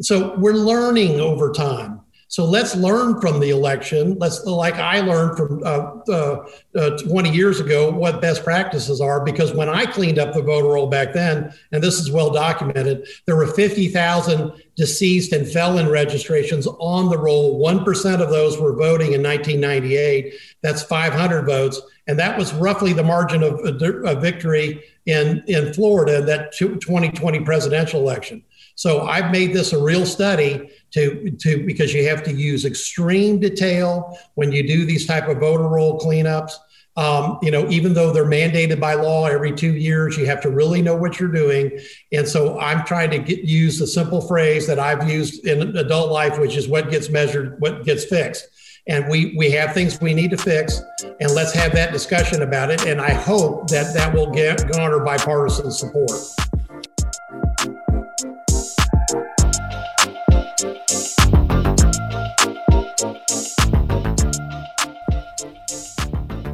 So 0.02 0.37
we're 0.37 0.52
learning 0.52 1.20
over 1.20 1.52
time. 1.52 2.02
So 2.33 2.47
let's 2.47 2.75
learn 2.75 3.21
from 3.21 3.40
the 3.40 3.51
election. 3.51 4.16
Let's, 4.18 4.42
like 4.47 4.77
I 4.77 5.01
learned 5.01 5.37
from 5.37 5.62
uh, 5.62 5.99
uh, 6.09 6.47
uh, 6.75 6.97
20 6.97 7.31
years 7.31 7.61
ago, 7.61 7.90
what 7.90 8.23
best 8.23 8.42
practices 8.42 9.03
are. 9.03 9.23
Because 9.23 9.53
when 9.53 9.68
I 9.68 9.85
cleaned 9.85 10.18
up 10.18 10.33
the 10.33 10.40
voter 10.40 10.68
roll 10.68 10.87
back 10.87 11.12
then, 11.12 11.53
and 11.73 11.83
this 11.83 12.01
is 12.01 12.11
well 12.11 12.31
documented, 12.31 13.07
there 13.27 13.37
were 13.37 13.49
50,000 13.49 14.51
deceased 14.77 15.35
and 15.35 15.47
felon 15.47 15.90
registrations 15.90 16.66
on 16.66 17.11
the 17.11 17.18
roll. 17.18 17.62
1% 17.62 18.21
of 18.23 18.31
those 18.31 18.59
were 18.59 18.75
voting 18.77 19.12
in 19.12 19.23
1998. 19.23 20.33
That's 20.62 20.83
500 20.83 21.45
votes. 21.45 21.83
And 22.07 22.18
that 22.18 22.38
was 22.38 22.55
roughly 22.55 22.95
the 22.95 23.03
margin 23.03 23.42
of, 23.42 23.61
of 23.61 24.23
victory 24.23 24.83
in, 25.05 25.45
in 25.49 25.75
Florida 25.75 26.21
in 26.21 26.27
that 26.27 26.53
2020 26.53 27.40
presidential 27.40 28.01
election. 28.01 28.42
So 28.74 29.06
I've 29.06 29.30
made 29.30 29.52
this 29.52 29.72
a 29.72 29.82
real 29.82 30.06
study 30.06 30.70
to, 30.92 31.30
to 31.30 31.64
because 31.64 31.92
you 31.94 32.08
have 32.08 32.22
to 32.24 32.32
use 32.32 32.64
extreme 32.64 33.38
detail 33.38 34.18
when 34.35 34.52
you 34.52 34.66
do 34.66 34.85
these 34.85 35.06
type 35.06 35.28
of 35.28 35.38
voter 35.38 35.68
roll 35.68 35.98
cleanups. 35.98 36.52
Um, 36.94 37.38
you 37.40 37.50
know, 37.50 37.66
even 37.70 37.94
though 37.94 38.12
they're 38.12 38.26
mandated 38.26 38.78
by 38.78 38.94
law 38.94 39.26
every 39.26 39.52
two 39.52 39.72
years, 39.72 40.18
you 40.18 40.26
have 40.26 40.42
to 40.42 40.50
really 40.50 40.82
know 40.82 40.94
what 40.94 41.18
you're 41.18 41.32
doing. 41.32 41.78
And 42.12 42.28
so 42.28 42.61
I'm 42.61 42.85
trying 42.85 43.11
to 43.12 43.18
get, 43.18 43.44
use 43.44 43.78
the 43.78 43.87
simple 43.87 44.20
phrase 44.20 44.66
that 44.66 44.78
I've 44.78 45.08
used 45.08 45.46
in 45.46 45.74
adult 45.76 46.12
life, 46.12 46.38
which 46.38 46.54
is 46.54 46.68
what 46.68 46.90
gets 46.90 47.08
measured, 47.08 47.58
what 47.61 47.85
gets 47.85 48.04
fixed. 48.04 48.46
And 48.88 49.08
we, 49.08 49.35
we 49.38 49.48
have 49.52 49.72
things 49.72 50.00
we 50.00 50.12
need 50.12 50.32
to 50.32 50.37
fix, 50.37 50.82
and 51.20 51.32
let's 51.35 51.52
have 51.52 51.72
that 51.72 51.92
discussion 51.92 52.42
about 52.42 52.70
it. 52.70 52.85
And 52.85 53.00
I 53.00 53.12
hope 53.12 53.68
that 53.68 53.94
that 53.94 54.12
will 54.12 54.30
get 54.30 54.70
garner 54.72 54.98
bipartisan 54.98 55.70
support. 55.70 56.11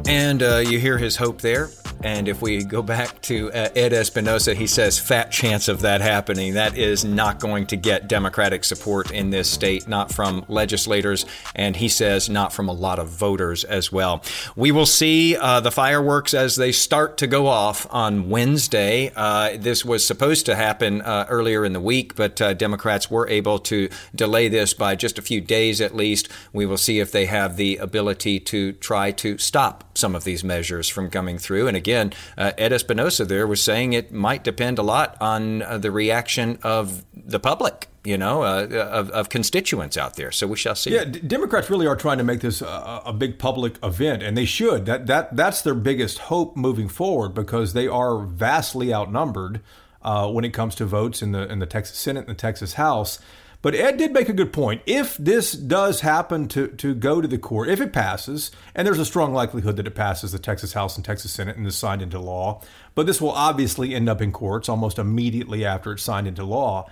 And 0.09 0.41
uh, 0.41 0.57
you 0.57 0.79
hear 0.79 0.97
his 0.97 1.17
hope 1.17 1.39
there. 1.41 1.69
And 2.01 2.29
if 2.29 2.41
we 2.41 2.63
go 2.63 2.81
back 2.81 3.21
to 3.23 3.51
uh, 3.51 3.69
Ed 3.75 3.91
Espinoza, 3.91 4.55
he 4.55 4.67
says, 4.67 4.97
fat 4.97 5.31
chance 5.31 5.67
of 5.67 5.81
that 5.81 5.99
happening. 5.99 6.53
That 6.53 6.77
is 6.77 7.03
not 7.03 7.39
going 7.39 7.65
to 7.67 7.75
get 7.75 8.07
Democratic 8.07 8.63
support 8.63 9.11
in 9.11 9.31
this 9.31 9.49
state, 9.49 9.87
not 9.87 10.13
from 10.13 10.45
legislators, 10.47 11.25
and 11.55 11.75
he 11.75 11.89
says 11.89 12.29
not 12.29 12.53
from 12.53 12.69
a 12.69 12.73
lot 12.73 12.99
of 12.99 13.09
voters 13.09 13.65
as 13.65 13.91
well. 13.91 14.23
We 14.55 14.71
will 14.71 14.85
see 14.85 15.35
uh, 15.35 15.59
the 15.59 15.71
fireworks 15.71 16.33
as 16.33 16.55
they 16.55 16.71
start 16.71 17.17
to 17.17 17.27
go 17.27 17.47
off 17.47 17.85
on 17.89 18.29
Wednesday. 18.29 19.11
Uh, 19.15 19.57
this 19.57 19.83
was 19.83 20.05
supposed 20.05 20.45
to 20.45 20.55
happen 20.55 21.01
uh, 21.01 21.25
earlier 21.29 21.65
in 21.65 21.73
the 21.73 21.81
week, 21.81 22.15
but 22.15 22.39
uh, 22.41 22.53
Democrats 22.53 23.11
were 23.11 23.27
able 23.27 23.59
to 23.59 23.89
delay 24.15 24.47
this 24.47 24.73
by 24.73 24.95
just 24.95 25.19
a 25.19 25.21
few 25.21 25.41
days 25.41 25.81
at 25.81 25.93
least. 25.93 26.29
We 26.53 26.65
will 26.65 26.77
see 26.77 26.99
if 26.99 27.11
they 27.11 27.25
have 27.25 27.57
the 27.57 27.75
ability 27.77 28.39
to 28.39 28.71
try 28.73 29.11
to 29.11 29.37
stop 29.37 29.97
some 29.97 30.15
of 30.15 30.23
these 30.23 30.45
measures 30.45 30.87
from 30.87 31.09
coming 31.09 31.37
through. 31.37 31.67
And 31.67 31.75
again, 31.75 31.88
again, 31.89 32.13
uh, 32.37 32.51
Ed 32.57 32.71
Espinoza 32.71 33.27
there 33.27 33.47
was 33.47 33.63
saying 33.63 33.93
it 33.93 34.11
might 34.11 34.43
depend 34.43 34.77
a 34.77 34.83
lot 34.83 35.17
on 35.19 35.63
uh, 35.63 35.77
the 35.79 35.91
reaction 35.91 36.59
of 36.63 37.03
the 37.15 37.39
public 37.39 37.87
you 38.05 38.17
know, 38.17 38.43
uh, 38.43 38.65
of, 38.91 39.09
of, 39.09 39.27
constituents 39.27 39.97
out 39.97 40.15
there. 40.15 40.31
So 40.31 40.47
we 40.47 40.55
shall 40.55 40.73
see. 40.73 40.93
Yeah, 40.93 41.03
D- 41.03 41.19
Democrats 41.19 41.69
really 41.69 41.85
are 41.85 41.97
trying 41.97 42.17
to 42.17 42.23
make 42.23 42.39
this 42.39 42.61
a, 42.61 43.01
a, 43.05 43.11
big 43.11 43.37
public 43.37 43.77
event, 43.83 44.23
and 44.23 44.37
they 44.37 44.45
should. 44.45 44.85
That 44.85 45.05
that 45.07 45.35
that's 45.35 45.61
their 45.61 45.73
biggest 45.73 46.17
hope 46.17 46.55
moving 46.55 46.87
forward 46.87 47.33
because 47.33 47.73
they 47.73 47.89
are 47.89 48.17
vastly 48.19 48.93
outnumbered 48.93 49.59
uh, 50.01 50.31
when 50.31 50.45
it 50.45 50.53
comes 50.53 50.75
to 50.75 50.85
votes 50.85 51.21
in 51.21 51.33
the 51.33 51.51
in 51.51 51.59
the 51.59 51.65
Texas 51.65 51.99
Senate 51.99 52.21
and 52.21 52.29
the 52.29 52.39
Texas 52.39 52.75
House. 52.75 53.19
But 53.61 53.75
Ed 53.75 53.97
did 53.97 54.13
make 54.13 54.29
a 54.29 54.33
good 54.33 54.53
point. 54.53 54.81
If 54.85 55.17
this 55.17 55.51
does 55.51 55.99
happen 55.99 56.47
to, 56.49 56.67
to 56.67 56.95
go 56.95 57.19
to 57.19 57.27
the 57.27 57.37
court, 57.37 57.67
if 57.67 57.81
it 57.81 57.91
passes, 57.91 58.51
and 58.73 58.87
there's 58.87 58.99
a 58.99 59.05
strong 59.05 59.33
likelihood 59.33 59.75
that 59.75 59.87
it 59.87 59.95
passes 59.95 60.31
the 60.31 60.39
Texas 60.39 60.73
House 60.73 60.95
and 60.95 61.03
Texas 61.03 61.33
Senate 61.33 61.57
and 61.57 61.67
is 61.67 61.75
signed 61.75 62.01
into 62.01 62.19
law, 62.19 62.61
but 62.95 63.05
this 63.05 63.19
will 63.19 63.31
obviously 63.31 63.93
end 63.93 64.07
up 64.07 64.21
in 64.21 64.31
courts 64.31 64.69
almost 64.69 64.97
immediately 64.97 65.65
after 65.65 65.91
it's 65.91 66.03
signed 66.03 66.27
into 66.27 66.45
law. 66.45 66.89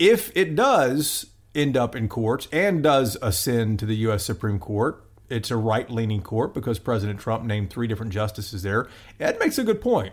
If 0.00 0.36
it 0.36 0.56
does 0.56 1.26
end 1.54 1.76
up 1.76 1.94
in 1.94 2.08
courts 2.08 2.48
and 2.50 2.82
does 2.82 3.16
ascend 3.22 3.78
to 3.78 3.86
the 3.86 3.96
U.S. 3.96 4.24
Supreme 4.24 4.58
Court, 4.58 5.04
it's 5.28 5.52
a 5.52 5.56
right 5.56 5.88
leaning 5.88 6.22
court 6.22 6.54
because 6.54 6.80
President 6.80 7.20
Trump 7.20 7.44
named 7.44 7.70
three 7.70 7.86
different 7.86 8.12
justices 8.12 8.62
there. 8.62 8.88
Ed 9.20 9.38
makes 9.38 9.58
a 9.58 9.64
good 9.64 9.80
point. 9.80 10.12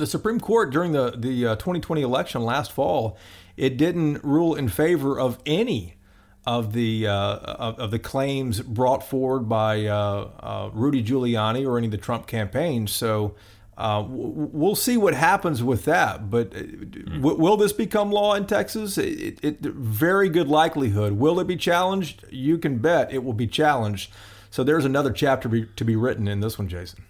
The 0.00 0.06
Supreme 0.06 0.40
Court 0.40 0.70
during 0.70 0.92
the, 0.92 1.12
the 1.16 1.46
uh, 1.46 1.56
2020 1.56 2.02
election 2.02 2.42
last 2.42 2.72
fall 2.72 3.16
it 3.56 3.76
didn't 3.76 4.24
rule 4.24 4.54
in 4.54 4.68
favor 4.68 5.20
of 5.20 5.38
any 5.44 5.96
of 6.46 6.72
the 6.72 7.06
uh, 7.06 7.12
of, 7.12 7.78
of, 7.78 7.90
the 7.90 7.98
claims 7.98 8.62
brought 8.62 9.06
forward 9.06 9.40
by 9.40 9.84
uh, 9.84 10.30
uh, 10.40 10.70
Rudy 10.72 11.04
Giuliani 11.04 11.66
or 11.66 11.76
any 11.76 11.86
of 11.86 11.90
the 11.90 11.98
Trump 11.98 12.26
campaigns. 12.26 12.90
So 12.90 13.34
uh, 13.76 14.02
we'll 14.08 14.74
see 14.74 14.96
what 14.96 15.12
happens 15.12 15.62
with 15.62 15.84
that. 15.84 16.30
But 16.30 16.52
mm. 16.52 17.16
w- 17.20 17.36
will 17.36 17.58
this 17.58 17.74
become 17.74 18.10
law 18.10 18.34
in 18.34 18.46
Texas? 18.46 18.96
It, 18.96 19.44
it, 19.44 19.60
very 19.60 20.30
good 20.30 20.48
likelihood. 20.48 21.12
Will 21.12 21.38
it 21.38 21.46
be 21.46 21.56
challenged? 21.56 22.24
You 22.30 22.56
can 22.56 22.78
bet 22.78 23.12
it 23.12 23.22
will 23.22 23.34
be 23.34 23.46
challenged. 23.46 24.10
So 24.48 24.64
there's 24.64 24.86
another 24.86 25.12
chapter 25.12 25.50
be, 25.50 25.66
to 25.76 25.84
be 25.84 25.96
written 25.96 26.26
in 26.26 26.40
this 26.40 26.58
one, 26.58 26.68
Jason. 26.68 27.04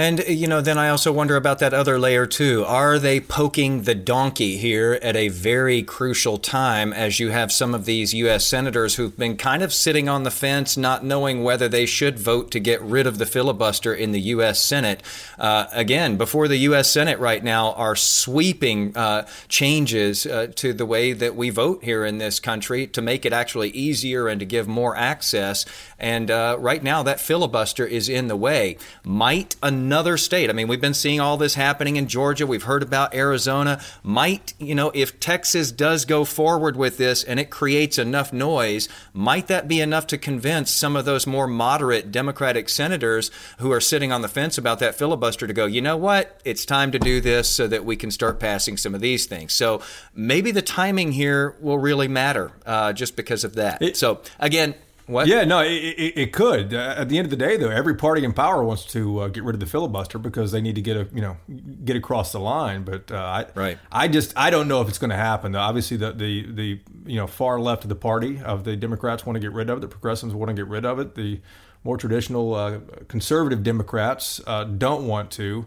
And, 0.00 0.20
you 0.28 0.46
know, 0.46 0.60
then 0.60 0.78
I 0.78 0.90
also 0.90 1.10
wonder 1.10 1.34
about 1.34 1.58
that 1.58 1.74
other 1.74 1.98
layer 1.98 2.24
too. 2.24 2.64
Are 2.64 3.00
they 3.00 3.18
poking 3.18 3.82
the 3.82 3.96
donkey 3.96 4.56
here 4.56 4.96
at 5.02 5.16
a 5.16 5.26
very 5.26 5.82
crucial 5.82 6.38
time 6.38 6.92
as 6.92 7.18
you 7.18 7.30
have 7.30 7.50
some 7.50 7.74
of 7.74 7.84
these 7.84 8.14
U.S. 8.14 8.46
senators 8.46 8.94
who've 8.94 9.16
been 9.16 9.36
kind 9.36 9.60
of 9.60 9.72
sitting 9.74 10.08
on 10.08 10.22
the 10.22 10.30
fence, 10.30 10.76
not 10.76 11.04
knowing 11.04 11.42
whether 11.42 11.68
they 11.68 11.84
should 11.84 12.16
vote 12.16 12.52
to 12.52 12.60
get 12.60 12.80
rid 12.80 13.08
of 13.08 13.18
the 13.18 13.26
filibuster 13.26 13.92
in 13.92 14.12
the 14.12 14.20
U.S. 14.20 14.62
Senate? 14.62 15.02
Uh, 15.36 15.66
again, 15.72 16.16
before 16.16 16.46
the 16.46 16.58
U.S. 16.58 16.88
Senate 16.88 17.18
right 17.18 17.42
now 17.42 17.72
are 17.72 17.96
sweeping 17.96 18.96
uh, 18.96 19.26
changes 19.48 20.26
uh, 20.26 20.46
to 20.54 20.72
the 20.72 20.86
way 20.86 21.12
that 21.12 21.34
we 21.34 21.50
vote 21.50 21.82
here 21.82 22.04
in 22.04 22.18
this 22.18 22.38
country 22.38 22.86
to 22.86 23.02
make 23.02 23.26
it 23.26 23.32
actually 23.32 23.70
easier 23.70 24.28
and 24.28 24.38
to 24.38 24.46
give 24.46 24.68
more 24.68 24.94
access. 24.94 25.66
And 25.98 26.30
uh, 26.30 26.56
right 26.58 26.82
now, 26.82 27.02
that 27.02 27.20
filibuster 27.20 27.84
is 27.84 28.08
in 28.08 28.28
the 28.28 28.36
way. 28.36 28.76
Might 29.04 29.56
another 29.62 30.16
state, 30.16 30.48
I 30.48 30.52
mean, 30.52 30.68
we've 30.68 30.80
been 30.80 30.94
seeing 30.94 31.20
all 31.20 31.36
this 31.36 31.54
happening 31.54 31.96
in 31.96 32.06
Georgia. 32.06 32.46
We've 32.46 32.62
heard 32.62 32.82
about 32.82 33.14
Arizona. 33.14 33.80
Might, 34.02 34.54
you 34.58 34.74
know, 34.74 34.92
if 34.94 35.18
Texas 35.18 35.72
does 35.72 36.04
go 36.04 36.24
forward 36.24 36.76
with 36.76 36.98
this 36.98 37.24
and 37.24 37.40
it 37.40 37.50
creates 37.50 37.98
enough 37.98 38.32
noise, 38.32 38.88
might 39.12 39.48
that 39.48 39.66
be 39.66 39.80
enough 39.80 40.06
to 40.08 40.18
convince 40.18 40.70
some 40.70 40.94
of 40.94 41.04
those 41.04 41.26
more 41.26 41.48
moderate 41.48 42.12
Democratic 42.12 42.68
senators 42.68 43.30
who 43.58 43.72
are 43.72 43.80
sitting 43.80 44.12
on 44.12 44.22
the 44.22 44.28
fence 44.28 44.56
about 44.56 44.78
that 44.78 44.94
filibuster 44.94 45.46
to 45.46 45.52
go, 45.52 45.66
you 45.66 45.80
know 45.80 45.96
what? 45.96 46.40
It's 46.44 46.64
time 46.64 46.92
to 46.92 46.98
do 46.98 47.20
this 47.20 47.48
so 47.48 47.66
that 47.66 47.84
we 47.84 47.96
can 47.96 48.10
start 48.10 48.38
passing 48.38 48.76
some 48.76 48.94
of 48.94 49.00
these 49.00 49.26
things. 49.26 49.52
So 49.52 49.82
maybe 50.14 50.52
the 50.52 50.62
timing 50.62 51.12
here 51.12 51.56
will 51.60 51.78
really 51.78 52.08
matter 52.08 52.52
uh, 52.64 52.92
just 52.92 53.16
because 53.16 53.42
of 53.42 53.54
that. 53.56 53.82
It, 53.82 53.96
so 53.96 54.20
again, 54.38 54.74
what? 55.08 55.26
Yeah, 55.26 55.44
no, 55.44 55.60
it, 55.60 55.72
it, 55.72 56.18
it 56.18 56.32
could. 56.32 56.74
Uh, 56.74 56.94
at 56.98 57.08
the 57.08 57.16
end 57.16 57.24
of 57.24 57.30
the 57.30 57.36
day, 57.36 57.56
though, 57.56 57.70
every 57.70 57.94
party 57.94 58.24
in 58.24 58.34
power 58.34 58.62
wants 58.62 58.84
to 58.86 59.20
uh, 59.20 59.28
get 59.28 59.42
rid 59.42 59.54
of 59.54 59.60
the 59.60 59.66
filibuster 59.66 60.18
because 60.18 60.52
they 60.52 60.60
need 60.60 60.74
to 60.74 60.82
get 60.82 60.98
a 60.98 61.08
you 61.14 61.22
know 61.22 61.38
get 61.84 61.96
across 61.96 62.30
the 62.30 62.38
line. 62.38 62.84
But 62.84 63.10
uh, 63.10 63.16
I, 63.16 63.46
right. 63.54 63.78
I 63.90 64.08
just 64.08 64.34
I 64.36 64.50
don't 64.50 64.68
know 64.68 64.82
if 64.82 64.88
it's 64.88 64.98
going 64.98 65.10
to 65.10 65.16
happen. 65.16 65.56
Obviously, 65.56 65.96
the, 65.96 66.12
the 66.12 66.52
the 66.52 66.80
you 67.06 67.16
know 67.16 67.26
far 67.26 67.58
left 67.58 67.84
of 67.84 67.88
the 67.88 67.96
party 67.96 68.40
of 68.40 68.64
the 68.64 68.76
Democrats 68.76 69.24
want 69.24 69.36
to 69.36 69.40
get 69.40 69.52
rid 69.52 69.70
of 69.70 69.78
it. 69.78 69.80
The 69.80 69.88
progressives 69.88 70.34
want 70.34 70.50
to 70.50 70.54
get 70.54 70.68
rid 70.68 70.84
of 70.84 70.98
it. 70.98 71.14
The 71.14 71.40
more 71.84 71.96
traditional 71.96 72.54
uh, 72.54 72.80
conservative 73.08 73.62
Democrats 73.62 74.42
uh, 74.46 74.64
don't 74.64 75.06
want 75.06 75.30
to. 75.32 75.66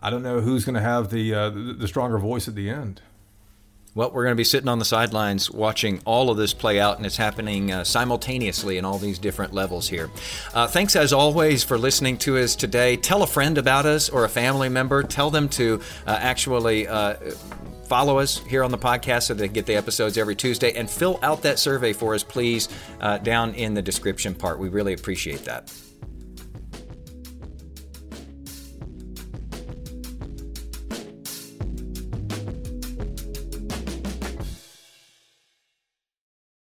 I 0.00 0.10
don't 0.10 0.22
know 0.22 0.40
who's 0.40 0.64
going 0.64 0.76
to 0.76 0.80
have 0.80 1.10
the, 1.10 1.34
uh, 1.34 1.50
the 1.50 1.74
the 1.74 1.88
stronger 1.88 2.18
voice 2.18 2.48
at 2.48 2.56
the 2.56 2.70
end. 2.70 3.02
Well, 3.94 4.10
we're 4.12 4.24
going 4.24 4.34
to 4.34 4.36
be 4.36 4.44
sitting 4.44 4.68
on 4.68 4.78
the 4.78 4.84
sidelines 4.84 5.50
watching 5.50 6.00
all 6.04 6.30
of 6.30 6.36
this 6.36 6.54
play 6.54 6.78
out, 6.78 6.98
and 6.98 7.06
it's 7.06 7.16
happening 7.16 7.72
uh, 7.72 7.84
simultaneously 7.84 8.78
in 8.78 8.84
all 8.84 8.98
these 8.98 9.18
different 9.18 9.52
levels 9.52 9.88
here. 9.88 10.10
Uh, 10.54 10.68
thanks, 10.68 10.94
as 10.94 11.12
always, 11.12 11.64
for 11.64 11.76
listening 11.78 12.16
to 12.18 12.38
us 12.38 12.54
today. 12.54 12.96
Tell 12.96 13.22
a 13.22 13.26
friend 13.26 13.58
about 13.58 13.86
us 13.86 14.08
or 14.08 14.24
a 14.24 14.28
family 14.28 14.68
member. 14.68 15.02
Tell 15.02 15.30
them 15.30 15.48
to 15.50 15.80
uh, 16.06 16.10
actually 16.20 16.86
uh, 16.86 17.14
follow 17.86 18.18
us 18.18 18.38
here 18.46 18.62
on 18.62 18.70
the 18.70 18.78
podcast 18.78 19.24
so 19.24 19.34
they 19.34 19.48
get 19.48 19.66
the 19.66 19.74
episodes 19.74 20.16
every 20.16 20.36
Tuesday 20.36 20.72
and 20.74 20.88
fill 20.88 21.18
out 21.22 21.42
that 21.42 21.58
survey 21.58 21.92
for 21.92 22.14
us, 22.14 22.22
please, 22.22 22.68
uh, 23.00 23.18
down 23.18 23.54
in 23.54 23.74
the 23.74 23.82
description 23.82 24.34
part. 24.34 24.58
We 24.58 24.68
really 24.68 24.92
appreciate 24.92 25.44
that. 25.46 25.72